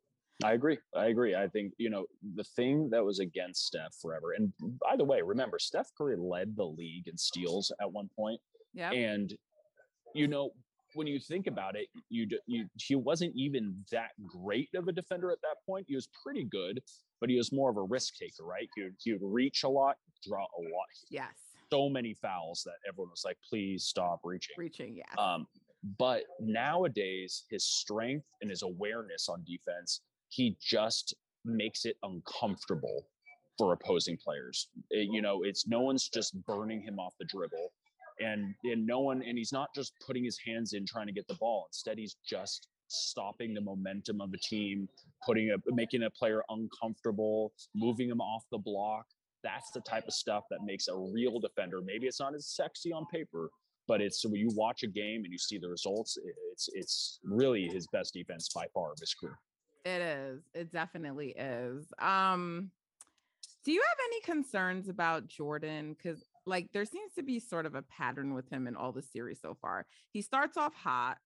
I 0.44 0.52
agree. 0.52 0.78
I 0.96 1.06
agree. 1.06 1.34
I 1.34 1.46
think, 1.48 1.72
you 1.78 1.88
know, 1.88 2.04
the 2.34 2.44
thing 2.44 2.90
that 2.90 3.04
was 3.04 3.20
against 3.20 3.66
Steph 3.66 3.94
forever, 4.00 4.32
and 4.32 4.52
by 4.80 4.96
the 4.96 5.04
way, 5.04 5.22
remember, 5.22 5.58
Steph 5.58 5.90
Curry 5.96 6.16
led 6.16 6.56
the 6.56 6.64
league 6.64 7.06
in 7.06 7.16
steals 7.16 7.72
at 7.80 7.90
one 7.90 8.10
point. 8.16 8.40
Yeah. 8.74 8.90
And, 8.90 9.32
you 10.14 10.26
know, 10.26 10.50
when 10.94 11.06
you 11.06 11.18
think 11.18 11.46
about 11.46 11.76
it, 11.76 11.88
you, 12.08 12.26
you 12.46 12.66
he 12.78 12.94
wasn't 12.94 13.32
even 13.34 13.74
that 13.90 14.10
great 14.26 14.68
of 14.74 14.88
a 14.88 14.92
defender 14.92 15.30
at 15.30 15.40
that 15.42 15.56
point. 15.66 15.86
He 15.88 15.94
was 15.94 16.08
pretty 16.22 16.44
good, 16.44 16.80
but 17.20 17.30
he 17.30 17.36
was 17.36 17.52
more 17.52 17.70
of 17.70 17.76
a 17.76 17.82
risk 17.82 18.16
taker, 18.16 18.44
right? 18.44 18.68
He 18.74 18.82
would, 18.82 18.94
he 18.98 19.12
would 19.12 19.22
reach 19.22 19.62
a 19.64 19.68
lot, 19.68 19.96
draw 20.26 20.42
a 20.44 20.62
lot. 20.62 20.86
Yes. 21.10 21.32
So 21.70 21.88
many 21.88 22.14
fouls 22.14 22.62
that 22.66 22.74
everyone 22.88 23.10
was 23.10 23.22
like, 23.24 23.38
please 23.48 23.84
stop 23.84 24.20
reaching. 24.24 24.54
Reaching, 24.58 24.96
yeah. 24.96 25.22
Um, 25.22 25.46
but 25.98 26.24
nowadays, 26.40 27.44
his 27.50 27.64
strength 27.64 28.26
and 28.40 28.50
his 28.50 28.62
awareness 28.62 29.28
on 29.28 29.42
defense, 29.44 30.00
he 30.28 30.56
just 30.60 31.14
makes 31.44 31.84
it 31.84 31.96
uncomfortable 32.02 33.06
for 33.58 33.72
opposing 33.72 34.16
players. 34.16 34.68
It- 34.90 35.08
you 35.10 35.22
know, 35.22 35.42
it's 35.42 35.66
no 35.66 35.80
one's 35.80 36.08
just 36.08 36.34
burning 36.46 36.80
him 36.82 36.98
off 36.98 37.14
the 37.18 37.24
dribble, 37.26 37.72
and 38.20 38.54
and 38.64 38.86
no 38.86 39.00
one, 39.00 39.22
and 39.22 39.38
he's 39.38 39.52
not 39.52 39.74
just 39.74 39.92
putting 40.04 40.24
his 40.24 40.38
hands 40.38 40.72
in 40.72 40.86
trying 40.86 41.06
to 41.06 41.12
get 41.12 41.26
the 41.28 41.34
ball. 41.34 41.66
Instead, 41.68 41.98
he's 41.98 42.16
just 42.26 42.68
stopping 42.88 43.54
the 43.54 43.60
momentum 43.60 44.20
of 44.20 44.32
a 44.32 44.38
team, 44.38 44.88
putting 45.24 45.50
a 45.50 45.56
making 45.72 46.02
a 46.04 46.10
player 46.10 46.42
uncomfortable, 46.50 47.52
moving 47.74 48.08
him 48.08 48.20
off 48.20 48.44
the 48.50 48.58
block. 48.58 49.06
That's 49.42 49.70
the 49.72 49.80
type 49.80 50.06
of 50.06 50.14
stuff 50.14 50.44
that 50.50 50.60
makes 50.64 50.88
a 50.88 50.96
real 50.96 51.40
defender. 51.40 51.80
Maybe 51.84 52.06
it's 52.06 52.20
not 52.20 52.34
as 52.34 52.46
sexy 52.46 52.92
on 52.92 53.06
paper, 53.06 53.50
but 53.88 54.00
it's 54.00 54.24
when 54.24 54.36
you 54.36 54.50
watch 54.54 54.84
a 54.84 54.86
game 54.86 55.24
and 55.24 55.32
you 55.32 55.38
see 55.38 55.58
the 55.58 55.68
results, 55.68 56.18
it's 56.52 56.68
it's 56.72 57.20
really 57.24 57.66
his 57.66 57.86
best 57.88 58.14
defense 58.14 58.48
by 58.54 58.66
far 58.72 58.92
of 58.92 58.98
his 58.98 59.14
career. 59.14 59.38
It 59.84 60.00
is. 60.00 60.42
It 60.54 60.72
definitely 60.72 61.30
is. 61.30 61.92
Um, 61.98 62.70
do 63.64 63.72
you 63.72 63.80
have 63.80 63.98
any 64.06 64.20
concerns 64.20 64.88
about 64.88 65.26
Jordan? 65.26 65.94
Because 65.94 66.24
like 66.46 66.70
there 66.72 66.84
seems 66.84 67.12
to 67.14 67.22
be 67.22 67.38
sort 67.38 67.66
of 67.66 67.74
a 67.74 67.82
pattern 67.82 68.34
with 68.34 68.48
him 68.50 68.66
in 68.66 68.76
all 68.76 68.92
the 68.92 69.02
series 69.02 69.40
so 69.40 69.56
far. 69.60 69.86
He 70.12 70.22
starts 70.22 70.56
off 70.56 70.74
hot. 70.74 71.18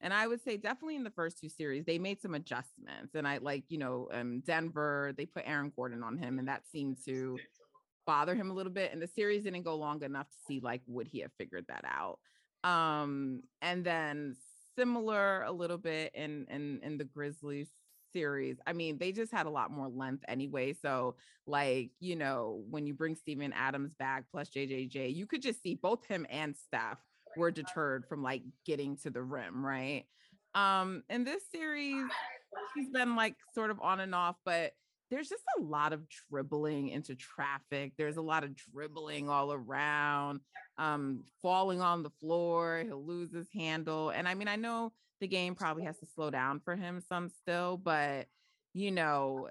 And 0.00 0.14
I 0.14 0.28
would 0.28 0.40
say 0.42 0.56
definitely 0.56 0.94
in 0.94 1.02
the 1.02 1.10
first 1.10 1.40
two 1.40 1.48
series, 1.48 1.84
they 1.84 1.98
made 1.98 2.20
some 2.20 2.34
adjustments. 2.34 3.14
And 3.14 3.26
I 3.26 3.38
like, 3.38 3.64
you 3.68 3.78
know, 3.78 4.08
um, 4.12 4.40
Denver, 4.46 5.12
they 5.16 5.26
put 5.26 5.42
Aaron 5.44 5.72
Gordon 5.74 6.04
on 6.04 6.16
him, 6.16 6.38
and 6.38 6.46
that 6.46 6.68
seemed 6.70 6.98
to 7.06 7.36
bother 8.06 8.36
him 8.36 8.48
a 8.50 8.54
little 8.54 8.72
bit. 8.72 8.92
And 8.92 9.02
the 9.02 9.08
series 9.08 9.42
didn't 9.42 9.64
go 9.64 9.74
long 9.74 10.04
enough 10.04 10.30
to 10.30 10.36
see 10.46 10.60
like 10.60 10.82
would 10.86 11.08
he 11.08 11.20
have 11.20 11.32
figured 11.36 11.66
that 11.68 11.84
out. 11.84 12.20
Um, 12.62 13.42
and 13.60 13.84
then 13.84 14.36
similar 14.76 15.42
a 15.42 15.50
little 15.50 15.78
bit 15.78 16.12
in 16.14 16.46
in 16.48 16.80
in 16.84 16.98
the 16.98 17.04
Grizzlies 17.04 17.68
series. 18.12 18.58
I 18.66 18.72
mean, 18.72 18.98
they 18.98 19.12
just 19.12 19.32
had 19.32 19.46
a 19.46 19.50
lot 19.50 19.70
more 19.70 19.88
length 19.88 20.24
anyway. 20.28 20.74
So, 20.74 21.16
like, 21.46 21.90
you 22.00 22.16
know, 22.16 22.62
when 22.70 22.86
you 22.86 22.94
bring 22.94 23.14
Steven 23.14 23.52
Adams 23.52 23.94
back 23.94 24.24
plus 24.30 24.50
JJJ, 24.50 25.14
you 25.14 25.26
could 25.26 25.42
just 25.42 25.62
see 25.62 25.74
both 25.74 26.04
him 26.06 26.26
and 26.30 26.56
Steph 26.56 26.98
were 27.36 27.50
deterred 27.50 28.04
from 28.08 28.22
like 28.22 28.42
getting 28.64 28.96
to 28.98 29.10
the 29.10 29.22
rim, 29.22 29.64
right? 29.64 30.04
Um, 30.54 31.02
in 31.08 31.24
this 31.24 31.42
series, 31.52 32.06
he's 32.74 32.90
been 32.90 33.16
like 33.16 33.36
sort 33.54 33.70
of 33.70 33.80
on 33.80 34.00
and 34.00 34.14
off, 34.14 34.36
but 34.44 34.72
there's 35.10 35.28
just 35.28 35.44
a 35.58 35.62
lot 35.62 35.92
of 35.92 36.02
dribbling 36.30 36.88
into 36.88 37.14
traffic. 37.14 37.92
There's 37.96 38.16
a 38.16 38.22
lot 38.22 38.44
of 38.44 38.54
dribbling 38.54 39.28
all 39.28 39.52
around, 39.52 40.40
um, 40.76 41.24
falling 41.40 41.80
on 41.80 42.02
the 42.02 42.10
floor. 42.20 42.82
He'll 42.84 43.04
lose 43.04 43.32
his 43.32 43.48
handle. 43.54 44.10
And 44.10 44.28
I 44.28 44.34
mean, 44.34 44.48
I 44.48 44.56
know 44.56 44.92
the 45.20 45.28
game 45.28 45.54
probably 45.54 45.84
has 45.84 45.98
to 45.98 46.06
slow 46.06 46.30
down 46.30 46.60
for 46.60 46.76
him 46.76 47.00
some 47.00 47.28
still, 47.28 47.76
but 47.76 48.26
you 48.74 48.90
know, 48.90 49.48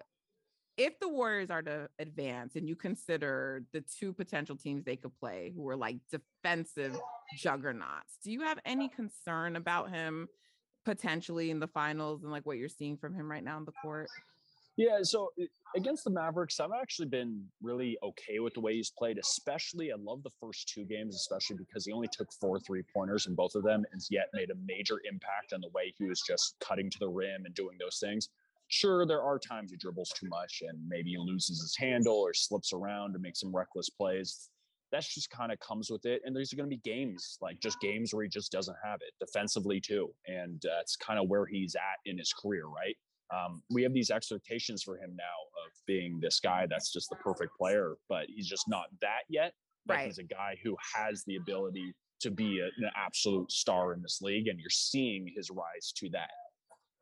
if 0.77 0.99
the 0.99 1.09
Warriors 1.09 1.49
are 1.49 1.63
to 1.63 1.89
advance 1.97 2.55
and 2.55 2.69
you 2.69 2.75
consider 2.75 3.63
the 3.73 3.81
two 3.81 4.13
potential 4.13 4.55
teams 4.55 4.85
they 4.85 4.95
could 4.95 5.17
play 5.19 5.51
who 5.55 5.67
are 5.67 5.75
like 5.75 5.97
defensive 6.11 6.97
juggernauts, 7.35 8.17
do 8.23 8.31
you 8.31 8.41
have 8.41 8.59
any 8.63 8.87
concern 8.87 9.55
about 9.55 9.89
him 9.89 10.27
potentially 10.85 11.49
in 11.49 11.59
the 11.59 11.67
finals 11.67 12.23
and 12.23 12.31
like 12.31 12.45
what 12.45 12.57
you're 12.57 12.69
seeing 12.69 12.95
from 12.95 13.13
him 13.13 13.29
right 13.29 13.43
now 13.43 13.57
on 13.57 13.65
the 13.65 13.73
court? 13.83 14.07
Yeah, 14.77 14.99
so 15.01 15.31
uh, 15.41 15.45
against 15.75 16.03
the 16.03 16.11
Mavericks, 16.11 16.59
I've 16.59 16.69
actually 16.79 17.07
been 17.07 17.43
really 17.63 17.97
okay 18.03 18.39
with 18.39 18.53
the 18.53 18.61
way 18.61 18.75
he's 18.75 18.91
played. 18.91 19.17
Especially, 19.17 19.91
I 19.91 19.95
love 19.99 20.21
the 20.21 20.29
first 20.39 20.69
two 20.69 20.85
games, 20.85 21.15
especially 21.15 21.57
because 21.57 21.85
he 21.85 21.91
only 21.91 22.07
took 22.11 22.31
four 22.39 22.59
three 22.59 22.83
pointers 22.93 23.25
in 23.25 23.33
both 23.33 23.55
of 23.55 23.63
them, 23.63 23.83
and 23.91 24.01
yet 24.11 24.29
made 24.33 24.51
a 24.51 24.55
major 24.65 25.01
impact 25.09 25.51
on 25.53 25.61
the 25.61 25.69
way 25.73 25.93
he 25.97 26.05
was 26.05 26.21
just 26.21 26.55
cutting 26.59 26.91
to 26.91 26.99
the 26.99 27.09
rim 27.09 27.45
and 27.45 27.55
doing 27.55 27.77
those 27.79 27.99
things. 27.99 28.29
Sure, 28.69 29.05
there 29.05 29.23
are 29.23 29.39
times 29.39 29.71
he 29.71 29.77
dribbles 29.77 30.09
too 30.09 30.27
much 30.27 30.61
and 30.67 30.77
maybe 30.87 31.11
he 31.11 31.17
loses 31.17 31.61
his 31.61 31.75
handle 31.77 32.15
or 32.17 32.33
slips 32.33 32.73
around 32.73 33.13
and 33.13 33.21
makes 33.23 33.39
some 33.39 33.55
reckless 33.55 33.89
plays. 33.89 34.49
That's 34.91 35.13
just 35.13 35.29
kind 35.29 35.53
of 35.53 35.59
comes 35.59 35.89
with 35.89 36.05
it. 36.05 36.21
And 36.25 36.35
there's 36.35 36.51
going 36.51 36.69
to 36.69 36.75
be 36.75 36.81
games 36.83 37.37
like 37.41 37.61
just 37.61 37.79
games 37.79 38.13
where 38.13 38.23
he 38.23 38.29
just 38.29 38.51
doesn't 38.51 38.75
have 38.83 38.99
it 39.01 39.13
defensively 39.25 39.79
too, 39.79 40.13
and 40.27 40.61
that's 40.61 40.97
kind 40.97 41.17
of 41.19 41.29
where 41.29 41.45
he's 41.45 41.75
at 41.75 41.99
in 42.05 42.17
his 42.17 42.33
career, 42.33 42.65
right? 42.67 42.95
Um, 43.35 43.61
we 43.69 43.83
have 43.83 43.93
these 43.93 44.09
expectations 44.11 44.83
for 44.83 44.97
him 44.97 45.15
now 45.15 45.65
of 45.65 45.71
being 45.85 46.19
this 46.19 46.39
guy 46.39 46.65
that's 46.69 46.91
just 46.91 47.09
the 47.09 47.15
perfect 47.17 47.55
player, 47.57 47.95
but 48.09 48.25
he's 48.27 48.47
just 48.47 48.67
not 48.67 48.85
that 49.01 49.21
yet. 49.29 49.53
But 49.85 49.95
Right. 49.97 50.05
he's 50.07 50.17
a 50.17 50.23
guy 50.23 50.57
who 50.63 50.75
has 50.95 51.23
the 51.25 51.35
ability 51.37 51.93
to 52.21 52.31
be 52.31 52.59
a- 52.59 52.65
an 52.65 52.91
absolute 52.95 53.51
star 53.51 53.93
in 53.93 54.01
this 54.01 54.21
league, 54.21 54.47
and 54.47 54.59
you're 54.59 54.69
seeing 54.69 55.27
his 55.35 55.49
rise 55.49 55.91
to 55.97 56.09
that. 56.09 56.31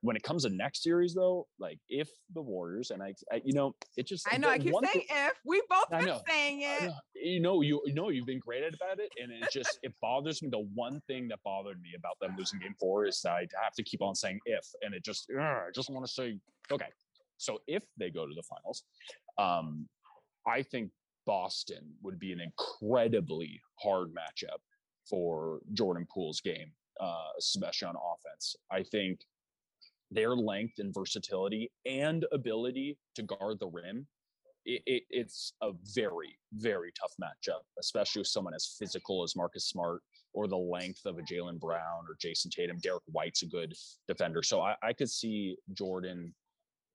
When 0.05 0.15
it 0.15 0.21
comes 0.21 0.43
to 0.43 0.49
next 0.51 0.83
series, 0.83 1.15
though, 1.15 1.47
like 1.59 1.79
if 1.89 2.09
the 2.33 2.41
Warriors 2.41 2.91
and 2.91 3.01
I, 3.01 3.15
I 3.31 3.41
you 3.43 3.53
know, 3.53 3.73
it 3.97 4.05
just 4.05 4.27
I 4.31 4.37
know 4.37 4.49
I 4.49 4.59
keep 4.59 4.71
saying 4.71 4.93
thing- 4.93 5.05
if 5.09 5.33
we 5.43 5.63
both 5.67 5.91
I 5.91 6.01
know. 6.01 6.21
saying 6.27 6.61
it. 6.61 6.83
know. 6.83 6.93
You 7.15 7.39
know, 7.39 7.61
you 7.61 7.81
you 7.85 7.93
know, 7.95 8.09
you've 8.09 8.27
been 8.27 8.39
great 8.39 8.61
about 8.61 8.99
it, 8.99 9.09
and 9.21 9.31
it 9.31 9.49
just 9.51 9.79
it 9.81 9.93
bothers 10.01 10.43
me. 10.43 10.49
The 10.51 10.67
one 10.75 11.01
thing 11.07 11.27
that 11.29 11.39
bothered 11.43 11.81
me 11.81 11.89
about 11.97 12.19
them 12.21 12.35
losing 12.37 12.59
Game 12.59 12.75
Four 12.79 13.07
is 13.07 13.19
that 13.23 13.31
I 13.31 13.47
have 13.63 13.73
to 13.77 13.83
keep 13.83 14.03
on 14.03 14.13
saying 14.13 14.39
if, 14.45 14.65
and 14.83 14.93
it 14.93 15.03
just 15.03 15.27
ugh, 15.31 15.41
I 15.41 15.69
just 15.73 15.89
want 15.89 16.05
to 16.05 16.11
say 16.11 16.37
okay. 16.71 16.89
So 17.37 17.59
if 17.67 17.83
they 17.97 18.11
go 18.11 18.27
to 18.27 18.33
the 18.35 18.43
finals, 18.43 18.83
um, 19.39 19.87
I 20.47 20.61
think 20.61 20.91
Boston 21.25 21.95
would 22.03 22.19
be 22.19 22.31
an 22.31 22.39
incredibly 22.39 23.59
hard 23.81 24.09
matchup 24.09 24.59
for 25.09 25.61
Jordan 25.73 26.05
Poole's 26.13 26.41
game, 26.41 26.71
uh, 26.99 27.29
especially 27.39 27.87
on 27.87 27.95
offense. 27.95 28.55
I 28.71 28.83
think 28.83 29.21
their 30.15 30.35
length 30.35 30.79
and 30.79 30.93
versatility 30.93 31.71
and 31.85 32.25
ability 32.31 32.97
to 33.15 33.23
guard 33.23 33.59
the 33.59 33.67
rim 33.67 34.07
it, 34.65 34.81
it, 34.85 35.03
it's 35.09 35.53
a 35.61 35.71
very 35.93 36.37
very 36.53 36.91
tough 36.99 37.13
matchup 37.21 37.61
especially 37.79 38.21
with 38.21 38.27
someone 38.27 38.53
as 38.53 38.75
physical 38.79 39.23
as 39.23 39.35
marcus 39.35 39.67
smart 39.67 40.01
or 40.33 40.47
the 40.47 40.57
length 40.57 41.05
of 41.05 41.17
a 41.17 41.21
jaylen 41.21 41.59
brown 41.59 42.03
or 42.09 42.15
jayson 42.19 42.51
tatum. 42.51 42.77
Derrick 42.81 43.03
white's 43.07 43.43
a 43.43 43.47
good 43.47 43.73
defender. 44.07 44.41
So 44.41 44.61
i, 44.61 44.75
I 44.81 44.93
could 44.93 45.09
see 45.09 45.55
jordan 45.73 46.33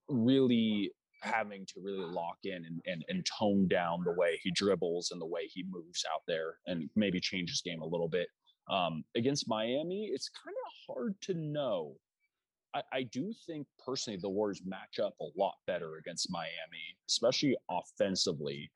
really 0.09 0.91
having 1.23 1.67
to 1.67 1.75
really 1.83 2.05
lock 2.05 2.39
in 2.45 2.65
and, 2.65 2.81
and, 2.87 3.05
and 3.09 3.27
tone 3.39 3.69
down 3.69 4.03
the 4.05 4.13
way 4.13 4.41
he 4.43 4.51
dribbles 4.51 5.11
and 5.11 5.21
the 5.21 5.27
way 5.27 5.43
he 5.47 5.65
moves 5.69 6.05
out 6.13 6.23
there 6.27 6.55
and 6.67 6.89
maybe 6.97 7.21
change 7.21 7.51
his 7.51 7.61
game 7.61 7.83
a 7.83 7.87
little 7.87 8.09
bit. 8.09 8.27
Um, 8.71 9.05
against 9.17 9.49
miami 9.49 10.11
it's 10.13 10.31
kind 10.45 10.55
of 10.55 10.95
hard 10.95 11.15
to 11.23 11.35
know 11.35 11.97
I, 12.75 12.83
I 12.93 13.03
do 13.05 13.33
think 13.47 13.67
personally 13.85 14.19
the 14.21 14.29
Warriors 14.29 14.63
match 14.65 14.99
up 15.03 15.15
a 15.21 15.27
lot 15.39 15.55
better 15.67 15.97
against 15.97 16.31
Miami, 16.31 16.97
especially 17.09 17.57
offensively. 17.71 18.71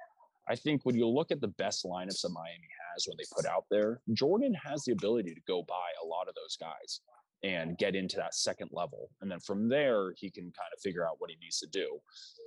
I 0.48 0.56
think 0.56 0.84
when 0.84 0.94
you 0.94 1.08
look 1.08 1.30
at 1.30 1.40
the 1.40 1.48
best 1.48 1.84
lineups 1.84 2.20
that 2.22 2.30
Miami 2.30 2.68
has 2.92 3.06
when 3.06 3.16
they 3.16 3.24
put 3.34 3.46
out 3.46 3.64
there, 3.70 4.00
Jordan 4.12 4.54
has 4.62 4.84
the 4.84 4.92
ability 4.92 5.34
to 5.34 5.40
go 5.46 5.62
by 5.62 5.74
a 6.02 6.06
lot 6.06 6.28
of 6.28 6.34
those 6.34 6.56
guys 6.56 7.00
and 7.42 7.78
get 7.78 7.94
into 7.94 8.16
that 8.16 8.34
second 8.34 8.70
level. 8.72 9.10
And 9.20 9.30
then 9.30 9.40
from 9.40 9.68
there, 9.68 10.12
he 10.16 10.30
can 10.30 10.44
kind 10.44 10.72
of 10.74 10.80
figure 10.82 11.06
out 11.06 11.16
what 11.18 11.30
he 11.30 11.36
needs 11.40 11.58
to 11.60 11.66
do. 11.66 11.98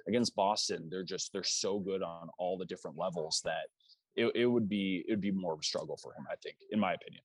Against 0.08 0.36
Boston, 0.36 0.88
they're 0.90 1.04
just 1.04 1.32
they're 1.34 1.44
so 1.44 1.80
good 1.80 2.02
on 2.02 2.30
all 2.38 2.58
the 2.58 2.66
different 2.66 2.98
levels 2.98 3.42
that 3.46 3.68
it, 4.16 4.32
it 4.36 4.46
would 4.48 4.68
be 4.68 5.04
it 5.08 5.14
would 5.14 5.22
be 5.22 5.32
more 5.32 5.54
of 5.54 5.60
a 5.60 5.64
struggle 5.64 5.98
for 6.02 6.14
him, 6.14 6.26
I 6.32 6.36
think, 6.44 6.58
in 6.72 6.80
my 6.80 6.94
opinion. 6.94 7.22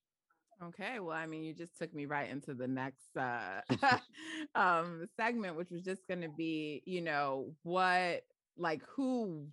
Okay, 0.63 0.99
well, 0.99 1.17
I 1.17 1.25
mean, 1.25 1.43
you 1.43 1.53
just 1.53 1.77
took 1.77 1.93
me 1.93 2.05
right 2.05 2.29
into 2.29 2.53
the 2.53 2.67
next 2.67 3.17
uh 3.17 3.61
um 4.55 5.07
segment, 5.17 5.57
which 5.57 5.71
was 5.71 5.81
just 5.83 6.07
going 6.07 6.21
to 6.21 6.29
be, 6.29 6.83
you 6.85 7.01
know, 7.01 7.55
what 7.63 8.23
like 8.55 8.83
who 8.95 9.47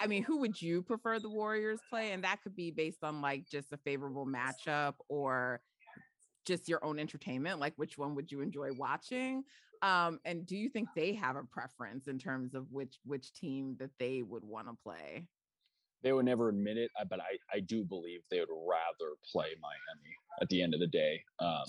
I 0.00 0.06
mean, 0.06 0.22
who 0.24 0.38
would 0.38 0.60
you 0.60 0.82
prefer 0.82 1.18
the 1.20 1.30
Warriors 1.30 1.80
play? 1.88 2.12
And 2.12 2.24
that 2.24 2.42
could 2.42 2.56
be 2.56 2.70
based 2.70 3.04
on 3.04 3.20
like 3.22 3.48
just 3.48 3.72
a 3.72 3.78
favorable 3.78 4.26
matchup 4.26 4.94
or 5.08 5.62
just 6.46 6.68
your 6.68 6.84
own 6.84 6.98
entertainment, 6.98 7.60
like 7.60 7.74
which 7.76 7.98
one 7.98 8.14
would 8.16 8.32
you 8.32 8.40
enjoy 8.40 8.72
watching? 8.72 9.44
Um, 9.82 10.20
and 10.24 10.46
do 10.46 10.56
you 10.56 10.70
think 10.70 10.90
they 10.94 11.14
have 11.14 11.36
a 11.36 11.44
preference 11.44 12.08
in 12.08 12.18
terms 12.18 12.54
of 12.54 12.72
which 12.72 12.98
which 13.04 13.32
team 13.34 13.76
that 13.80 13.92
they 13.98 14.22
would 14.22 14.44
want 14.44 14.68
to 14.68 14.74
play? 14.82 15.28
They 16.04 16.12
would 16.12 16.26
never 16.26 16.50
admit 16.50 16.76
it, 16.76 16.90
uh, 17.00 17.06
but 17.08 17.18
I, 17.20 17.56
I 17.56 17.60
do 17.60 17.82
believe 17.82 18.20
they 18.30 18.38
would 18.38 18.48
rather 18.50 19.14
play 19.32 19.48
Miami 19.60 20.14
at 20.40 20.48
the 20.50 20.62
end 20.62 20.74
of 20.74 20.80
the 20.80 20.86
day. 20.86 21.20
Um, 21.40 21.64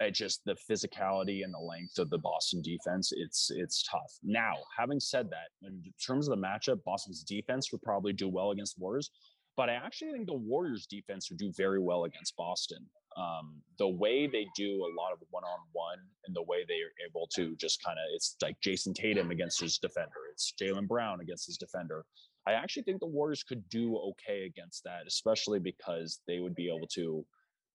it 0.00 0.14
just 0.14 0.44
the 0.44 0.56
physicality 0.70 1.42
and 1.42 1.52
the 1.52 1.58
length 1.58 1.98
of 1.98 2.10
the 2.10 2.18
Boston 2.18 2.62
defense, 2.62 3.12
it's 3.16 3.50
it's 3.50 3.82
tough. 3.82 4.12
Now, 4.22 4.54
having 4.76 5.00
said 5.00 5.28
that, 5.30 5.66
in 5.66 5.82
terms 6.06 6.28
of 6.28 6.38
the 6.38 6.46
matchup, 6.46 6.84
Boston's 6.84 7.24
defense 7.24 7.72
would 7.72 7.82
probably 7.82 8.12
do 8.12 8.28
well 8.28 8.50
against 8.52 8.76
the 8.76 8.82
Warriors, 8.82 9.10
but 9.56 9.68
I 9.68 9.72
actually 9.72 10.12
think 10.12 10.26
the 10.26 10.34
Warriors 10.34 10.86
defense 10.86 11.30
would 11.30 11.38
do 11.38 11.50
very 11.56 11.80
well 11.80 12.04
against 12.04 12.36
Boston. 12.36 12.86
Um, 13.16 13.60
the 13.78 13.88
way 13.88 14.28
they 14.28 14.46
do 14.54 14.70
a 14.84 14.94
lot 14.94 15.12
of 15.12 15.18
one-on-one 15.30 15.98
and 16.26 16.36
the 16.36 16.42
way 16.42 16.64
they 16.68 16.74
are 16.74 16.94
able 17.04 17.26
to 17.34 17.56
just 17.56 17.82
kind 17.82 17.98
of 17.98 18.04
it's 18.14 18.36
like 18.40 18.60
Jayson 18.60 18.94
Tatum 18.94 19.32
against 19.32 19.60
his 19.60 19.78
defender, 19.78 20.30
it's 20.30 20.54
Jaylen 20.60 20.86
Brown 20.86 21.20
against 21.20 21.46
his 21.46 21.56
defender. 21.56 22.04
I 22.48 22.52
actually 22.52 22.84
think 22.84 23.00
the 23.00 23.06
Warriors 23.06 23.42
could 23.42 23.68
do 23.68 23.96
okay 23.96 24.44
against 24.46 24.82
that, 24.84 25.02
especially 25.06 25.58
because 25.58 26.20
they 26.26 26.38
would 26.38 26.54
be 26.54 26.68
able 26.74 26.86
to, 26.94 27.24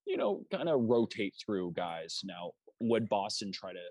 you 0.08 0.18
know, 0.18 0.44
kind 0.52 0.68
of 0.68 0.82
rotate 0.82 1.36
through 1.46 1.74
guys. 1.76 2.22
Now, 2.24 2.52
would 2.80 3.08
Boston 3.08 3.52
try 3.52 3.72
to 3.72 3.86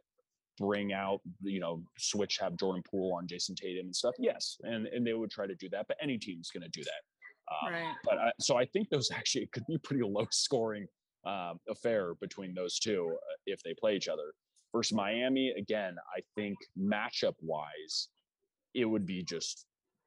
bring 0.58 0.92
out, 0.92 1.20
you 1.40 1.60
know, 1.60 1.84
switch, 1.98 2.38
have 2.40 2.56
Jordan 2.56 2.82
Poole 2.90 3.14
on 3.16 3.28
Jayson 3.28 3.54
Tatum 3.54 3.86
and 3.86 3.94
stuff? 3.94 4.14
Yes. 4.18 4.56
And, 4.62 4.88
and 4.88 5.06
they 5.06 5.12
would 5.12 5.30
try 5.30 5.46
to 5.46 5.54
do 5.54 5.68
that, 5.70 5.86
but 5.86 5.96
any 6.02 6.18
team's 6.18 6.50
going 6.50 6.64
to 6.64 6.68
do 6.68 6.82
that. 6.82 7.68
Um, 7.68 7.72
Right. 7.74 7.94
But 8.04 8.18
I, 8.18 8.32
so 8.40 8.56
I 8.56 8.64
think 8.66 8.88
those 8.90 9.10
actually 9.14 9.48
could 9.52 9.64
be 9.68 9.78
pretty 9.78 10.02
low 10.02 10.26
scoring 10.32 10.86
um, 11.24 11.58
affair 11.68 12.14
between 12.20 12.54
those 12.54 12.80
two 12.80 13.08
uh, 13.12 13.36
if 13.46 13.62
they 13.62 13.74
play 13.78 13.94
each 13.94 14.08
other. 14.08 14.32
Versus 14.74 14.96
Miami, 14.96 15.50
again, 15.50 15.96
I 16.16 16.22
think 16.34 16.56
matchup 16.80 17.34
wise, 17.42 18.08
it 18.74 18.86
would 18.86 19.04
be 19.04 19.22
just 19.22 19.66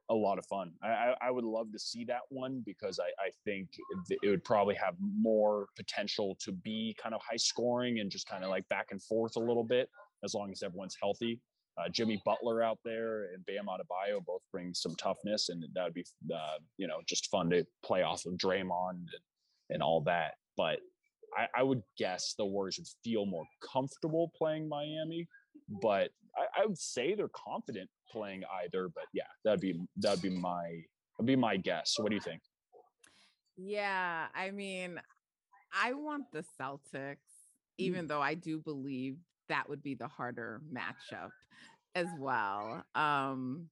a 0.09 0.13
lot 0.13 0.37
of 0.37 0.45
fun. 0.45 0.71
I, 0.83 1.13
I, 1.19 1.31
would 1.31 1.43
love 1.43 1.71
to 1.71 1.79
see 1.79 2.05
that 2.05 2.21
one 2.29 2.61
because 2.65 2.99
I, 2.99 3.07
I 3.19 3.31
think 3.43 3.69
it, 4.09 4.19
it 4.21 4.29
would 4.29 4.43
probably 4.43 4.75
have 4.75 4.93
more 4.99 5.67
potential 5.75 6.37
to 6.41 6.51
be 6.51 6.95
kind 7.01 7.15
of 7.15 7.21
high 7.27 7.37
scoring 7.37 7.99
and 7.99 8.11
just 8.11 8.27
kind 8.27 8.43
of 8.43 8.51
like 8.51 8.67
back 8.69 8.87
and 8.91 9.01
forth 9.01 9.35
a 9.35 9.39
little 9.39 9.63
bit 9.63 9.89
as 10.23 10.33
long 10.33 10.51
as 10.51 10.61
everyone's 10.61 10.97
healthy. 11.01 11.41
Uh, 11.77 11.89
Jimmy 11.89 12.21
Butler 12.23 12.63
out 12.63 12.79
there 12.85 13.33
and 13.33 13.45
Bam 13.45 13.65
Adebayo 13.65 14.23
both 14.25 14.41
bring 14.51 14.73
some 14.73 14.95
toughness, 14.95 15.49
and 15.49 15.63
that 15.73 15.83
would 15.83 15.93
be 15.93 16.05
uh, 16.33 16.57
you 16.77 16.87
know 16.87 16.99
just 17.05 17.29
fun 17.29 17.49
to 17.49 17.65
play 17.83 18.01
off 18.01 18.25
of 18.25 18.33
Draymond 18.33 18.91
and, 18.91 19.09
and 19.71 19.83
all 19.83 20.01
that. 20.01 20.35
But 20.55 20.79
I, 21.35 21.47
I 21.53 21.63
would 21.63 21.81
guess 21.97 22.33
the 22.37 22.45
Warriors 22.45 22.77
would 22.77 22.87
feel 23.03 23.25
more 23.25 23.43
comfortable 23.73 24.31
playing 24.37 24.69
Miami, 24.69 25.27
but 25.81 26.11
I, 26.37 26.61
I 26.61 26.65
would 26.65 26.77
say 26.77 27.15
they're 27.15 27.29
confident 27.29 27.89
playing 28.11 28.43
either. 28.63 28.89
But 28.93 29.05
yeah, 29.13 29.23
that'd 29.43 29.61
be 29.61 29.79
that'd 29.97 30.21
be 30.21 30.29
my 30.29 30.81
that'd 31.17 31.25
be 31.25 31.35
my 31.35 31.57
guess. 31.57 31.95
What 31.97 32.09
do 32.09 32.15
you 32.15 32.21
think? 32.21 32.41
Yeah, 33.57 34.27
I 34.35 34.51
mean, 34.51 34.99
I 35.73 35.93
want 35.93 36.25
the 36.31 36.43
Celtics, 36.59 37.17
even 37.77 38.07
though 38.07 38.21
I 38.21 38.33
do 38.33 38.59
believe 38.59 39.17
that 39.47 39.69
would 39.69 39.81
be 39.83 39.95
the 39.95 40.07
harder 40.07 40.61
matchup 40.73 41.29
as 41.93 42.07
well. 42.19 42.83
Um 42.95 43.69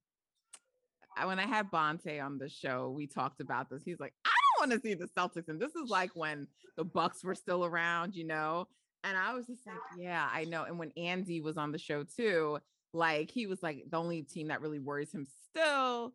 I, 1.16 1.26
when 1.26 1.40
I 1.40 1.46
had 1.46 1.70
Bonte 1.70 2.20
on 2.20 2.38
the 2.38 2.50
show, 2.50 2.90
we 2.90 3.06
talked 3.08 3.40
about 3.40 3.70
this. 3.70 3.84
He's 3.84 4.00
like, 4.00 4.14
I 4.26 4.30
don't 4.30 4.70
want 4.70 4.82
to 4.82 4.88
see 4.88 4.96
the 4.96 5.06
Celtics. 5.06 5.48
And 5.48 5.60
this 5.60 5.76
is 5.76 5.90
like 5.90 6.10
when 6.16 6.48
the 6.76 6.84
Bucks 6.84 7.24
were 7.24 7.36
still 7.36 7.66
around, 7.66 8.16
you 8.16 8.26
know? 8.26 8.68
And 9.04 9.18
I 9.18 9.34
was 9.34 9.48
just 9.48 9.66
like, 9.68 9.76
yeah, 9.98 10.28
I 10.32 10.46
know. 10.46 10.64
And 10.64 10.80
when 10.80 10.92
Andy 10.96 11.42
was 11.42 11.58
on 11.58 11.72
the 11.72 11.78
show 11.78 12.04
too, 12.04 12.60
like 12.94 13.32
he 13.32 13.48
was 13.48 13.62
like, 13.62 13.86
the 13.90 13.98
only 13.98 14.22
team 14.22 14.48
that 14.48 14.62
really 14.62 14.80
worries 14.80 15.12
him 15.12 15.28
still, 15.50 16.14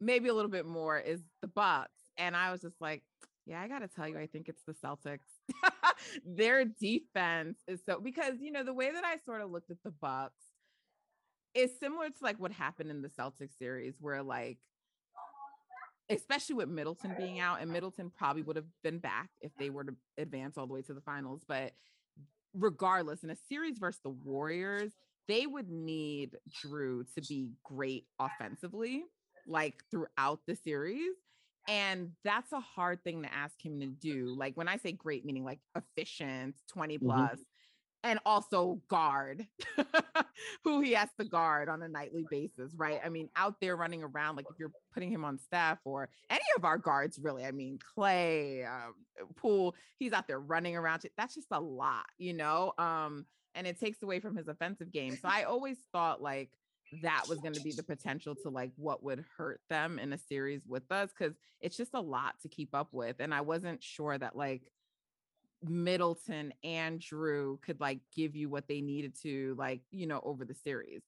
maybe 0.00 0.28
a 0.28 0.34
little 0.34 0.50
bit 0.50 0.66
more, 0.66 0.98
is 0.98 1.20
the 1.40 1.48
Bucks. 1.48 1.90
And 2.18 2.36
I 2.36 2.50
was 2.50 2.60
just 2.60 2.80
like, 2.80 3.02
yeah, 3.46 3.62
I 3.62 3.68
got 3.68 3.78
to 3.78 3.88
tell 3.88 4.06
you, 4.06 4.18
I 4.18 4.26
think 4.26 4.48
it's 4.48 4.62
the 4.66 4.74
Celtics. 4.74 5.20
Their 6.26 6.64
defense 6.66 7.58
is 7.66 7.80
so 7.86 7.98
because 7.98 8.34
you 8.40 8.52
know 8.52 8.62
the 8.62 8.74
way 8.74 8.92
that 8.92 9.04
I 9.04 9.16
sort 9.24 9.40
of 9.40 9.50
looked 9.50 9.70
at 9.70 9.82
the 9.82 9.90
Bucks 9.90 10.42
is 11.54 11.70
similar 11.80 12.08
to 12.08 12.16
like 12.22 12.38
what 12.38 12.52
happened 12.52 12.90
in 12.90 13.00
the 13.00 13.08
Celtics 13.08 13.56
series, 13.58 13.94
where 14.00 14.22
like, 14.22 14.58
especially 16.10 16.56
with 16.56 16.68
Middleton 16.68 17.14
being 17.16 17.40
out, 17.40 17.62
and 17.62 17.72
Middleton 17.72 18.10
probably 18.16 18.42
would 18.42 18.56
have 18.56 18.66
been 18.82 18.98
back 18.98 19.30
if 19.40 19.52
they 19.58 19.70
were 19.70 19.84
to 19.84 19.94
advance 20.18 20.58
all 20.58 20.66
the 20.66 20.74
way 20.74 20.82
to 20.82 20.94
the 20.94 21.00
finals. 21.00 21.42
But 21.48 21.72
regardless, 22.54 23.22
in 23.24 23.30
a 23.30 23.36
series 23.48 23.78
versus 23.78 24.00
the 24.02 24.10
Warriors, 24.10 24.92
they 25.26 25.46
would 25.46 25.68
need 25.68 26.36
Jrue 26.50 27.04
to 27.14 27.20
be 27.28 27.50
great 27.64 28.06
offensively, 28.18 29.04
like 29.46 29.82
throughout 29.90 30.40
the 30.46 30.56
series. 30.56 31.14
And 31.68 32.12
that's 32.24 32.52
a 32.52 32.60
hard 32.60 33.04
thing 33.04 33.22
to 33.22 33.34
ask 33.34 33.54
him 33.62 33.78
to 33.80 33.86
do. 33.86 34.34
Like 34.36 34.56
when 34.56 34.68
I 34.68 34.78
say 34.78 34.92
great, 34.92 35.26
meaning 35.26 35.44
like 35.44 35.60
efficient, 35.76 36.56
20 36.68 36.96
mm-hmm. 36.96 37.06
plus, 37.06 37.38
and 38.04 38.18
also 38.24 38.80
guard 38.88 39.46
who 40.64 40.80
he 40.80 40.92
has 40.92 41.08
to 41.18 41.24
guard 41.24 41.68
on 41.68 41.82
a 41.82 41.88
nightly 41.88 42.24
basis, 42.30 42.72
right? 42.76 43.00
I 43.04 43.08
mean, 43.08 43.28
out 43.36 43.56
there 43.60 43.76
running 43.76 44.02
around, 44.02 44.36
like 44.36 44.46
if 44.50 44.58
you're 44.58 44.72
putting 44.92 45.10
him 45.10 45.24
on 45.24 45.38
Steph 45.38 45.78
or 45.84 46.08
any 46.30 46.44
of 46.56 46.64
our 46.64 46.78
guards, 46.78 47.18
really, 47.20 47.44
I 47.44 47.50
mean, 47.50 47.78
Klay, 47.96 48.66
um, 48.66 48.94
Poole, 49.36 49.74
he's 49.98 50.12
out 50.12 50.28
there 50.28 50.38
running 50.40 50.76
around. 50.76 51.02
That's 51.16 51.34
just 51.34 51.48
a 51.50 51.60
lot, 51.60 52.06
you 52.18 52.34
know? 52.34 52.72
Um, 52.78 53.26
and 53.54 53.66
it 53.66 53.80
takes 53.80 54.02
away 54.02 54.20
from 54.20 54.36
his 54.36 54.46
offensive 54.46 54.92
game. 54.92 55.18
So 55.20 55.28
I 55.28 55.42
always 55.42 55.78
thought 55.92 56.22
like 56.22 56.50
that 57.02 57.24
was 57.28 57.38
going 57.40 57.54
to 57.54 57.60
be 57.60 57.72
the 57.72 57.82
potential 57.82 58.34
to 58.42 58.48
like 58.48 58.70
what 58.76 59.02
would 59.02 59.24
hurt 59.36 59.60
them 59.68 59.98
in 59.98 60.12
a 60.12 60.18
series 60.18 60.62
with 60.66 60.90
us 60.90 61.10
because 61.16 61.34
it's 61.60 61.76
just 61.76 61.94
a 61.94 62.00
lot 62.00 62.34
to 62.42 62.48
keep 62.48 62.74
up 62.74 62.88
with. 62.92 63.16
And 63.18 63.34
I 63.34 63.40
wasn't 63.40 63.82
sure 63.82 64.16
that 64.16 64.36
like 64.36 64.62
Middleton 65.62 66.52
and 66.62 67.00
Jrue 67.00 67.60
could 67.62 67.80
like 67.80 68.00
give 68.14 68.36
you 68.36 68.48
what 68.48 68.68
they 68.68 68.80
needed 68.80 69.14
to, 69.22 69.54
like, 69.58 69.80
you 69.90 70.06
know, 70.06 70.20
over 70.22 70.44
the 70.44 70.54
series. 70.54 71.02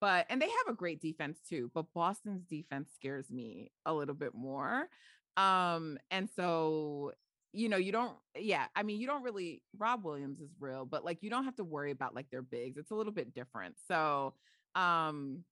But 0.00 0.26
and 0.28 0.40
they 0.42 0.48
have 0.48 0.68
a 0.68 0.74
great 0.76 1.00
defense 1.00 1.38
too, 1.48 1.70
but 1.74 1.86
Boston's 1.94 2.44
defense 2.44 2.90
scares 2.94 3.30
me 3.30 3.70
a 3.86 3.94
little 3.94 4.14
bit 4.14 4.34
more. 4.34 4.88
Um, 5.36 5.98
and 6.10 6.28
so 6.36 7.12
you 7.56 7.68
know, 7.68 7.76
you 7.76 7.92
don't, 7.92 8.16
yeah, 8.36 8.64
I 8.74 8.82
mean, 8.82 9.00
you 9.00 9.06
don't 9.06 9.22
really, 9.22 9.62
Rob 9.78 10.04
Williams 10.04 10.40
is 10.40 10.50
real, 10.58 10.84
but 10.84 11.04
like 11.04 11.22
you 11.22 11.30
don't 11.30 11.44
have 11.44 11.54
to 11.54 11.62
worry 11.64 11.92
about 11.92 12.12
like 12.12 12.28
their 12.28 12.42
bigs. 12.42 12.76
It's 12.76 12.90
a 12.90 12.96
little 12.96 13.12
bit 13.12 13.32
different. 13.32 13.76
So, 13.86 14.34
um, 14.74 15.44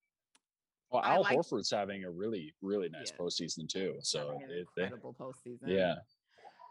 Well, 0.90 1.04
Al 1.04 1.22
like- 1.22 1.38
Horford's 1.38 1.70
having 1.70 2.02
a 2.02 2.10
really, 2.10 2.54
really 2.60 2.88
nice 2.88 3.12
Yeah. 3.12 3.18
postseason 3.24 3.68
too. 3.68 3.94
So 4.00 4.30
an 4.30 4.50
it, 4.50 4.66
incredible 4.76 5.14
postseason. 5.14 5.68
yeah, 5.68 5.94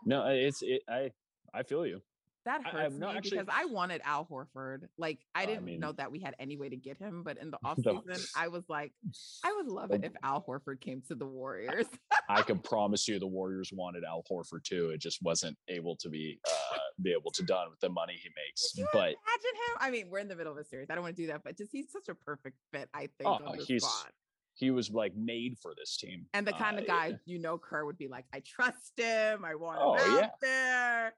no, 0.05 0.25
it's 0.27 0.61
it. 0.63 0.84
I 0.89 1.11
I 1.53 1.63
feel 1.63 1.85
you. 1.85 2.01
That 2.43 2.61
I- 2.65 2.69
I 2.69 2.71
hurts 2.71 2.83
have 2.83 2.93
no- 2.99 3.11
me 3.11 3.17
actually- 3.17 3.37
because 3.37 3.53
I 3.55 3.65
wanted 3.65 4.01
Al 4.03 4.25
Horford. 4.25 4.87
Like 4.97 5.19
I 5.35 5.43
I 5.43 5.45
didn't 5.45 5.63
mean- 5.63 5.79
know 5.79 5.91
that 5.91 6.11
we 6.11 6.17
had 6.19 6.35
any 6.39 6.57
way 6.57 6.69
to 6.69 6.75
get 6.75 6.97
him, 6.97 7.21
but 7.21 7.37
in 7.37 7.51
the 7.51 7.59
offseason, 7.65 8.25
I 8.35 8.47
was 8.47 8.63
like, 8.67 8.93
I 9.43 9.53
would 9.53 9.67
love 9.67 9.91
it 9.91 10.03
if 10.03 10.13
Al 10.23 10.41
Horford 10.43 10.81
came 10.81 11.03
to 11.07 11.13
the 11.13 11.25
Warriors. 11.27 11.85
I 12.27 12.41
can 12.41 12.57
promise 12.63 13.07
you, 13.07 13.19
the 13.19 13.27
Warriors 13.27 13.71
wanted 13.71 14.03
Al 14.03 14.23
Horford 14.29 14.63
too. 14.63 14.89
It 14.89 15.01
just 15.01 15.21
wasn't 15.21 15.55
able 15.67 15.95
to 15.97 16.09
be 16.09 16.39
uh, 16.49 16.77
be 16.99 17.11
able 17.11 17.29
to 17.31 17.43
done 17.43 17.69
with 17.69 17.79
the 17.79 17.89
money 17.89 18.13
he 18.21 18.29
makes. 18.35 18.71
But 18.91 19.09
imagine 19.09 19.13
him? 19.13 19.77
I 19.79 19.91
mean, 19.91 20.09
we're 20.09 20.19
in 20.19 20.27
the 20.27 20.35
middle 20.35 20.53
of 20.53 20.57
a 20.57 20.63
series. 20.65 20.87
I 20.89 20.95
don't 20.95 21.03
want 21.03 21.15
to 21.15 21.21
do 21.21 21.27
that, 21.27 21.43
but 21.43 21.55
just 21.57 21.71
he's 21.71 21.91
such 21.91 22.09
a 22.09 22.15
perfect 22.15 22.57
fit, 22.73 22.89
I 22.91 23.01
think, 23.19 23.27
Oh, 23.29 23.53
he's 23.67 23.83
squad. 23.83 24.11
he 24.55 24.71
was 24.71 24.89
like 24.89 25.15
made 25.15 25.59
for 25.61 25.73
this 25.77 25.95
team. 25.95 26.25
And 26.33 26.47
the 26.47 26.53
kind 26.53 26.77
Uh, 26.79 26.81
of 26.81 26.87
guy 26.87 27.19
you 27.25 27.37
know 27.37 27.59
Kerr 27.59 27.85
would 27.85 27.99
be 27.99 28.07
like, 28.07 28.25
I 28.33 28.39
trust 28.39 28.93
him. 28.97 29.45
I 29.45 29.53
want 29.53 29.77
Oh, 29.79 29.93
him 29.93 30.11
out 30.15 30.21
yeah. 30.21 30.29
there. 30.41 31.13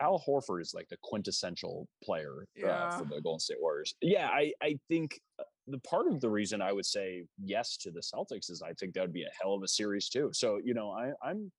Al 0.00 0.22
Horford 0.26 0.60
is 0.60 0.72
like 0.74 0.88
the 0.88 0.96
quintessential 1.02 1.88
player 2.02 2.46
uh, 2.90 2.98
for 2.98 3.04
the 3.04 3.20
Golden 3.20 3.40
State 3.40 3.58
Warriors. 3.60 3.94
Yeah, 4.02 4.28
I 4.28 4.52
I 4.62 4.78
think 4.88 5.20
uh, 5.38 5.44
the 5.66 5.78
part 5.80 6.06
of 6.06 6.20
the 6.20 6.30
reason 6.30 6.60
I 6.62 6.72
would 6.72 6.86
say 6.86 7.24
yes 7.42 7.76
to 7.78 7.90
the 7.90 8.00
Celtics 8.00 8.50
is 8.50 8.62
I 8.64 8.72
think 8.74 8.94
that 8.94 9.00
would 9.02 9.12
be 9.12 9.24
a 9.24 9.30
hell 9.42 9.54
of 9.54 9.62
a 9.62 9.68
series 9.68 10.08
too. 10.08 10.30
So 10.32 10.60
you 10.62 10.74
know 10.74 10.90
I 10.90 11.12
I'm 11.26 11.50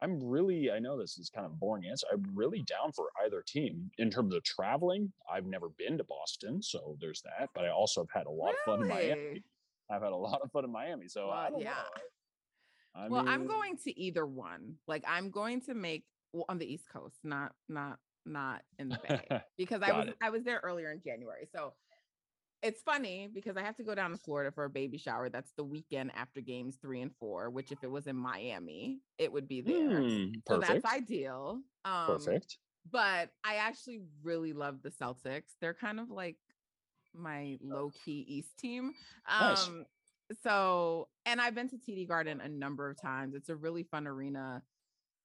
I'm 0.00 0.18
really 0.22 0.70
I 0.70 0.78
know 0.80 0.98
this 0.98 1.16
is 1.18 1.30
kind 1.30 1.46
of 1.46 1.52
a 1.52 1.56
boring 1.56 1.86
answer. 1.86 2.06
I'm 2.12 2.24
really 2.34 2.62
down 2.62 2.92
for 2.92 3.06
either 3.24 3.42
team 3.46 3.90
in 3.98 4.10
terms 4.10 4.34
of 4.34 4.42
traveling. 4.42 5.12
I've 5.32 5.46
never 5.46 5.68
been 5.78 5.96
to 5.98 6.04
Boston, 6.04 6.60
so 6.62 6.96
there's 7.00 7.22
that. 7.22 7.50
But 7.54 7.64
I 7.64 7.70
also 7.70 8.02
have 8.02 8.10
had 8.12 8.26
a 8.26 8.30
lot 8.30 8.50
of 8.50 8.56
fun 8.64 8.82
in 8.82 8.88
Miami. 8.88 9.42
I've 9.90 10.02
had 10.02 10.12
a 10.12 10.16
lot 10.16 10.40
of 10.42 10.50
fun 10.50 10.64
in 10.64 10.72
Miami. 10.72 11.08
So 11.08 11.28
I 11.28 11.50
Well, 11.50 11.50
don't 11.52 11.60
yeah. 11.62 13.08
well, 13.08 13.28
I'm 13.28 13.46
going 13.46 13.76
to 13.84 14.00
either 14.00 14.26
one. 14.26 14.74
Like 14.86 15.04
I'm 15.06 15.30
going 15.30 15.60
to 15.62 15.74
make 15.74 16.04
well, 16.32 16.44
on 16.48 16.58
the 16.58 16.72
East 16.72 16.88
Coast, 16.92 17.16
not 17.24 17.52
not 17.68 17.98
not 18.24 18.62
in 18.78 18.88
the 18.88 18.98
Bay, 19.08 19.40
because 19.58 19.82
I 19.82 19.92
was 19.92 20.08
it. 20.08 20.16
I 20.22 20.30
was 20.30 20.44
there 20.44 20.60
earlier 20.62 20.90
in 20.90 21.00
January. 21.02 21.48
So 21.54 21.74
it's 22.62 22.80
funny 22.82 23.28
because 23.32 23.56
I 23.56 23.62
have 23.62 23.76
to 23.76 23.82
go 23.82 23.94
down 23.94 24.12
to 24.12 24.16
Florida 24.16 24.52
for 24.52 24.64
a 24.64 24.70
baby 24.70 24.96
shower. 24.96 25.28
That's 25.28 25.52
the 25.56 25.64
weekend 25.64 26.12
after 26.14 26.40
games 26.40 26.76
three 26.80 27.00
and 27.00 27.10
four. 27.18 27.50
Which, 27.50 27.72
if 27.72 27.82
it 27.82 27.90
was 27.90 28.06
in 28.06 28.16
Miami, 28.16 29.00
it 29.18 29.32
would 29.32 29.48
be 29.48 29.60
there. 29.60 30.00
hmm, 30.00 30.24
So 30.46 30.58
that's 30.58 30.84
ideal. 30.84 31.60
Um, 31.84 32.06
perfect. 32.06 32.58
But 32.90 33.30
I 33.44 33.56
actually 33.56 34.02
really 34.22 34.52
love 34.52 34.82
the 34.82 34.90
Celtics. 34.90 35.54
They're 35.60 35.74
kind 35.74 36.00
of 36.00 36.10
like 36.10 36.36
my 37.14 37.58
low 37.62 37.90
key 38.04 38.24
East 38.28 38.56
team. 38.58 38.94
Nice. 39.28 39.66
Um, 39.68 39.86
so, 40.42 41.08
and 41.26 41.40
I've 41.40 41.54
been 41.54 41.68
to 41.68 41.76
TD 41.76 42.08
Garden 42.08 42.40
a 42.40 42.48
number 42.48 42.88
of 42.88 43.00
times. 43.00 43.34
It's 43.34 43.50
a 43.50 43.56
really 43.56 43.82
fun 43.82 44.06
arena. 44.06 44.62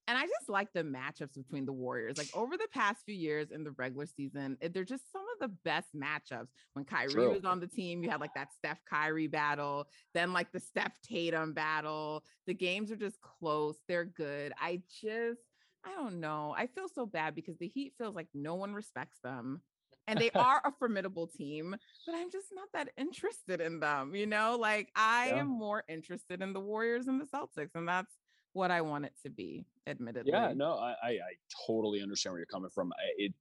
And 0.08 0.18
I 0.18 0.22
just 0.22 0.48
like 0.48 0.72
the 0.74 0.84
matchups 0.84 1.36
between 1.36 1.66
the 1.66 1.74
Warriors. 1.74 2.18
Like 2.18 2.30
over 2.34 2.56
the 2.56 2.68
past 2.74 3.04
few 3.06 3.16
years 3.16 3.52
in 3.52 3.66
the 3.66 3.72
regular 3.72 4.06
season, 4.06 4.58
eh, 4.62 4.70
they're 4.74 4.86
just 4.86 5.12
some 5.12 5.24
of 5.34 5.50
the 5.50 5.56
best 5.66 5.90
matchups. 5.94 6.48
When 6.74 6.86
Kyrie 6.86 7.12
True. 7.12 7.34
was 7.34 7.44
on 7.44 7.60
the 7.60 7.68
team, 7.68 8.02
you 8.04 8.10
had 8.10 8.22
like 8.22 8.34
that 8.36 8.54
Steph 8.54 8.80
Kyrie 8.90 9.28
battle, 9.28 9.88
then 10.14 10.32
like 10.32 10.52
the 10.54 10.62
Steph 10.62 10.98
Tatum 11.02 11.54
battle. 11.54 12.24
The 12.46 12.54
games 12.54 12.90
are 12.92 12.96
just 12.96 13.20
close. 13.22 13.76
They're 13.90 14.06
good. 14.06 14.54
I 14.62 14.82
just, 15.02 15.42
I 15.86 15.94
don't 15.94 16.22
know. 16.22 16.56
I 16.58 16.68
feel 16.68 16.88
so 16.94 17.06
bad 17.06 17.36
because 17.36 17.58
the 17.58 17.68
Heat 17.68 17.94
feels 17.98 18.16
like 18.16 18.28
no 18.34 18.56
one 18.56 18.74
respects 18.74 19.20
them. 19.24 19.62
and 20.08 20.20
they 20.20 20.32
are 20.36 20.62
a 20.64 20.72
formidable 20.80 21.28
team, 21.28 21.76
but 22.06 22.16
I'm 22.16 22.32
just 22.32 22.48
not 22.54 22.68
that 22.74 22.90
interested 22.98 23.60
in 23.60 23.80
them. 23.82 24.16
You 24.16 24.26
know, 24.26 24.58
like 24.58 24.90
I 24.96 25.28
yeah. 25.30 25.42
am 25.42 25.48
more 25.48 25.84
interested 25.90 26.42
in 26.42 26.54
the 26.54 26.62
Warriors 26.62 27.08
and 27.08 27.20
the 27.20 27.26
Celtics, 27.26 27.76
and 27.76 27.88
that's 27.88 28.14
what 28.58 28.72
I 28.72 28.82
want 28.82 29.06
it 29.06 29.14
to 29.24 29.30
be, 29.30 29.66
admittedly. 29.86 30.32
Yeah, 30.34 30.52
no, 30.56 30.74
I, 30.74 30.96
I, 31.04 31.10
I 31.10 31.34
totally 31.68 32.02
understand 32.02 32.34
where 32.34 32.40
you're 32.40 32.48
coming 32.48 32.72
from. 32.72 32.92
I, 32.92 33.06
it, 33.18 33.34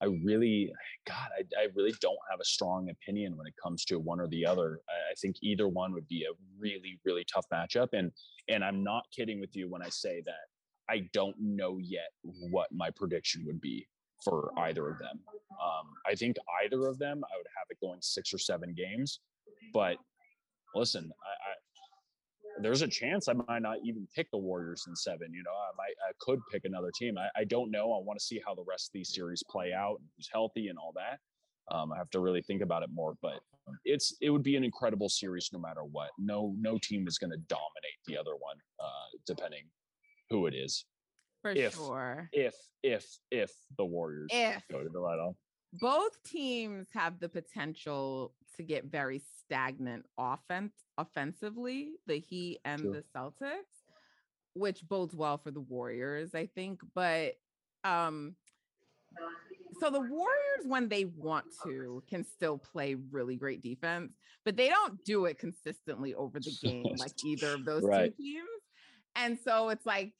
I 0.00 0.06
really, 0.24 0.72
God, 1.06 1.28
I, 1.38 1.42
I 1.60 1.68
really 1.76 1.94
don't 2.00 2.18
have 2.30 2.40
a 2.40 2.44
strong 2.44 2.88
opinion 2.88 3.36
when 3.36 3.46
it 3.46 3.52
comes 3.62 3.84
to 3.84 3.98
one 3.98 4.18
or 4.18 4.28
the 4.28 4.46
other. 4.46 4.80
I, 4.88 5.12
I 5.12 5.14
think 5.20 5.36
either 5.42 5.68
one 5.68 5.92
would 5.92 6.08
be 6.08 6.24
a 6.24 6.32
really, 6.58 6.98
really 7.04 7.24
tough 7.32 7.44
matchup. 7.52 7.88
And 7.92 8.10
and 8.48 8.64
I'm 8.64 8.82
not 8.82 9.04
kidding 9.14 9.40
with 9.40 9.54
you 9.54 9.68
when 9.68 9.82
I 9.82 9.90
say 9.90 10.22
that 10.24 10.46
I 10.88 11.06
don't 11.12 11.36
know 11.38 11.78
yet 11.78 12.10
what 12.22 12.68
my 12.72 12.90
prediction 12.90 13.44
would 13.46 13.60
be 13.60 13.86
for 14.24 14.50
either 14.58 14.88
of 14.88 14.98
them. 14.98 15.20
Um, 15.62 15.86
I 16.06 16.14
think 16.14 16.36
either 16.64 16.86
of 16.86 16.98
them, 16.98 17.22
I 17.22 17.36
would 17.36 17.46
have 17.56 17.66
it 17.68 17.78
going 17.80 18.00
six 18.00 18.32
or 18.32 18.38
seven 18.38 18.74
games. 18.74 19.20
But 19.74 19.98
listen, 20.74 21.12
there's 22.64 22.82
a 22.82 22.88
chance 22.88 23.28
I 23.28 23.34
might 23.34 23.62
not 23.62 23.78
even 23.84 24.06
pick 24.14 24.30
the 24.30 24.38
Warriors 24.38 24.84
in 24.88 24.96
seven. 24.96 25.32
You 25.32 25.42
know, 25.42 25.50
I 25.50 25.70
might, 25.76 25.94
I 26.08 26.12
could 26.20 26.40
pick 26.50 26.64
another 26.64 26.90
team. 26.98 27.16
I, 27.18 27.28
I 27.40 27.44
don't 27.44 27.70
know. 27.70 27.92
I 27.92 28.02
want 28.02 28.18
to 28.18 28.24
see 28.24 28.40
how 28.46 28.54
the 28.54 28.64
rest 28.68 28.88
of 28.88 28.92
these 28.94 29.14
series 29.14 29.42
play 29.48 29.72
out, 29.72 30.00
who's 30.16 30.28
healthy 30.32 30.68
and 30.68 30.78
all 30.78 30.92
that. 30.96 31.18
Um, 31.74 31.92
I 31.92 31.98
have 31.98 32.10
to 32.10 32.20
really 32.20 32.42
think 32.42 32.62
about 32.62 32.82
it 32.82 32.90
more, 32.92 33.14
but 33.22 33.40
it's 33.84 34.16
it 34.20 34.30
would 34.30 34.42
be 34.42 34.56
an 34.56 34.64
incredible 34.64 35.08
series 35.08 35.50
no 35.52 35.60
matter 35.60 35.84
what. 35.84 36.10
No 36.18 36.54
no 36.58 36.78
team 36.82 37.06
is 37.06 37.18
going 37.18 37.30
to 37.30 37.36
dominate 37.48 38.00
the 38.06 38.16
other 38.16 38.32
one, 38.32 38.56
uh, 38.80 39.18
depending 39.26 39.62
who 40.30 40.46
it 40.46 40.54
is. 40.54 40.84
For 41.42 41.52
if, 41.52 41.74
sure. 41.74 42.28
If 42.32 42.54
if 42.82 43.06
if 43.30 43.52
the 43.78 43.84
Warriors 43.84 44.30
if 44.32 44.62
go 44.70 44.82
to 44.82 44.88
the 44.88 45.00
light 45.00 45.18
both 45.72 46.22
teams 46.24 46.88
have 46.92 47.20
the 47.20 47.28
potential 47.28 48.32
to 48.56 48.62
get 48.62 48.86
very 48.86 49.22
stagnant 49.38 50.04
offense 50.18 50.72
offensively, 50.98 51.92
the 52.06 52.18
Heat 52.18 52.60
and 52.64 52.92
the 52.92 53.04
Celtics, 53.14 53.84
which 54.54 54.86
bodes 54.88 55.14
well 55.14 55.38
for 55.38 55.50
the 55.50 55.60
Warriors, 55.60 56.34
I 56.34 56.46
think. 56.46 56.80
But 56.94 57.34
um 57.84 58.34
so 59.80 59.90
the 59.90 60.00
Warriors, 60.00 60.66
when 60.66 60.88
they 60.88 61.06
want 61.06 61.46
to, 61.64 62.02
can 62.08 62.24
still 62.24 62.58
play 62.58 62.96
really 63.10 63.36
great 63.36 63.62
defense, 63.62 64.12
but 64.44 64.56
they 64.56 64.68
don't 64.68 65.02
do 65.04 65.24
it 65.24 65.38
consistently 65.38 66.14
over 66.14 66.38
the 66.38 66.54
game 66.62 66.84
like 66.98 67.12
either 67.24 67.54
of 67.54 67.64
those 67.64 67.84
right. 67.84 68.14
two 68.16 68.22
teams. 68.22 68.48
And 69.16 69.38
so 69.42 69.70
it's 69.70 69.86
like 69.86 70.12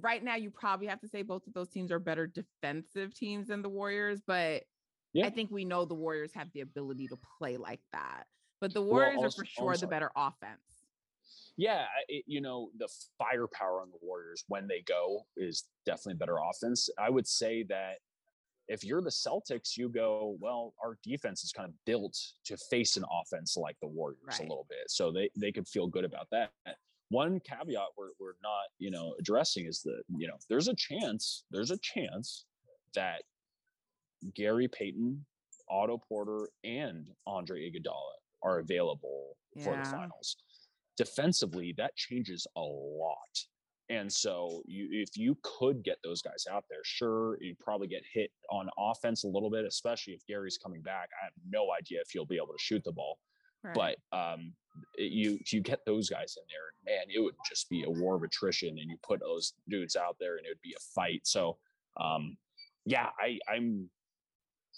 right 0.00 0.22
now 0.22 0.36
you 0.36 0.50
probably 0.50 0.86
have 0.86 1.00
to 1.00 1.08
say 1.08 1.22
both 1.22 1.46
of 1.46 1.54
those 1.54 1.68
teams 1.68 1.92
are 1.92 1.98
better 1.98 2.26
defensive 2.26 3.14
teams 3.14 3.48
than 3.48 3.62
the 3.62 3.68
Warriors, 3.68 4.20
but 4.26 4.62
yeah. 5.12 5.26
I 5.26 5.30
think 5.30 5.50
we 5.50 5.64
know 5.64 5.84
the 5.84 5.94
Warriors 5.94 6.32
have 6.34 6.48
the 6.52 6.60
ability 6.60 7.06
to 7.08 7.18
play 7.38 7.56
like 7.56 7.80
that. 7.92 8.24
But 8.60 8.74
the 8.74 8.82
Warriors 8.82 9.16
well, 9.16 9.24
also, 9.24 9.42
are 9.42 9.44
for 9.44 9.46
sure 9.46 9.70
also, 9.70 9.86
the 9.86 9.90
better 9.90 10.10
offense. 10.16 10.60
Yeah, 11.56 11.84
it, 12.08 12.24
you 12.26 12.40
know, 12.40 12.70
the 12.78 12.88
firepower 13.18 13.80
on 13.80 13.90
the 13.90 13.98
Warriors 14.02 14.44
when 14.48 14.66
they 14.66 14.82
go 14.86 15.24
is 15.36 15.64
definitely 15.86 16.14
better 16.14 16.38
offense. 16.38 16.88
I 16.98 17.10
would 17.10 17.28
say 17.28 17.62
that 17.64 17.98
if 18.66 18.82
you're 18.82 19.02
the 19.02 19.10
Celtics, 19.10 19.76
you 19.76 19.88
go, 19.88 20.36
well, 20.40 20.74
our 20.82 20.98
defense 21.04 21.44
is 21.44 21.52
kind 21.52 21.68
of 21.68 21.74
built 21.84 22.18
to 22.46 22.56
face 22.56 22.96
an 22.96 23.04
offense 23.20 23.56
like 23.56 23.76
the 23.80 23.88
Warriors 23.88 24.18
right. 24.26 24.40
a 24.40 24.42
little 24.42 24.66
bit. 24.68 24.88
So 24.88 25.12
they, 25.12 25.30
they 25.36 25.52
could 25.52 25.68
feel 25.68 25.86
good 25.86 26.04
about 26.04 26.28
that. 26.32 26.50
One 27.10 27.40
caveat 27.40 27.88
we're, 27.96 28.10
we're 28.18 28.34
not, 28.42 28.66
you 28.78 28.90
know, 28.90 29.14
addressing 29.18 29.66
is 29.66 29.82
that, 29.82 30.02
you 30.16 30.26
know, 30.26 30.36
there's 30.48 30.68
a 30.68 30.74
chance, 30.74 31.44
there's 31.50 31.70
a 31.70 31.78
chance 31.78 32.46
that 32.94 33.22
Gary 34.34 34.68
Payton, 34.68 35.24
Otto 35.68 35.98
Porter, 36.08 36.48
and 36.64 37.06
Andre 37.26 37.70
Iguodala 37.70 38.14
are 38.42 38.58
available 38.58 39.36
yeah. 39.54 39.64
for 39.64 39.76
the 39.76 39.84
finals. 39.84 40.36
Defensively, 40.96 41.74
that 41.76 41.94
changes 41.96 42.46
a 42.56 42.60
lot. 42.60 43.16
And 43.90 44.10
so, 44.10 44.62
you, 44.64 44.88
if 44.90 45.10
you 45.16 45.36
could 45.42 45.84
get 45.84 45.98
those 46.02 46.22
guys 46.22 46.46
out 46.50 46.64
there, 46.70 46.80
sure, 46.84 47.36
you'd 47.42 47.58
probably 47.58 47.86
get 47.86 48.02
hit 48.12 48.30
on 48.50 48.68
offense 48.78 49.24
a 49.24 49.28
little 49.28 49.50
bit, 49.50 49.66
especially 49.66 50.14
if 50.14 50.26
Gary's 50.26 50.56
coming 50.56 50.80
back. 50.80 51.10
I 51.20 51.24
have 51.24 51.34
no 51.50 51.66
idea 51.78 52.00
if 52.00 52.14
you'll 52.14 52.24
be 52.24 52.36
able 52.36 52.54
to 52.54 52.58
shoot 52.58 52.82
the 52.82 52.92
ball, 52.92 53.18
right. 53.64 53.74
but 54.12 54.16
um, 54.16 54.52
it, 54.96 55.12
you 55.12 55.38
you 55.52 55.60
get 55.60 55.80
those 55.86 56.08
guys 56.08 56.36
in 56.36 56.44
there, 56.48 56.96
man, 56.96 57.06
it 57.14 57.20
would 57.20 57.34
just 57.48 57.68
be 57.68 57.84
a 57.84 57.90
war 57.90 58.16
of 58.16 58.22
attrition, 58.22 58.68
and 58.68 58.90
you 58.90 58.96
put 59.02 59.20
those 59.20 59.54
dudes 59.68 59.96
out 59.96 60.16
there, 60.20 60.36
and 60.36 60.46
it 60.46 60.50
would 60.50 60.62
be 60.62 60.74
a 60.76 60.82
fight. 60.94 61.22
So, 61.24 61.56
um, 62.00 62.36
yeah, 62.84 63.08
I, 63.18 63.38
I'm 63.48 63.88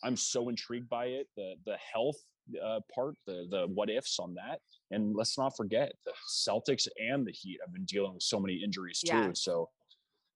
I'm 0.05 0.16
so 0.16 0.49
intrigued 0.49 0.89
by 0.89 1.07
it. 1.07 1.26
The 1.37 1.55
the 1.64 1.76
health 1.93 2.16
uh, 2.64 2.80
part, 2.95 3.16
the 3.26 3.47
the 3.51 3.66
what 3.72 3.91
ifs 3.91 4.18
on 4.18 4.34
that, 4.34 4.61
and 4.91 5.14
let's 5.16 5.39
not 5.39 5.57
forget 5.57 5.93
the 6.05 6.12
Celtics 6.28 6.87
and 6.99 7.26
the 7.26 7.32
Heat 7.32 7.59
have 7.64 7.72
been 7.72 7.84
dealing 7.84 8.14
with 8.14 8.22
so 8.22 8.39
many 8.39 8.55
injuries 8.62 9.01
too. 9.01 9.16
Yeah. 9.16 9.30
So 9.34 9.68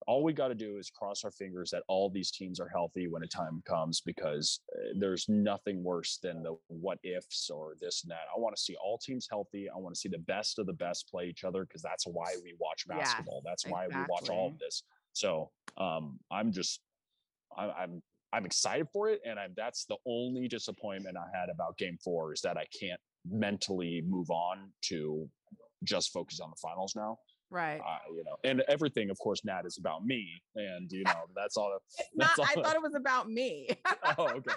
all 0.07 0.23
we 0.23 0.33
got 0.33 0.49
to 0.49 0.55
do 0.55 0.79
is 0.79 0.91
cross 0.91 1.25
our 1.25 1.31
fingers 1.31 1.71
that 1.71 1.83
all 1.89 2.11
these 2.11 2.31
teams 2.31 2.59
are 2.59 2.69
healthy 2.69 3.07
when 3.09 3.23
a 3.23 3.27
time 3.27 3.63
comes 3.67 4.01
because 4.01 4.61
uh, 4.75 4.95
there's 4.99 5.27
nothing 5.29 5.83
worse 5.83 6.19
than 6.23 6.43
the 6.43 6.57
what 6.69 6.99
ifs 7.03 7.51
or 7.51 7.75
this 7.81 8.03
and 8.03 8.11
that. 8.11 8.27
I 8.35 8.39
want 8.39 8.57
to 8.57 8.63
see 8.63 8.77
all 8.83 8.99
teams 8.99 9.27
healthy. 9.31 9.69
I 9.69 9.79
want 9.79 9.95
to 9.95 10.01
see 10.01 10.09
the 10.09 10.19
best 10.19 10.59
of 10.59 10.67
the 10.67 10.73
best 10.73 11.09
play 11.11 11.27
each 11.27 11.45
other 11.45 11.65
because 11.65 11.83
that's 11.83 12.07
why 12.07 12.35
we 12.43 12.55
watch 12.59 12.87
basketball. 12.89 13.43
Yes, 13.45 13.53
that's 13.53 13.67
why 13.67 13.85
exactly. 13.85 14.03
we 14.03 14.07
watch 14.11 14.31
all 14.31 14.49
of 14.49 14.59
this. 14.59 14.83
So 15.13 15.51
um, 15.77 16.19
I'm 16.31 16.53
just 16.53 16.81
I, 17.57 17.71
I'm 17.71 18.03
I'm 18.33 18.47
excited 18.47 18.87
for 18.93 19.09
it, 19.09 19.21
and 19.25 19.39
I'm 19.39 19.53
that's 19.57 19.85
the 19.85 19.97
only 20.07 20.49
disappointment 20.49 21.17
I 21.17 21.37
had 21.37 21.49
about 21.51 21.77
Game 21.79 21.99
Four 22.03 22.33
is 22.33 22.41
that 22.43 22.57
I 22.57 22.65
can't 22.79 23.01
mentally 23.29 24.03
move 24.07 24.31
on 24.31 24.73
to 24.83 25.29
just 25.85 26.13
focus 26.13 26.41
on 26.41 26.51
the 26.51 26.57
finals 26.61 26.95
now. 26.97 27.19
Right. 27.51 27.81
Uh, 27.81 27.99
you 28.15 28.23
know, 28.25 28.37
and 28.45 28.63
everything, 28.69 29.11
of 29.11 29.19
course, 29.19 29.45
Nat 29.45 29.63
is 29.67 29.77
about 29.77 30.05
me, 30.05 30.41
and 30.55 30.91
you 30.91 31.03
know 31.03 31.25
that's 31.35 31.57
all. 31.57 31.77
That's 32.17 32.39
Not, 32.39 32.39
all 32.39 32.45
I 32.45 32.63
thought 32.63 32.75
it 32.77 32.83
was 32.83 32.95
about 32.95 33.29
me. 33.29 33.69
oh, 34.19 34.27
okay, 34.37 34.55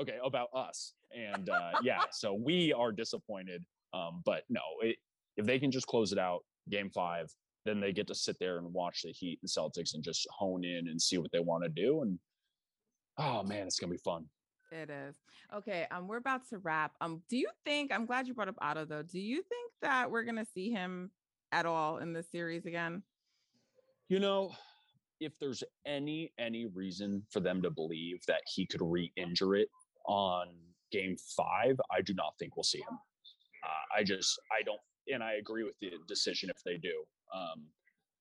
okay, 0.00 0.18
about 0.24 0.48
us, 0.54 0.94
and 1.12 1.48
uh, 1.48 1.72
yeah, 1.82 2.02
so 2.12 2.34
we 2.34 2.72
are 2.72 2.92
disappointed. 2.92 3.64
Um, 3.92 4.22
but 4.24 4.44
no, 4.48 4.60
it, 4.82 4.96
if 5.36 5.46
they 5.46 5.58
can 5.58 5.72
just 5.72 5.88
close 5.88 6.12
it 6.12 6.18
out, 6.18 6.44
Game 6.70 6.90
Five, 6.90 7.26
then 7.64 7.80
they 7.80 7.92
get 7.92 8.06
to 8.06 8.14
sit 8.14 8.36
there 8.38 8.58
and 8.58 8.72
watch 8.72 9.02
the 9.02 9.10
Heat 9.10 9.40
and 9.42 9.50
Celtics 9.50 9.94
and 9.94 10.04
just 10.04 10.26
hone 10.30 10.64
in 10.64 10.88
and 10.88 11.02
see 11.02 11.18
what 11.18 11.32
they 11.32 11.40
want 11.40 11.64
to 11.64 11.68
do, 11.68 12.02
and 12.02 12.20
oh 13.18 13.42
man, 13.42 13.66
it's 13.66 13.80
gonna 13.80 13.90
be 13.90 13.98
fun. 13.98 14.26
It 14.70 14.90
is. 14.90 15.16
Okay, 15.52 15.86
um, 15.90 16.06
we're 16.06 16.18
about 16.18 16.48
to 16.50 16.58
wrap. 16.58 16.92
Um, 17.00 17.22
do 17.28 17.36
you 17.36 17.48
think 17.64 17.92
I'm 17.92 18.06
glad 18.06 18.28
you 18.28 18.34
brought 18.34 18.48
up 18.48 18.58
Otto 18.60 18.84
though? 18.84 19.02
Do 19.02 19.18
you 19.18 19.42
think 19.42 19.72
that 19.82 20.08
we're 20.08 20.24
gonna 20.24 20.46
see 20.54 20.70
him 20.70 21.10
at 21.52 21.66
all 21.66 21.98
in 21.98 22.12
this 22.12 22.30
series 22.30 22.66
again? 22.66 23.02
You 24.08 24.20
know, 24.20 24.52
if 25.20 25.38
there's 25.38 25.62
any 25.86 26.32
any 26.38 26.66
reason 26.66 27.22
for 27.30 27.40
them 27.40 27.62
to 27.62 27.70
believe 27.70 28.20
that 28.26 28.42
he 28.46 28.66
could 28.66 28.82
re-injure 28.82 29.56
it 29.56 29.68
on 30.06 30.48
game 30.90 31.16
five, 31.36 31.78
I 31.90 32.00
do 32.00 32.14
not 32.14 32.34
think 32.38 32.56
we'll 32.56 32.64
see 32.64 32.78
him. 32.78 32.98
Uh, 33.64 33.98
I 34.00 34.04
just 34.04 34.38
I 34.52 34.62
don't, 34.62 34.80
and 35.12 35.22
I 35.22 35.34
agree 35.34 35.64
with 35.64 35.74
the 35.80 35.92
decision 36.06 36.50
if 36.50 36.62
they 36.64 36.76
do. 36.76 37.04
Um, 37.34 37.66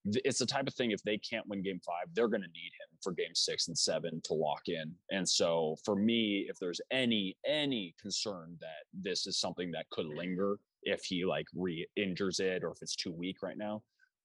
it's 0.05 0.39
the 0.39 0.45
type 0.45 0.67
of 0.67 0.73
thing 0.73 0.91
if 0.91 1.01
they 1.03 1.17
can't 1.17 1.47
win 1.47 1.61
game 1.61 1.79
five 1.85 2.07
they're 2.13 2.27
going 2.27 2.41
to 2.41 2.47
need 2.47 2.71
him 2.79 2.97
for 3.01 3.11
game 3.11 3.33
six 3.33 3.67
and 3.67 3.77
seven 3.77 4.21
to 4.23 4.33
lock 4.33 4.61
in 4.67 4.93
and 5.11 5.27
so 5.27 5.75
for 5.83 5.95
me 5.95 6.45
if 6.49 6.57
there's 6.59 6.81
any 6.91 7.35
any 7.45 7.93
concern 8.01 8.55
that 8.59 8.85
this 8.93 9.27
is 9.27 9.39
something 9.39 9.71
that 9.71 9.89
could 9.89 10.05
linger 10.05 10.57
if 10.87 11.03
he 11.03 11.25
like 11.25 11.45
re-injures 11.53 12.39
it 12.39 12.63
or 12.63 12.71
if 12.71 12.77
it's 12.81 12.95
too 12.95 13.11
weak 13.11 13.37
right 13.43 13.57
now 13.57 13.81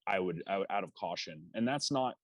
i 0.07 0.19
would, 0.19 0.43
I 0.47 0.59
would 0.59 0.67
out 0.71 0.85
of 0.85 0.95
caution. 0.95 1.43
And 1.55 1.67
that's 1.67 1.91
not 1.91 2.15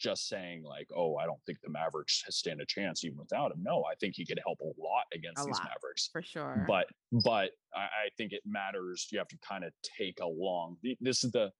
just 0.00 0.28
saying 0.28 0.62
like 0.62 0.86
oh 0.96 1.16
i 1.16 1.26
don't 1.26 1.40
think 1.44 1.58
the 1.60 1.70
mavericks 1.70 2.22
stand 2.30 2.60
a 2.60 2.66
chance 2.66 3.04
even 3.04 3.18
without 3.18 3.50
him. 3.50 3.62
No 3.62 3.82
i 3.90 3.94
think 3.96 4.14
he 4.16 4.24
could 4.24 4.40
help 4.46 4.60
a 4.60 4.72
lot 4.80 5.04
against 5.12 5.42
a 5.42 5.46
these 5.46 5.58
lot, 5.58 5.68
mavericks. 5.74 6.08
for 6.12 6.22
sure. 6.22 6.64
But 6.68 6.86
but 7.24 7.50
I, 7.74 7.80
I 7.80 8.08
think 8.16 8.32
it 8.32 8.42
matters. 8.46 9.08
You 9.10 9.18
have 9.18 9.28
to 9.28 9.38
kind 9.46 9.64
of 9.64 9.72
take 9.98 10.18
a 10.22 10.26
long 10.26 10.76
this 11.00 11.24
is 11.24 11.32
the 11.32 11.50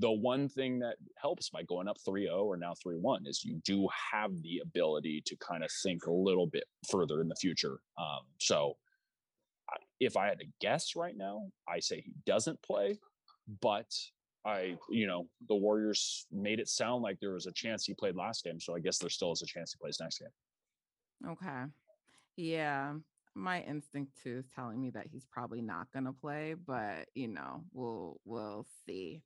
the 0.00 0.10
one 0.10 0.48
thing 0.48 0.78
that 0.78 0.94
helps 1.20 1.50
by 1.50 1.62
going 1.64 1.88
up 1.88 1.96
3-0 2.08 2.30
or 2.44 2.56
now 2.56 2.72
3-1 2.86 3.26
is 3.26 3.44
you 3.44 3.60
do 3.64 3.88
have 4.12 4.30
the 4.42 4.60
ability 4.62 5.22
to 5.26 5.36
kind 5.38 5.64
of 5.64 5.70
think 5.82 6.06
a 6.06 6.12
little 6.12 6.46
bit 6.46 6.62
further 6.88 7.20
in 7.20 7.28
the 7.28 7.34
future. 7.34 7.80
Um, 7.98 8.20
so 8.38 8.76
if 10.00 10.16
i 10.16 10.26
had 10.26 10.38
to 10.38 10.46
guess 10.60 10.96
right 10.96 11.16
now 11.16 11.42
i 11.68 11.78
say 11.78 12.00
he 12.00 12.12
doesn't 12.26 12.60
play 12.62 12.98
but 13.60 13.90
i 14.44 14.76
you 14.90 15.06
know 15.06 15.26
the 15.48 15.54
warriors 15.54 16.26
made 16.32 16.60
it 16.60 16.68
sound 16.68 17.02
like 17.02 17.18
there 17.20 17.32
was 17.32 17.46
a 17.46 17.52
chance 17.52 17.84
he 17.84 17.94
played 17.94 18.16
last 18.16 18.44
game 18.44 18.60
so 18.60 18.74
i 18.74 18.78
guess 18.78 18.98
there 18.98 19.10
still 19.10 19.32
is 19.32 19.42
a 19.42 19.46
chance 19.46 19.72
he 19.72 19.78
plays 19.80 19.98
next 20.00 20.18
game 20.18 21.30
okay 21.30 21.64
yeah 22.36 22.92
my 23.34 23.60
instinct 23.62 24.12
too 24.22 24.38
is 24.38 24.46
telling 24.54 24.80
me 24.80 24.90
that 24.90 25.06
he's 25.12 25.26
probably 25.26 25.60
not 25.60 25.90
going 25.92 26.04
to 26.04 26.12
play 26.12 26.54
but 26.66 27.06
you 27.14 27.28
know 27.28 27.62
we'll 27.72 28.20
we'll 28.24 28.66
see 28.86 29.22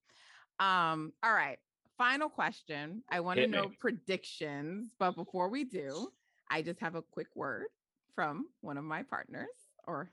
um, 0.63 1.13
all 1.23 1.33
right. 1.33 1.59
Final 1.99 2.29
question. 2.29 3.03
I 3.11 3.21
want 3.21 3.39
to 3.39 3.47
know 3.47 3.71
predictions, 3.81 4.95
but 4.99 5.15
before 5.17 5.49
we 5.49 5.65
do, 5.65 6.09
I 6.51 6.63
just 6.63 6.81
have 6.81 6.95
a 6.95 7.03
quick 7.03 7.29
word. 7.35 7.67
from 8.15 8.47
one 8.61 8.77
of 8.77 8.85
my 8.85 9.03
partners, 9.03 9.49
or 9.87 10.11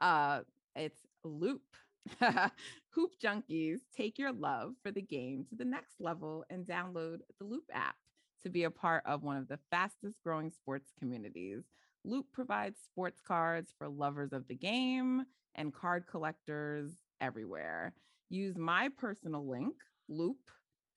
uh, 0.00 0.40
it's 0.74 1.00
Loupe. 1.24 1.60
Hoop 2.90 3.10
Junkies, 3.22 3.80
take 3.96 4.18
your 4.18 4.32
love 4.32 4.74
for 4.82 4.90
the 4.90 5.02
game 5.02 5.44
to 5.48 5.56
the 5.56 5.64
next 5.64 6.00
level 6.00 6.44
and 6.50 6.64
download 6.64 7.18
the 7.38 7.44
Loupe 7.44 7.70
app 7.72 7.96
to 8.42 8.48
be 8.48 8.64
a 8.64 8.70
part 8.70 9.02
of 9.06 9.22
one 9.22 9.36
of 9.36 9.48
the 9.48 9.58
fastest 9.70 10.22
growing 10.22 10.50
sports 10.50 10.92
communities. 10.98 11.64
Loupe 12.04 12.30
provides 12.32 12.78
sports 12.84 13.20
cards 13.26 13.72
for 13.76 13.88
lovers 13.88 14.32
of 14.32 14.46
the 14.46 14.54
game 14.54 15.24
and 15.56 15.74
card 15.74 16.04
collectors 16.08 16.92
everywhere. 17.20 17.92
Use 18.28 18.56
my 18.56 18.88
personal 18.96 19.48
link, 19.48 19.74
Loupe, 20.08 20.50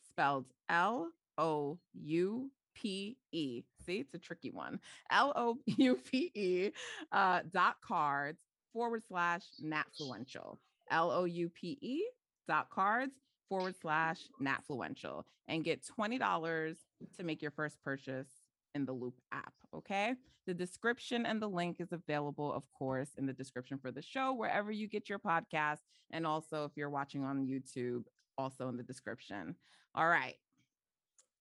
spelled 0.07 0.45
L 0.69 1.09
O 1.37 1.79
U 1.93 2.51
P 2.75 3.17
E. 3.31 3.63
See, 3.85 3.99
it's 3.99 4.13
a 4.13 4.19
tricky 4.19 4.51
one. 4.51 4.79
L 5.11 5.33
O 5.35 5.57
U 5.77 5.95
P 5.95 6.31
E 6.35 6.71
uh, 7.11 7.41
dot 7.51 7.77
cards 7.81 8.39
forward 8.73 9.03
slash 9.07 9.43
natfluential. 9.63 10.57
L 10.91 11.11
O 11.11 11.25
U 11.25 11.49
P 11.49 11.77
E 11.81 12.03
dot 12.47 12.69
cards 12.69 13.13
forward 13.47 13.75
slash 13.79 14.19
natfluential 14.41 15.23
and 15.47 15.63
get 15.63 15.85
$20 15.99 16.75
to 17.17 17.23
make 17.23 17.41
your 17.41 17.51
first 17.51 17.81
purchase 17.83 18.27
in 18.75 18.85
the 18.85 18.93
Loupe 18.93 19.19
app. 19.31 19.53
Okay. 19.73 20.13
The 20.45 20.53
description 20.53 21.25
and 21.25 21.41
the 21.41 21.47
link 21.47 21.77
is 21.79 21.91
available, 21.91 22.51
of 22.51 22.63
course, 22.71 23.09
in 23.17 23.25
the 23.25 23.33
description 23.33 23.77
for 23.77 23.91
the 23.91 24.01
show, 24.01 24.33
wherever 24.33 24.71
you 24.71 24.87
get 24.87 25.09
your 25.09 25.19
podcast. 25.19 25.79
And 26.11 26.25
also, 26.25 26.65
if 26.65 26.71
you're 26.75 26.89
watching 26.89 27.23
on 27.23 27.45
YouTube, 27.45 28.03
also 28.37 28.67
in 28.69 28.77
the 28.77 28.83
description. 28.83 29.55
All 29.93 30.07
right. 30.07 30.35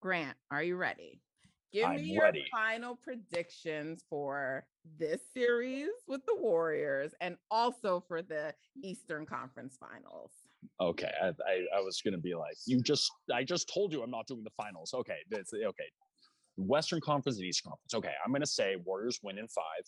Grant, 0.01 0.37
are 0.51 0.62
you 0.62 0.76
ready? 0.76 1.20
Give 1.73 1.85
I'm 1.85 1.97
me 1.97 2.03
your 2.03 2.23
ready. 2.25 2.45
final 2.51 2.97
predictions 2.97 4.03
for 4.09 4.64
this 4.99 5.21
series 5.35 5.91
with 6.07 6.25
the 6.27 6.35
Warriors 6.37 7.12
and 7.21 7.37
also 7.51 8.03
for 8.09 8.23
the 8.23 8.55
Eastern 8.83 9.27
Conference 9.27 9.77
Finals. 9.79 10.31
Okay, 10.81 11.11
I, 11.23 11.27
I, 11.27 11.79
I 11.79 11.81
was 11.81 12.01
gonna 12.03 12.19
be 12.19 12.35
like, 12.35 12.57
you 12.66 12.81
just, 12.81 13.11
I 13.33 13.45
just 13.45 13.71
told 13.73 13.93
you 13.93 14.03
I'm 14.03 14.11
not 14.11 14.27
doing 14.27 14.45
the 14.45 14.51
finals. 14.57 14.93
Okay, 14.95 15.19
that's 15.31 15.53
okay. 15.53 15.91
Western 16.57 17.01
Conference 17.01 17.37
and 17.39 17.47
Eastern 17.47 17.71
Conference. 17.71 17.95
Okay, 17.95 18.14
I'm 18.25 18.33
gonna 18.33 18.47
say 18.47 18.77
Warriors 18.85 19.21
win 19.23 19.39
in 19.39 19.47
five. 19.49 19.85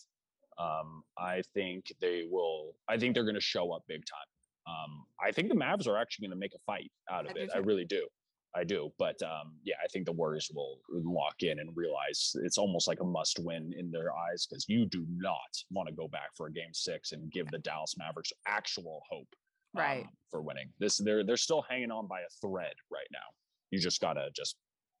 Um, 0.59 1.03
I 1.17 1.41
think 1.53 1.85
they 1.99 2.25
will. 2.29 2.75
I 2.87 2.97
think 2.97 3.15
they're 3.15 3.25
gonna 3.25 3.41
show 3.41 3.71
up 3.71 3.81
big 3.87 4.01
time. 4.05 4.73
Um, 4.73 5.05
I 5.19 5.31
think 5.31 5.49
the 5.49 5.55
Mavs 5.55 5.87
are 5.87 5.97
actually 5.97 6.27
gonna 6.27 6.39
make 6.39 6.53
a 6.53 6.59
fight 6.65 6.91
out 7.11 7.27
of 7.27 7.33
do 7.33 7.41
it. 7.41 7.49
I 7.55 7.57
really 7.57 7.85
do. 7.85 8.07
I 8.55 8.63
do. 8.63 8.91
But 8.99 9.21
um, 9.23 9.53
yeah, 9.63 9.75
I 9.83 9.87
think 9.87 10.05
the 10.05 10.11
Warriors 10.11 10.51
will 10.53 10.79
lock 10.89 11.41
in 11.41 11.59
and 11.59 11.69
realize 11.75 12.35
it's 12.43 12.57
almost 12.57 12.87
like 12.87 12.99
a 12.99 13.05
must 13.05 13.39
win 13.39 13.73
in 13.77 13.91
their 13.91 14.11
eyes 14.13 14.45
because 14.45 14.65
you 14.67 14.85
do 14.85 15.05
not 15.09 15.37
want 15.71 15.87
to 15.87 15.95
go 15.95 16.07
back 16.07 16.31
for 16.35 16.47
a 16.47 16.51
game 16.51 16.73
six 16.73 17.11
and 17.13 17.31
give 17.31 17.47
the 17.47 17.59
Dallas 17.59 17.95
Mavericks 17.97 18.33
actual 18.47 19.01
hope 19.09 19.27
Right. 19.73 20.03
um, 20.03 20.09
for 20.29 20.41
winning. 20.41 20.69
This 20.79 20.97
they're 20.97 21.23
they're 21.25 21.37
still 21.37 21.61
hanging 21.69 21.91
on 21.91 22.07
by 22.07 22.19
a 22.19 22.29
thread 22.41 22.73
right 22.91 23.07
now. 23.11 23.19
You 23.69 23.79
just 23.79 24.01
gotta 24.01 24.29
just 24.35 24.57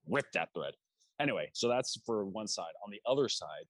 rip 0.07 0.31
that 0.33 0.49
thread. 0.53 0.73
Anyway, 1.19 1.49
so 1.53 1.67
that's 1.67 1.99
for 2.05 2.25
one 2.25 2.47
side. 2.47 2.71
On 2.85 2.89
the 2.91 3.01
other 3.05 3.27
side, 3.27 3.65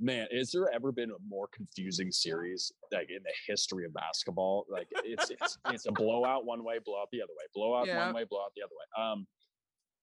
man, 0.00 0.26
is 0.30 0.50
there 0.50 0.70
ever 0.72 0.92
been 0.92 1.10
a 1.10 1.14
more 1.28 1.48
confusing 1.52 2.10
series 2.10 2.72
like 2.92 3.10
in 3.10 3.22
the 3.22 3.32
history 3.46 3.84
of 3.84 3.94
basketball? 3.94 4.66
Like 4.68 4.88
it's 5.04 5.30
it's 5.30 5.58
it's 5.70 5.86
a 5.86 5.92
blowout 5.92 6.44
one 6.44 6.64
way, 6.64 6.78
blowout 6.84 7.08
the 7.12 7.22
other 7.22 7.32
way, 7.36 7.44
blowout 7.54 7.86
Yeah. 7.86 8.04
one 8.04 8.14
way, 8.14 8.24
blowout 8.24 8.52
the 8.56 8.62
other 8.62 8.74
way. 8.74 9.02
Um, 9.12 9.26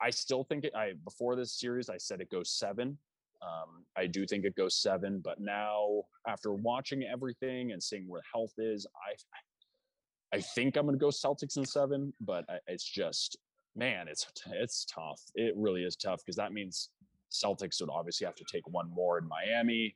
I 0.02 0.10
still 0.10 0.44
think 0.44 0.64
it. 0.64 0.74
I 0.76 0.94
before 1.04 1.36
this 1.36 1.60
series, 1.60 1.90
I 1.90 1.98
said 1.98 2.22
it 2.22 2.30
goes 2.30 2.52
seven. 2.52 2.98
Um, 3.42 3.86
I 3.98 4.06
do 4.08 4.26
think 4.28 4.46
it 4.46 4.56
goes 4.56 4.76
seven, 4.82 5.20
but 5.24 5.40
now 5.40 6.04
after 6.28 6.54
watching 6.54 7.04
everything 7.04 7.72
and 7.72 7.82
seeing 7.82 8.08
where 8.08 8.22
health 8.34 8.54
is, 8.58 8.86
I 8.96 10.38
I 10.38 10.42
think 10.42 10.78
I'm 10.78 10.86
going 10.86 10.98
to 10.98 11.00
go 11.00 11.10
Celtics 11.10 11.58
in 11.58 11.66
seven, 11.66 12.14
but 12.22 12.46
I, 12.50 12.58
it's 12.68 12.86
just 12.86 13.38
man, 13.76 14.08
it's 14.08 14.26
it's 14.48 14.86
tough. 14.86 15.22
It 15.36 15.54
really 15.58 15.84
is 15.84 15.96
tough 15.96 16.22
because 16.26 16.36
that 16.38 16.54
means 16.54 16.90
Celtics 17.32 17.80
would 17.82 17.90
obviously 17.90 18.26
have 18.26 18.36
to 18.36 18.46
take 18.52 18.68
one 18.68 18.90
more 18.90 19.18
in 19.18 19.28
Miami. 19.28 19.96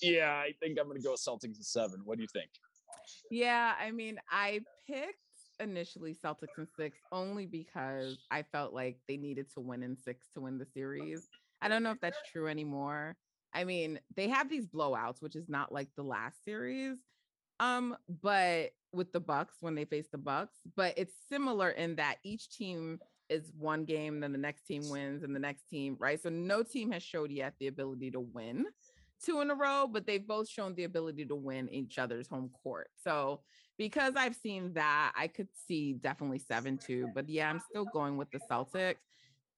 Yeah, 0.00 0.30
I 0.32 0.52
think 0.60 0.78
I'm 0.78 0.86
going 0.86 1.00
to 1.00 1.06
go 1.06 1.14
Celtics 1.14 1.56
in 1.56 1.62
seven. 1.62 2.00
What 2.04 2.16
do 2.16 2.22
you 2.22 2.28
think? 2.32 2.50
Yeah, 3.30 3.74
I 3.78 3.90
mean, 3.90 4.18
I 4.30 4.60
picked 4.86 5.16
initially 5.58 6.14
Celtics 6.14 6.58
in 6.58 6.66
six 6.76 6.98
only 7.12 7.46
because 7.46 8.18
I 8.30 8.42
felt 8.42 8.72
like 8.72 8.98
they 9.08 9.16
needed 9.16 9.52
to 9.54 9.60
win 9.60 9.82
in 9.82 9.96
six 9.96 10.28
to 10.34 10.40
win 10.40 10.58
the 10.58 10.66
series. 10.66 11.28
I 11.60 11.68
don't 11.68 11.82
know 11.82 11.90
if 11.90 12.00
that's 12.00 12.18
true 12.32 12.48
anymore. 12.48 13.16
I 13.52 13.64
mean, 13.64 13.98
they 14.16 14.28
have 14.28 14.48
these 14.48 14.66
blowouts, 14.66 15.20
which 15.20 15.36
is 15.36 15.48
not 15.48 15.72
like 15.72 15.88
the 15.96 16.04
last 16.04 16.44
series. 16.44 16.98
Um, 17.58 17.96
but 18.22 18.70
with 18.92 19.12
the 19.12 19.20
Bucks 19.20 19.56
when 19.60 19.74
they 19.74 19.84
face 19.84 20.08
the 20.10 20.18
Bucks, 20.18 20.58
but 20.76 20.94
it's 20.96 21.14
similar 21.28 21.70
in 21.70 21.96
that 21.96 22.16
each 22.24 22.50
team 22.56 22.98
is 23.30 23.52
one 23.58 23.84
game, 23.86 24.20
then 24.20 24.32
the 24.32 24.38
next 24.38 24.66
team 24.66 24.82
wins, 24.90 25.22
and 25.22 25.34
the 25.34 25.40
next 25.40 25.68
team, 25.70 25.96
right? 25.98 26.20
So 26.20 26.28
no 26.28 26.62
team 26.62 26.90
has 26.90 27.02
showed 27.02 27.30
yet 27.30 27.54
the 27.58 27.68
ability 27.68 28.10
to 28.10 28.20
win 28.20 28.66
two 29.24 29.40
in 29.40 29.50
a 29.50 29.54
row, 29.54 29.86
but 29.90 30.06
they've 30.06 30.26
both 30.26 30.48
shown 30.48 30.74
the 30.74 30.84
ability 30.84 31.24
to 31.26 31.34
win 31.36 31.68
each 31.68 31.98
other's 31.98 32.26
home 32.26 32.50
court. 32.62 32.88
So 33.02 33.40
because 33.78 34.14
I've 34.16 34.34
seen 34.34 34.72
that, 34.74 35.12
I 35.16 35.28
could 35.28 35.48
see 35.66 35.94
definitely 35.94 36.38
seven 36.38 36.76
two. 36.78 37.08
But 37.14 37.28
yeah, 37.28 37.48
I'm 37.48 37.60
still 37.70 37.86
going 37.92 38.16
with 38.16 38.30
the 38.30 38.40
Celtics. 38.50 38.96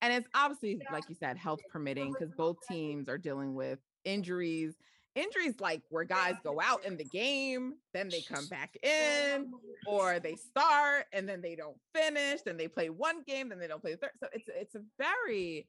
And 0.00 0.12
it's 0.12 0.28
obviously, 0.34 0.80
like 0.92 1.08
you 1.08 1.14
said, 1.14 1.36
health 1.36 1.60
permitting, 1.70 2.12
because 2.12 2.34
both 2.36 2.56
teams 2.68 3.08
are 3.08 3.18
dealing 3.18 3.54
with 3.54 3.78
injuries. 4.04 4.74
Injuries 5.14 5.60
like 5.60 5.82
where 5.90 6.04
guys 6.04 6.36
go 6.42 6.58
out 6.60 6.84
in 6.86 6.96
the 6.96 7.04
game, 7.04 7.74
then 7.92 8.08
they 8.08 8.22
come 8.22 8.46
back 8.46 8.74
in, 8.82 9.52
or 9.86 10.18
they 10.20 10.36
start 10.36 11.04
and 11.12 11.28
then 11.28 11.42
they 11.42 11.54
don't 11.54 11.76
finish, 11.94 12.40
then 12.42 12.56
they 12.56 12.66
play 12.68 12.88
one 12.88 13.22
game, 13.26 13.50
then 13.50 13.58
they 13.58 13.66
don't 13.66 13.82
play 13.82 13.92
the 13.92 13.98
third. 13.98 14.12
So 14.20 14.28
it's 14.32 14.48
it's 14.48 14.74
a 14.74 14.80
very 14.98 15.66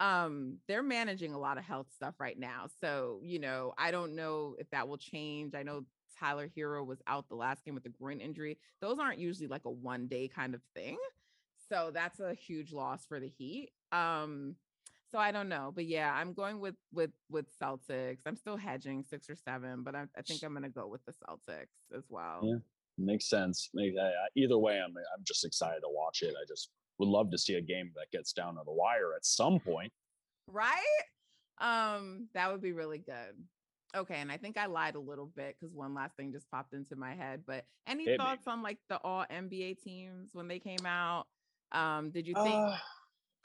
um 0.00 0.58
they're 0.68 0.82
managing 0.82 1.32
a 1.32 1.38
lot 1.38 1.58
of 1.58 1.64
health 1.64 1.88
stuff 1.92 2.14
right 2.20 2.38
now. 2.38 2.66
So, 2.80 3.20
you 3.22 3.40
know, 3.40 3.74
I 3.76 3.90
don't 3.90 4.14
know 4.14 4.54
if 4.58 4.70
that 4.70 4.86
will 4.86 4.98
change. 4.98 5.54
I 5.54 5.64
know 5.64 5.84
Tyler 6.20 6.48
Herro 6.56 6.86
was 6.86 7.02
out 7.08 7.28
the 7.28 7.34
last 7.34 7.64
game 7.64 7.74
with 7.74 7.86
a 7.86 7.90
groin 7.90 8.20
injury. 8.20 8.58
Those 8.80 9.00
aren't 9.00 9.18
usually 9.18 9.48
like 9.48 9.64
a 9.64 9.70
one 9.70 10.06
day 10.06 10.28
kind 10.28 10.54
of 10.54 10.60
thing. 10.76 10.98
So 11.68 11.90
that's 11.92 12.20
a 12.20 12.34
huge 12.34 12.72
loss 12.72 13.06
for 13.06 13.18
the 13.18 13.28
Heat. 13.28 13.70
Um 13.90 14.54
so 15.14 15.20
I 15.20 15.30
don't 15.30 15.48
know, 15.48 15.70
but 15.72 15.84
yeah, 15.86 16.12
I'm 16.12 16.32
going 16.32 16.58
with 16.58 16.74
with 16.92 17.12
with 17.30 17.46
Celtics. 17.62 18.18
I'm 18.26 18.34
still 18.34 18.56
hedging 18.56 19.04
six 19.08 19.30
or 19.30 19.36
seven, 19.36 19.84
but 19.84 19.94
I, 19.94 20.06
I 20.18 20.22
think 20.22 20.42
I'm 20.42 20.52
gonna 20.52 20.68
go 20.68 20.88
with 20.88 21.04
the 21.04 21.12
Celtics 21.12 21.96
as 21.96 22.02
well. 22.08 22.40
Yeah. 22.42 22.56
Makes 22.98 23.30
sense. 23.30 23.70
Either 24.34 24.58
way, 24.58 24.80
I'm 24.84 24.90
I'm 24.96 25.22
just 25.22 25.44
excited 25.44 25.80
to 25.82 25.88
watch 25.88 26.22
it. 26.22 26.34
I 26.36 26.44
just 26.48 26.70
would 26.98 27.08
love 27.08 27.30
to 27.30 27.38
see 27.38 27.54
a 27.54 27.60
game 27.60 27.92
that 27.94 28.10
gets 28.10 28.32
down 28.32 28.54
to 28.56 28.62
the 28.64 28.72
wire 28.72 29.14
at 29.14 29.24
some 29.24 29.60
point. 29.60 29.92
right? 30.48 30.80
Um, 31.60 32.28
that 32.34 32.50
would 32.50 32.60
be 32.60 32.72
really 32.72 32.98
good. 32.98 33.36
Okay, 33.94 34.16
and 34.16 34.32
I 34.32 34.36
think 34.36 34.56
I 34.58 34.66
lied 34.66 34.96
a 34.96 35.00
little 35.00 35.30
bit 35.36 35.54
because 35.60 35.72
one 35.72 35.94
last 35.94 36.16
thing 36.16 36.32
just 36.32 36.50
popped 36.50 36.74
into 36.74 36.96
my 36.96 37.14
head. 37.14 37.44
But 37.46 37.66
any 37.86 38.04
Hit 38.04 38.12
me. 38.12 38.16
thoughts 38.18 38.48
on 38.48 38.62
like 38.62 38.78
the 38.88 38.98
all 39.04 39.24
NBA 39.30 39.80
teams 39.80 40.30
when 40.32 40.48
they 40.48 40.58
came 40.58 40.84
out? 40.84 41.26
Um, 41.70 42.10
did 42.10 42.26
you 42.26 42.34
think 42.34 42.54
Uh, 42.54 42.76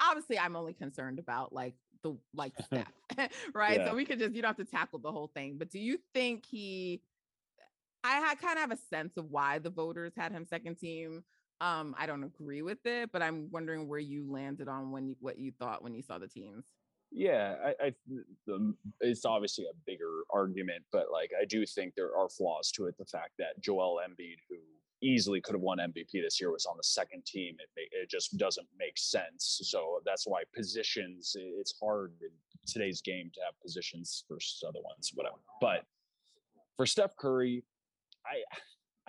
obviously 0.02 0.40
I'm 0.40 0.56
only 0.56 0.74
concerned 0.74 1.20
about 1.20 1.54
like 1.54 1.76
the 2.04 2.18
like 2.34 2.54
Steph, 2.66 2.92
right? 3.54 3.80
Yeah. 3.80 3.90
So 3.90 3.96
we 3.96 4.06
could 4.06 4.20
just 4.20 4.36
you 4.36 4.42
don't 4.42 4.58
have 4.58 4.66
to 4.66 4.72
tackle 4.72 5.00
the 5.00 5.12
whole 5.12 5.32
thing. 5.34 5.56
But 5.58 5.70
do 5.70 5.80
you 5.80 6.00
think 6.14 6.46
he 6.46 7.02
I 8.04 8.20
had 8.20 8.40
kind 8.40 8.58
of 8.58 8.62
have 8.62 8.72
a 8.72 8.96
sense 8.96 9.18
of 9.18 9.30
why 9.30 9.60
the 9.60 9.70
voters 9.70 10.14
had 10.16 10.32
him 10.32 10.46
second 10.46 10.76
team. 10.76 11.24
Um, 11.62 11.94
I 11.98 12.06
don't 12.06 12.24
agree 12.24 12.62
with 12.62 12.86
it, 12.86 13.12
but 13.12 13.22
I'm 13.22 13.50
wondering 13.52 13.88
where 13.88 14.00
you 14.00 14.26
landed 14.32 14.70
on 14.70 14.92
when 14.92 15.10
you, 15.10 15.16
what 15.20 15.38
you 15.38 15.52
thought 15.60 15.84
when 15.84 15.94
you 15.94 16.02
saw 16.02 16.18
the 16.18 16.28
teams. 16.28 16.64
yeah, 17.12 17.56
I, 17.66 17.88
I 17.88 17.94
the, 18.48 18.74
it's 19.02 19.26
obviously 19.26 19.66
a 19.66 19.76
bigger 19.86 20.22
argument, 20.32 20.84
but 20.92 21.08
like 21.12 21.32
I 21.40 21.44
do 21.44 21.66
think 21.66 21.96
there 21.96 22.16
are 22.16 22.30
flaws 22.30 22.72
to 22.74 22.86
it. 22.86 22.96
The 22.98 23.06
fact 23.06 23.32
that 23.40 23.60
Joel 23.60 24.00
Embiid, 24.08 24.38
who 24.50 24.56
easily 25.02 25.42
could 25.42 25.56
have 25.56 25.62
won 25.62 25.78
MVP 25.78 26.12
this 26.14 26.40
year, 26.40 26.52
was 26.52 26.66
on 26.66 26.78
the 26.78 26.84
second 26.84 27.26
team. 27.26 27.56
It 27.60 27.90
it 27.92 28.10
just 28.10 28.38
doesn't 28.38 28.68
make 28.78 28.98
sense. 28.98 29.62
So 29.64 30.02
that's 30.06 30.26
why 30.26 30.44
positions. 30.56 31.36
It's 31.36 31.76
hard 31.82 32.14
in 32.22 32.30
today's 32.68 33.02
game 33.02 33.32
to 33.34 33.42
have 33.46 33.60
positions 33.62 34.26
versus 34.30 34.64
other 34.68 34.80
ones, 34.84 35.12
whatever. 35.14 35.38
But 35.62 35.86
for 36.78 36.86
Steph 36.86 37.16
Curry, 37.18 37.64
I 38.26 38.44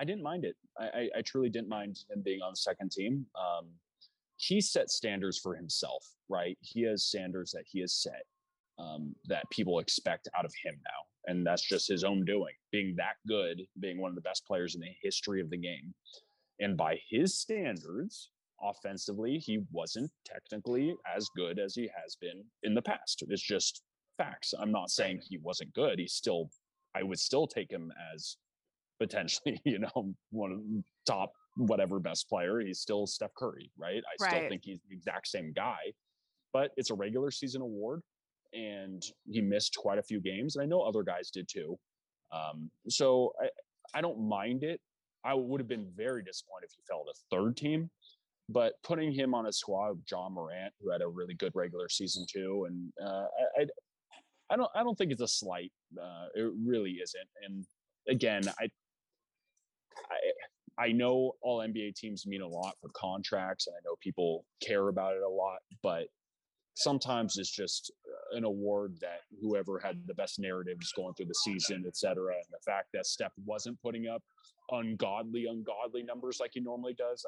I 0.00 0.04
didn't 0.04 0.22
mind 0.22 0.44
it. 0.44 0.56
I, 0.78 1.08
I, 1.14 1.20
truly 1.20 1.50
didn't 1.50 1.68
mind 1.68 1.98
him 2.10 2.22
being 2.22 2.40
on 2.40 2.52
the 2.52 2.56
second 2.56 2.90
team. 2.90 3.26
Um, 3.38 3.66
he 4.38 4.58
set 4.62 4.88
standards 4.88 5.38
for 5.38 5.54
himself, 5.54 6.06
right? 6.30 6.56
He 6.62 6.82
has 6.84 7.04
standards 7.04 7.52
that 7.52 7.64
he 7.70 7.80
has 7.80 7.92
set 7.92 8.24
um, 8.78 9.14
that 9.26 9.48
people 9.50 9.78
expect 9.78 10.26
out 10.36 10.46
of 10.46 10.54
him 10.64 10.74
now. 10.82 11.09
And 11.30 11.46
that's 11.46 11.62
just 11.62 11.86
his 11.86 12.02
own 12.02 12.24
doing, 12.24 12.54
being 12.72 12.96
that 12.96 13.14
good, 13.28 13.62
being 13.78 14.00
one 14.00 14.10
of 14.10 14.16
the 14.16 14.20
best 14.20 14.44
players 14.46 14.74
in 14.74 14.80
the 14.80 14.90
history 15.00 15.40
of 15.40 15.48
the 15.48 15.56
game. 15.56 15.94
And 16.58 16.76
by 16.76 16.98
his 17.08 17.38
standards, 17.38 18.30
offensively, 18.60 19.38
he 19.38 19.60
wasn't 19.70 20.10
technically 20.24 20.96
as 21.16 21.28
good 21.36 21.60
as 21.60 21.74
he 21.76 21.88
has 21.96 22.16
been 22.16 22.42
in 22.64 22.74
the 22.74 22.82
past. 22.82 23.22
It's 23.28 23.40
just 23.40 23.82
facts. 24.18 24.52
I'm 24.58 24.72
not 24.72 24.90
saying 24.90 25.20
he 25.22 25.38
wasn't 25.38 25.72
good. 25.72 26.00
He's 26.00 26.14
still, 26.14 26.50
I 26.96 27.04
would 27.04 27.20
still 27.20 27.46
take 27.46 27.70
him 27.70 27.92
as 28.12 28.36
potentially, 28.98 29.60
you 29.64 29.78
know, 29.78 30.12
one 30.30 30.50
of 30.50 30.58
the 30.58 30.82
top 31.06 31.32
whatever 31.56 32.00
best 32.00 32.28
player. 32.28 32.58
He's 32.58 32.80
still 32.80 33.06
Steph 33.06 33.34
Curry, 33.34 33.70
right? 33.78 34.02
I 34.04 34.16
Right. 34.20 34.30
still 34.30 34.48
think 34.48 34.62
he's 34.64 34.80
the 34.88 34.96
exact 34.96 35.28
same 35.28 35.52
guy, 35.52 35.92
but 36.52 36.72
it's 36.76 36.90
a 36.90 36.94
regular 36.94 37.30
season 37.30 37.62
award, 37.62 38.02
and 38.52 39.02
he 39.30 39.40
missed 39.40 39.76
quite 39.76 39.98
a 39.98 40.02
few 40.02 40.20
games, 40.20 40.56
and 40.56 40.62
I 40.62 40.66
know 40.66 40.80
other 40.82 41.02
guys 41.02 41.30
did 41.30 41.48
too. 41.48 41.78
Um, 42.32 42.70
so 42.88 43.32
I, 43.40 43.48
I 43.98 44.00
don't 44.00 44.20
mind 44.20 44.62
it. 44.62 44.80
I 45.24 45.34
would 45.34 45.60
have 45.60 45.68
been 45.68 45.88
very 45.96 46.22
disappointed 46.22 46.66
if 46.66 46.72
he 46.76 46.82
fell 46.88 47.04
to 47.04 47.12
third 47.30 47.56
team, 47.56 47.90
but 48.48 48.74
putting 48.82 49.12
him 49.12 49.34
on 49.34 49.46
a 49.46 49.52
squad 49.52 49.90
with 49.90 50.04
Ja 50.10 50.28
Morant, 50.28 50.72
who 50.80 50.90
had 50.90 51.02
a 51.02 51.08
really 51.08 51.34
good 51.34 51.52
regular 51.54 51.88
season 51.88 52.24
too, 52.30 52.66
and 52.68 52.92
uh, 53.04 53.26
I, 53.58 53.62
I, 53.62 53.66
I 54.50 54.56
don't, 54.56 54.70
I 54.74 54.82
don't 54.82 54.96
think 54.96 55.12
it's 55.12 55.20
a 55.20 55.28
slight. 55.28 55.72
Uh, 56.00 56.26
it 56.34 56.50
really 56.64 56.98
isn't. 57.02 57.28
And 57.44 57.64
again, 58.08 58.42
I, 58.58 58.68
I, 60.10 60.86
I 60.86 60.92
know 60.92 61.32
all 61.42 61.58
NBA 61.58 61.94
teams 61.94 62.26
mean 62.26 62.40
a 62.40 62.48
lot 62.48 62.74
for 62.80 62.88
contracts, 62.94 63.66
and 63.66 63.76
I 63.76 63.80
know 63.84 63.96
people 64.00 64.44
care 64.62 64.88
about 64.88 65.14
it 65.14 65.22
a 65.22 65.28
lot, 65.28 65.58
but 65.82 66.06
sometimes 66.74 67.36
it's 67.36 67.50
just 67.50 67.92
uh, 68.06 68.36
an 68.36 68.44
award 68.44 68.96
that 69.00 69.20
whoever 69.40 69.78
had 69.78 70.06
the 70.06 70.14
best 70.14 70.38
narratives 70.38 70.92
going 70.92 71.14
through 71.14 71.26
the 71.26 71.34
season, 71.34 71.84
et 71.86 71.96
cetera, 71.96 72.34
and 72.34 72.44
the 72.50 72.62
fact 72.64 72.88
that 72.94 73.06
Steph 73.06 73.32
wasn't 73.44 73.80
putting 73.82 74.06
up 74.06 74.22
ungodly, 74.70 75.46
ungodly 75.46 76.02
numbers 76.02 76.38
like 76.40 76.52
he 76.54 76.60
normally 76.60 76.94
does, 76.94 77.24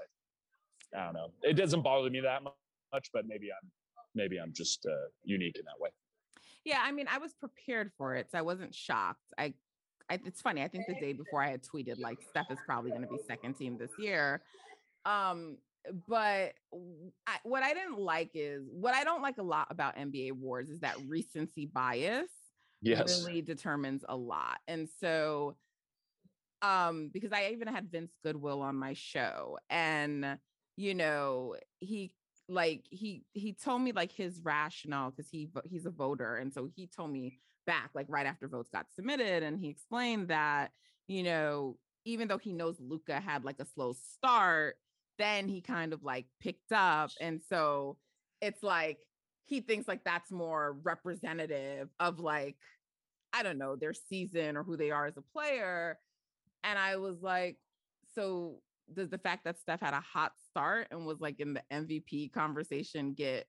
I, 0.95 0.99
I 0.99 1.05
don't 1.05 1.15
know. 1.15 1.29
It 1.43 1.55
doesn't 1.55 1.83
bother 1.83 2.11
me 2.11 2.21
that 2.21 2.43
much, 2.43 3.11
but 3.13 3.27
maybe 3.27 3.49
I'm, 3.51 3.71
maybe 4.15 4.39
I'm 4.39 4.53
just 4.53 4.87
uh, 4.87 5.09
unique 5.25 5.57
in 5.57 5.65
that 5.65 5.81
way. 5.81 5.91
Yeah, 6.65 6.81
I 6.83 6.93
mean, 6.93 7.07
I 7.11 7.19
was 7.19 7.35
prepared 7.35 7.91
for 7.99 8.15
it, 8.15 8.31
so 8.31 8.39
I 8.39 8.43
wasn't 8.43 8.75
shocked. 8.75 9.33
I, 9.37 9.55
I 10.09 10.21
it's 10.25 10.41
funny. 10.41 10.63
I 10.63 10.69
think 10.69 10.87
the 10.87 10.95
day 10.95 11.13
before 11.13 11.43
I 11.43 11.51
had 11.51 11.63
tweeted 11.63 11.99
like 11.99 12.19
Steph 12.29 12.51
is 12.51 12.59
probably 12.65 12.91
going 12.91 13.03
to 13.03 13.09
be 13.09 13.19
second 13.27 13.55
team 13.55 13.77
this 13.79 13.91
year. 13.99 14.43
Um, 15.05 15.57
but 16.09 16.53
I, 17.27 17.39
what 17.43 17.63
I 17.63 17.75
didn't 17.75 17.99
like 17.99 18.31
is 18.35 18.65
what 18.71 18.95
I 18.95 19.05
don't 19.05 19.23
like 19.23 19.39
a 19.39 19.43
lot 19.43 19.69
about 19.71 19.97
NBA 19.97 20.31
awards 20.31 20.71
is 20.71 20.81
that 20.81 20.97
recency 21.07 21.67
bias 21.67 22.31
Yes. 22.83 23.23
really 23.23 23.43
determines 23.43 24.05
a 24.09 24.17
lot. 24.17 24.59
And 24.69 24.89
so 25.01 25.57
um 26.63 27.11
because 27.13 27.33
I 27.33 27.51
even 27.53 27.69
had 27.69 27.91
Vince 27.91 28.13
Goodwill 28.23 28.63
on 28.63 28.77
my 28.77 28.93
show 28.95 29.59
and 29.69 30.39
you 30.77 30.95
know, 30.95 31.57
he 31.81 32.13
like 32.49 32.85
he 32.91 33.25
he 33.33 33.53
told 33.53 33.83
me 33.83 33.93
like 33.93 34.13
his 34.13 34.41
rationale 34.43 35.11
because 35.11 35.29
he 35.31 35.49
he's 35.65 35.87
a 35.87 35.91
voter 35.91 36.37
and 36.37 36.53
so 36.53 36.69
he 36.75 36.87
told 36.87 37.11
me 37.11 37.39
back 37.67 37.91
like 37.95 38.07
right 38.09 38.27
after 38.27 38.49
votes 38.49 38.69
got 38.73 38.87
submitted 38.95 39.43
and 39.43 39.59
he 39.61 39.69
explained 39.69 40.29
that 40.29 40.73
you 41.07 41.23
know 41.23 41.77
even 42.05 42.27
though 42.27 42.39
he 42.39 42.53
knows 42.53 42.77
Luka 42.81 43.21
had 43.21 43.45
like 43.45 43.61
a 43.61 43.65
slow 43.65 43.93
start 43.93 44.77
then 45.23 45.49
he 45.49 45.61
kind 45.61 45.93
of 45.93 46.03
like 46.03 46.27
picked 46.41 46.73
up 46.73 47.11
and 47.21 47.41
so 47.49 47.97
it's 48.41 48.63
like 48.63 48.99
he 49.45 49.61
thinks 49.61 49.87
like 49.89 50.03
that's 50.05 50.31
more 50.31 50.77
representative 50.83 51.89
of 52.01 52.19
like 52.19 52.57
I 53.33 53.43
don't 53.43 53.59
know 53.59 53.77
their 53.77 53.95
season 53.95 54.57
or 54.57 54.63
who 54.63 54.77
they 54.77 54.91
are 54.91 55.07
as 55.07 55.17
a 55.17 55.23
player 55.33 55.99
and 56.65 56.79
I 56.79 56.97
was 56.97 57.23
like 57.23 57.57
so 58.15 58.61
does 58.93 59.09
the 59.11 59.19
fact 59.19 59.45
that 59.45 59.59
Steph 59.59 59.81
had 59.81 59.95
a 59.95 60.01
hot 60.01 60.33
start 60.51 60.89
and 60.91 61.07
was 61.07 61.21
like 61.21 61.41
in 61.41 61.55
the 61.55 61.63
MVP 61.73 62.33
conversation 62.33 63.15
get 63.15 63.47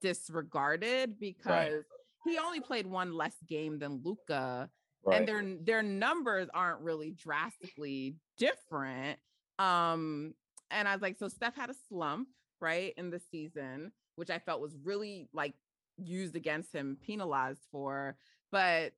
disregarded 0.00 1.18
because 1.18 1.84
he 2.24 2.38
only 2.38 2.60
played 2.60 2.86
one 2.86 3.12
less 3.14 3.34
game 3.48 3.78
than 3.78 4.00
Luka 4.04 4.68
Right. 5.04 5.18
and 5.18 5.26
their 5.28 5.56
their 5.64 5.82
numbers 5.82 6.48
aren't 6.54 6.80
really 6.80 7.10
drastically 7.10 8.14
different. 8.38 9.18
Um 9.58 10.32
and 10.72 10.88
I 10.88 10.94
was 10.94 11.02
like 11.02 11.18
so 11.18 11.28
Steph 11.28 11.56
had 11.56 11.70
a 11.70 11.74
slump, 11.88 12.28
right, 12.60 12.94
in 12.96 13.10
the 13.10 13.20
season, 13.30 13.92
which 14.16 14.30
I 14.30 14.38
felt 14.38 14.60
was 14.60 14.76
really 14.82 15.28
like 15.32 15.54
used 15.96 16.36
against 16.36 16.74
him, 16.74 16.96
penalized 17.02 17.66
for, 17.70 18.16
but 18.50 18.92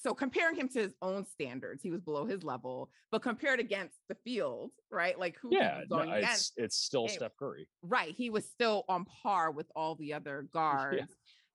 so 0.00 0.14
comparing 0.14 0.54
him 0.54 0.68
to 0.68 0.78
his 0.80 0.94
own 1.02 1.24
standards, 1.24 1.82
he 1.82 1.90
was 1.90 2.00
below 2.00 2.24
his 2.24 2.44
level, 2.44 2.88
but 3.10 3.20
compared 3.20 3.58
against 3.58 3.96
the 4.08 4.14
field, 4.24 4.70
right? 4.92 5.18
Like 5.18 5.36
who 5.42 5.48
yeah, 5.50 5.78
was 5.78 5.86
no, 5.90 5.96
going 5.96 6.10
it's 6.10 6.18
against, 6.18 6.52
it's 6.56 6.76
still. 6.76 7.08
Steph 7.08 7.36
Curry. 7.36 7.68
right? 7.82 8.14
He 8.14 8.30
was 8.30 8.44
still 8.44 8.84
on 8.88 9.04
par 9.04 9.50
with 9.50 9.66
all 9.74 9.96
the 9.96 10.14
other 10.14 10.46
guards. 10.52 10.98
right. 11.00 11.08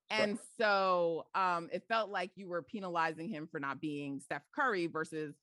And 0.09 0.37
so 0.59 1.25
um, 1.33 1.69
it 1.71 1.83
felt 1.87 2.09
like 2.09 2.31
you 2.35 2.47
were 2.47 2.61
penalizing 2.61 3.29
him 3.29 3.47
for 3.49 3.59
not 3.59 3.79
being 3.79 4.19
Steph 4.19 4.43
Curry 4.53 4.87
versus 4.87 5.33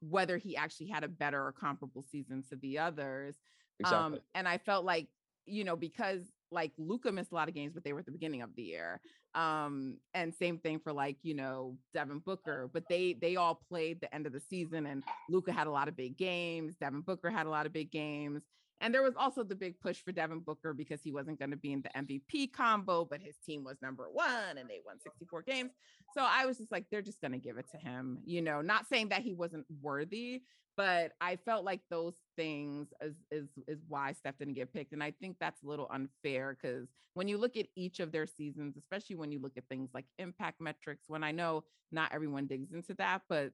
whether 0.00 0.38
he 0.38 0.56
actually 0.56 0.88
had 0.88 1.04
a 1.04 1.08
better 1.08 1.44
or 1.44 1.52
comparable 1.52 2.04
season 2.10 2.42
to 2.50 2.56
the 2.56 2.78
others. 2.78 3.36
Exactly. 3.78 4.18
Um, 4.18 4.18
and 4.34 4.48
I 4.48 4.58
felt 4.58 4.84
like, 4.84 5.08
you 5.46 5.64
know, 5.64 5.76
because 5.76 6.22
like 6.52 6.72
Luka 6.78 7.12
missed 7.12 7.32
a 7.32 7.34
lot 7.34 7.48
of 7.48 7.54
games, 7.54 7.72
but 7.74 7.84
they 7.84 7.92
were 7.92 8.00
at 8.00 8.06
the 8.06 8.12
beginning 8.12 8.42
of 8.42 8.54
the 8.56 8.62
year. 8.62 9.00
Um, 9.34 9.98
and 10.14 10.34
same 10.34 10.58
thing 10.58 10.80
for 10.80 10.92
like, 10.92 11.16
you 11.22 11.34
know, 11.34 11.76
Devin 11.94 12.20
Booker, 12.20 12.68
but 12.72 12.84
they 12.88 13.16
they 13.20 13.36
all 13.36 13.60
played 13.68 14.00
the 14.00 14.12
end 14.14 14.26
of 14.26 14.32
the 14.32 14.40
season 14.40 14.86
and 14.86 15.04
Luka 15.28 15.52
had 15.52 15.66
a 15.66 15.70
lot 15.70 15.88
of 15.88 15.96
big 15.96 16.16
games, 16.16 16.74
Devin 16.80 17.02
Booker 17.02 17.30
had 17.30 17.46
a 17.46 17.50
lot 17.50 17.66
of 17.66 17.72
big 17.72 17.90
games. 17.90 18.42
And 18.80 18.94
there 18.94 19.02
was 19.02 19.14
also 19.16 19.42
the 19.42 19.54
big 19.54 19.78
push 19.80 19.98
for 20.02 20.12
Devin 20.12 20.40
Booker 20.40 20.72
because 20.72 21.00
he 21.02 21.12
wasn't 21.12 21.38
going 21.38 21.50
to 21.50 21.56
be 21.56 21.72
in 21.72 21.82
the 21.82 21.90
MVP 21.90 22.52
combo, 22.52 23.04
but 23.04 23.20
his 23.20 23.36
team 23.44 23.62
was 23.62 23.76
number 23.82 24.08
one 24.10 24.56
and 24.58 24.68
they 24.68 24.80
won 24.84 24.98
64 25.00 25.42
games. 25.42 25.72
So 26.14 26.26
I 26.26 26.46
was 26.46 26.58
just 26.58 26.72
like, 26.72 26.86
they're 26.90 27.02
just 27.02 27.20
going 27.20 27.32
to 27.32 27.38
give 27.38 27.58
it 27.58 27.66
to 27.72 27.76
him, 27.76 28.18
you 28.24 28.40
know, 28.40 28.62
not 28.62 28.88
saying 28.88 29.10
that 29.10 29.20
he 29.20 29.34
wasn't 29.34 29.66
worthy, 29.82 30.42
but 30.76 31.12
I 31.20 31.36
felt 31.36 31.64
like 31.64 31.82
those 31.90 32.14
things 32.36 32.88
is 33.02 33.14
is 33.30 33.48
is 33.68 33.80
why 33.86 34.12
Steph 34.12 34.38
didn't 34.38 34.54
get 34.54 34.72
picked. 34.72 34.92
And 34.92 35.02
I 35.02 35.12
think 35.20 35.36
that's 35.38 35.62
a 35.62 35.66
little 35.66 35.88
unfair 35.92 36.56
because 36.60 36.88
when 37.14 37.28
you 37.28 37.36
look 37.36 37.56
at 37.56 37.66
each 37.76 38.00
of 38.00 38.12
their 38.12 38.26
seasons, 38.26 38.76
especially 38.78 39.16
when 39.16 39.30
you 39.30 39.40
look 39.40 39.58
at 39.58 39.68
things 39.68 39.90
like 39.92 40.06
impact 40.18 40.60
metrics, 40.60 41.04
when 41.08 41.22
I 41.22 41.32
know 41.32 41.64
not 41.92 42.12
everyone 42.14 42.46
digs 42.46 42.72
into 42.72 42.94
that, 42.94 43.22
but 43.28 43.52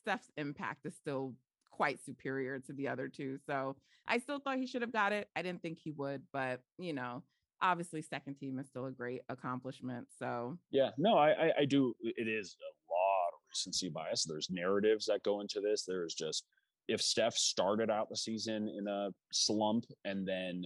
Steph's 0.00 0.30
impact 0.36 0.86
is 0.86 0.96
still 0.96 1.34
quite 1.78 2.04
superior 2.04 2.58
to 2.58 2.72
the 2.72 2.88
other 2.88 3.08
two. 3.08 3.38
So 3.46 3.76
I 4.06 4.18
still 4.18 4.40
thought 4.40 4.58
he 4.58 4.66
should 4.66 4.82
have 4.82 4.92
got 4.92 5.12
it. 5.12 5.28
I 5.36 5.42
didn't 5.42 5.62
think 5.62 5.78
he 5.78 5.92
would, 5.92 6.22
but 6.32 6.60
you 6.76 6.92
know, 6.92 7.22
obviously 7.62 8.02
second 8.02 8.34
team 8.34 8.58
is 8.58 8.66
still 8.66 8.86
a 8.86 8.90
great 8.90 9.22
accomplishment. 9.28 10.08
So 10.18 10.58
Yeah, 10.70 10.90
no, 10.98 11.16
I, 11.16 11.30
I, 11.30 11.52
I 11.60 11.64
do. 11.64 11.94
It 12.02 12.28
is 12.28 12.56
a 12.60 12.72
lot 12.92 13.28
of 13.32 13.40
recency 13.48 13.88
bias. 13.88 14.26
There's 14.28 14.48
narratives 14.50 15.06
that 15.06 15.22
go 15.22 15.40
into 15.40 15.60
this. 15.60 15.84
There's 15.86 16.14
just 16.14 16.44
if 16.88 17.00
Steph 17.00 17.34
started 17.34 17.90
out 17.90 18.08
the 18.10 18.16
season 18.16 18.68
in 18.76 18.88
a 18.88 19.10
slump 19.32 19.84
and 20.04 20.26
then 20.26 20.64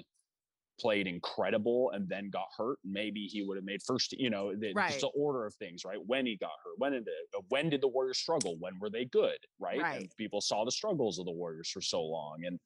played 0.81 1.07
incredible 1.07 1.91
and 1.91 2.09
then 2.09 2.31
got 2.31 2.47
hurt, 2.57 2.79
maybe 2.85 3.27
he 3.27 3.43
would 3.43 3.57
have 3.57 3.65
made 3.65 3.83
first. 3.83 4.13
You 4.13 4.31
know, 4.31 4.55
the, 4.55 4.73
Right. 4.73 4.89
just 4.89 5.01
the 5.01 5.09
order 5.09 5.47
of 5.47 5.55
things, 5.55 5.85
right? 5.85 5.99
When 6.07 6.27
he 6.27 6.37
got 6.37 6.51
hurt, 6.65 6.79
when 6.79 6.93
did 6.93 7.07
it, 7.07 7.15
uh, 7.37 7.41
when 7.49 7.71
did 7.71 7.81
the 7.81 7.89
Warriors 7.89 8.19
struggle? 8.19 8.57
When 8.59 8.79
were 8.81 8.91
they 8.91 9.05
good, 9.05 9.39
right? 9.59 9.81
Right. 9.81 10.01
And 10.01 10.17
people 10.17 10.41
saw 10.41 10.65
the 10.65 10.73
struggles 10.73 11.19
of 11.19 11.27
the 11.27 11.33
Warriors 11.33 11.69
for 11.71 11.81
so 11.81 12.03
long, 12.03 12.45
and 12.47 12.59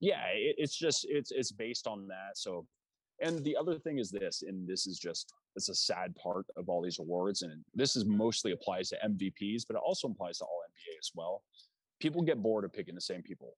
yeah, 0.00 0.26
it, 0.32 0.56
it's 0.58 0.76
just 0.76 1.06
it's 1.08 1.30
it's 1.30 1.52
based 1.52 1.86
on 1.86 2.06
that. 2.08 2.36
So 2.36 2.66
and 3.20 3.42
the 3.44 3.56
other 3.56 3.78
thing 3.78 3.98
is 3.98 4.10
this, 4.10 4.42
and 4.42 4.68
this 4.68 4.86
is 4.86 4.98
just 4.98 5.32
it's 5.56 5.68
a 5.68 5.74
sad 5.74 6.14
part 6.14 6.46
of 6.56 6.68
all 6.68 6.82
these 6.82 7.00
awards, 7.00 7.42
and 7.42 7.64
this 7.74 7.96
is 7.96 8.04
mostly 8.04 8.52
applies 8.52 8.90
to 8.90 8.96
MVPs, 9.04 9.64
but 9.66 9.74
it 9.74 9.82
also 9.84 10.08
applies 10.08 10.38
to 10.38 10.44
all 10.44 10.62
NBA 10.68 10.98
as 10.98 11.10
well. 11.14 11.42
People 11.98 12.22
get 12.22 12.40
bored 12.40 12.64
of 12.64 12.72
picking 12.72 12.94
the 12.94 13.00
same 13.00 13.22
people 13.22 13.56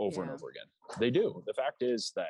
over 0.00 0.22
and 0.22 0.30
over 0.30 0.48
again. 0.50 0.66
They 0.98 1.10
do. 1.10 1.42
The 1.46 1.54
fact 1.54 1.82
is 1.82 2.12
that 2.16 2.26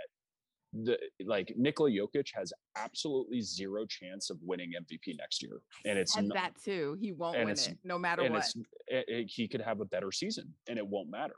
the 0.84 0.98
like 1.24 1.52
Nikola 1.56 1.90
Jokic 1.90 2.28
has 2.34 2.52
absolutely 2.76 3.40
zero 3.40 3.86
chance 3.86 4.30
of 4.30 4.38
winning 4.42 4.72
MVP 4.72 5.16
next 5.18 5.42
year, 5.42 5.60
and 5.84 5.98
it's 5.98 6.14
said 6.14 6.26
not, 6.26 6.34
that 6.36 6.52
too. 6.62 6.96
He 7.00 7.12
won't 7.12 7.38
win 7.38 7.48
it 7.50 7.78
no 7.84 7.98
matter 7.98 8.22
and 8.22 8.34
what. 8.34 8.44
it, 8.44 8.56
it- 8.88 9.06
eh, 9.08 9.14
eh, 9.20 9.24
he 9.26 9.48
could 9.48 9.60
have 9.60 9.80
a 9.80 9.84
better 9.84 10.12
season 10.12 10.52
and 10.68 10.78
it 10.78 10.86
won't 10.86 11.10
matter 11.10 11.34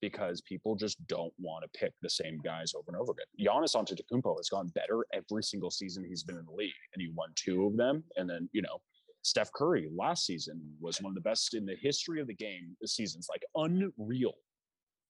because 0.00 0.40
people 0.42 0.76
just 0.76 1.04
don't 1.06 1.32
want 1.38 1.64
to 1.64 1.78
pick 1.78 1.92
the 2.02 2.10
same 2.10 2.38
guys 2.44 2.72
over 2.74 2.84
and 2.88 2.96
over 2.96 3.12
again. 3.12 3.26
Giannis 3.46 3.74
Antetokounmpo 3.74 4.36
has 4.36 4.48
gone 4.48 4.68
better 4.74 5.04
every 5.12 5.42
single 5.42 5.70
season 5.70 6.04
he's 6.04 6.22
been 6.22 6.36
in 6.38 6.44
the 6.44 6.52
league, 6.52 6.72
and 6.94 7.00
he 7.02 7.10
won 7.14 7.30
two 7.34 7.66
of 7.66 7.76
them. 7.76 8.04
And 8.16 8.28
then 8.28 8.48
you 8.52 8.62
know, 8.62 8.80
Steph 9.22 9.52
Curry 9.52 9.88
last 9.94 10.26
season 10.26 10.60
was 10.80 11.00
one 11.02 11.10
of 11.10 11.14
the 11.14 11.20
best 11.20 11.54
in 11.54 11.66
the 11.66 11.76
history 11.80 12.20
of 12.20 12.26
the 12.26 12.34
game. 12.34 12.76
This 12.80 12.94
season's 12.94 13.28
like 13.28 13.44
unreal, 13.54 14.34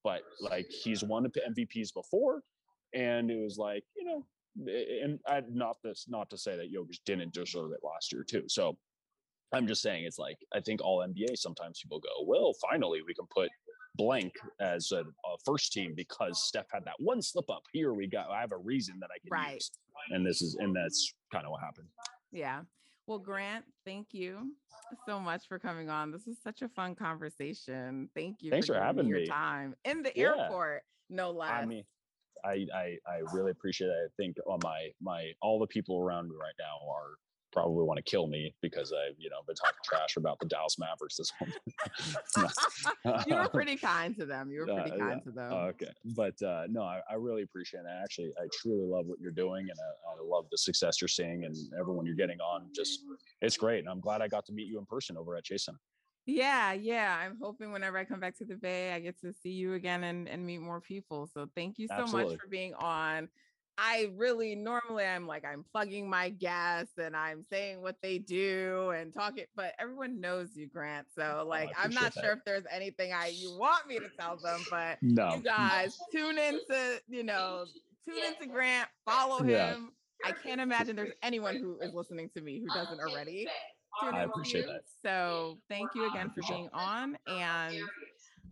but 0.04 0.22
like 0.40 0.66
he's 0.70 1.02
won 1.04 1.26
MVPs 1.26 1.92
before, 1.94 2.42
and 2.94 3.30
it 3.30 3.40
was 3.40 3.58
like 3.58 3.84
you 3.96 4.04
know, 4.04 4.24
and 5.02 5.20
I, 5.26 5.42
not 5.48 5.76
this 5.82 6.06
not 6.08 6.30
to 6.30 6.38
say 6.38 6.56
that 6.56 6.72
Jokic 6.72 6.98
didn't 7.04 7.32
deserve 7.32 7.72
it 7.72 7.80
last 7.82 8.12
year 8.12 8.24
too. 8.24 8.44
So 8.48 8.76
I'm 9.52 9.66
just 9.66 9.82
saying 9.82 10.04
it's 10.04 10.18
like 10.18 10.38
I 10.54 10.60
think 10.60 10.82
all 10.82 10.98
NBA 11.06 11.36
sometimes 11.36 11.80
people 11.82 12.00
go, 12.00 12.24
well, 12.26 12.52
finally 12.70 13.00
we 13.06 13.14
can 13.14 13.26
put 13.34 13.50
blank 13.96 14.32
as 14.60 14.92
a, 14.92 15.00
a 15.00 15.36
first 15.44 15.72
team 15.72 15.92
because 15.96 16.46
Steph 16.46 16.66
had 16.72 16.84
that 16.84 16.94
one 16.98 17.20
slip 17.22 17.50
up. 17.50 17.62
Here 17.72 17.94
we 17.94 18.06
go. 18.06 18.24
I 18.30 18.40
have 18.40 18.52
a 18.52 18.58
reason 18.58 18.98
that 19.00 19.10
I 19.14 19.18
can 19.18 19.30
Right. 19.30 19.54
use, 19.54 19.70
and 20.10 20.24
this 20.26 20.42
is 20.42 20.56
and 20.56 20.74
that's 20.74 21.14
kind 21.32 21.44
of 21.44 21.50
what 21.50 21.60
happened. 21.60 21.88
Yeah. 22.30 22.62
Well, 23.06 23.18
Grant, 23.18 23.64
thank 23.86 24.08
you 24.12 24.52
so 25.06 25.18
much 25.18 25.48
for 25.48 25.58
coming 25.58 25.88
on. 25.88 26.12
This 26.12 26.26
was 26.26 26.36
such 26.44 26.60
a 26.60 26.68
fun 26.68 26.94
conversation. 26.94 28.10
Thank 28.14 28.42
you. 28.42 28.50
Thanks 28.50 28.66
for, 28.66 28.74
for 28.74 28.80
having 28.80 29.06
me 29.06 29.10
your 29.10 29.20
me. 29.20 29.26
time 29.26 29.74
in 29.86 30.02
the 30.02 30.12
Yeah. 30.14 30.34
airport, 30.36 30.82
no 31.08 31.30
less. 31.30 31.50
I 31.50 31.64
mean, 31.64 31.84
I, 32.44 32.66
I 32.74 32.96
I 33.06 33.18
really 33.32 33.50
appreciate 33.50 33.88
it. 33.88 33.92
I 33.92 34.08
think 34.16 34.36
on 34.46 34.58
my 34.62 34.90
my 35.00 35.32
all 35.42 35.58
the 35.58 35.66
people 35.66 35.98
around 36.00 36.28
me 36.28 36.36
right 36.40 36.54
now 36.58 36.78
are 36.90 37.14
probably 37.50 37.82
want 37.82 37.96
to 37.96 38.02
kill 38.02 38.26
me 38.26 38.54
because 38.60 38.92
I 38.92 39.12
you 39.18 39.30
know 39.30 39.36
been 39.46 39.56
talking 39.56 39.78
trash 39.84 40.16
about 40.16 40.38
the 40.38 40.46
Dallas 40.46 40.76
Mavericks 40.78 41.16
this 41.16 41.32
whole. 41.38 41.48
you 43.26 43.34
were 43.36 43.48
pretty 43.48 43.76
kind 43.76 44.14
to 44.18 44.26
them. 44.26 44.50
You 44.50 44.60
were 44.60 44.66
pretty 44.66 44.90
Uh, 44.92 44.98
kind 44.98 45.20
yeah. 45.24 45.24
to 45.24 45.30
them. 45.30 45.52
okay, 45.52 45.92
but 46.16 46.40
uh, 46.42 46.64
no, 46.68 46.82
I, 46.82 47.00
I 47.10 47.14
really 47.14 47.42
appreciate 47.42 47.80
it. 47.80 47.86
Actually, 48.02 48.32
I 48.38 48.46
truly 48.60 48.86
love 48.86 49.06
what 49.06 49.18
you're 49.20 49.30
doing, 49.32 49.62
and 49.62 49.78
I, 49.80 50.12
I 50.12 50.24
love 50.24 50.46
the 50.50 50.58
success 50.58 51.00
you're 51.00 51.08
seeing, 51.08 51.44
and 51.44 51.56
everyone 51.80 52.06
you're 52.06 52.14
getting 52.16 52.40
on. 52.40 52.68
Just 52.74 53.00
it's 53.40 53.56
great, 53.56 53.80
and 53.80 53.88
I'm 53.88 54.00
glad 54.00 54.20
I 54.20 54.28
got 54.28 54.44
to 54.46 54.52
meet 54.52 54.66
you 54.66 54.78
in 54.78 54.86
person 54.86 55.16
over 55.16 55.36
at 55.36 55.44
Chase 55.44 55.64
Center. 55.64 55.78
Yeah, 56.28 56.74
yeah. 56.74 57.16
I'm 57.18 57.38
hoping 57.40 57.72
whenever 57.72 57.96
I 57.96 58.04
come 58.04 58.20
back 58.20 58.36
to 58.36 58.44
the 58.44 58.54
Bay, 58.54 58.92
I 58.92 59.00
get 59.00 59.18
to 59.22 59.32
see 59.32 59.52
you 59.52 59.72
again 59.72 60.04
and, 60.04 60.28
and 60.28 60.44
meet 60.44 60.58
more 60.58 60.78
people. 60.78 61.26
So 61.32 61.48
thank 61.56 61.78
you 61.78 61.88
so 61.88 61.94
Absolutely. 61.94 62.34
much 62.34 62.40
for 62.42 62.48
being 62.48 62.74
on. 62.74 63.30
I 63.78 64.10
really 64.14 64.54
normally 64.54 65.04
I'm 65.06 65.26
like 65.26 65.44
I'm 65.46 65.64
plugging 65.72 66.10
my 66.10 66.28
guests 66.28 66.98
and 66.98 67.16
I'm 67.16 67.44
saying 67.44 67.80
what 67.80 67.96
they 68.02 68.18
do 68.18 68.90
and 68.90 69.14
talking, 69.14 69.44
but 69.56 69.72
everyone 69.78 70.20
knows 70.20 70.54
you, 70.54 70.66
Grant. 70.66 71.06
Oh, 71.16 71.22
so 71.22 71.46
like 71.48 71.70
I'm 71.78 71.94
not 71.94 72.12
that. 72.14 72.22
sure 72.22 72.32
if 72.32 72.40
there's 72.44 72.64
anything 72.70 73.12
I 73.14 73.28
you 73.28 73.56
want 73.56 73.86
me 73.86 73.98
to 73.98 74.08
tell 74.20 74.36
them, 74.36 74.60
but 74.70 74.98
No, 75.00 75.36
you 75.36 75.42
guys 75.42 75.96
tune 76.12 76.36
into, 76.38 77.00
you 77.08 77.22
know, 77.22 77.64
tune 78.06 78.22
into 78.22 78.52
Grant, 78.52 78.88
follow 79.06 79.38
him. 79.38 79.48
Yeah. 79.48 79.74
him. 79.74 79.92
I 80.24 80.32
can't 80.32 80.60
imagine 80.60 80.96
there's 80.96 81.14
anyone 81.22 81.56
who 81.56 81.78
is 81.80 81.94
listening 81.94 82.28
to 82.36 82.42
me 82.42 82.60
who 82.60 82.66
doesn't 82.74 83.00
already. 83.00 83.46
Tune 84.02 84.14
I 84.14 84.22
appreciate 84.22 84.62
you. 84.62 84.72
that. 84.72 84.82
So 85.04 85.58
thank 85.68 85.90
you 85.94 86.08
again 86.10 86.26
for 86.28 86.40
appreciate 86.40 86.56
being 86.56 86.68
on 86.72 87.16
and 87.26 87.76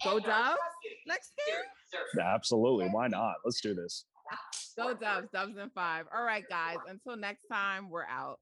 go 0.05 0.19
Dubs 0.19 0.59
next 1.07 1.33
game. 1.37 2.21
absolutely. 2.21 2.89
Why 2.89 3.09
not? 3.09 3.35
Let's 3.45 3.61
do 3.61 3.75
this. 3.75 4.05
Go 4.77 4.93
Dubs, 4.95 5.29
Dubs 5.33 5.57
in 5.57 5.71
five. 5.71 6.07
All 6.15 6.25
right, 6.25 6.45
guys. 6.49 6.77
Until 6.89 7.17
next 7.17 7.45
time, 7.51 7.89
we're 7.89 8.05
out. 8.07 8.39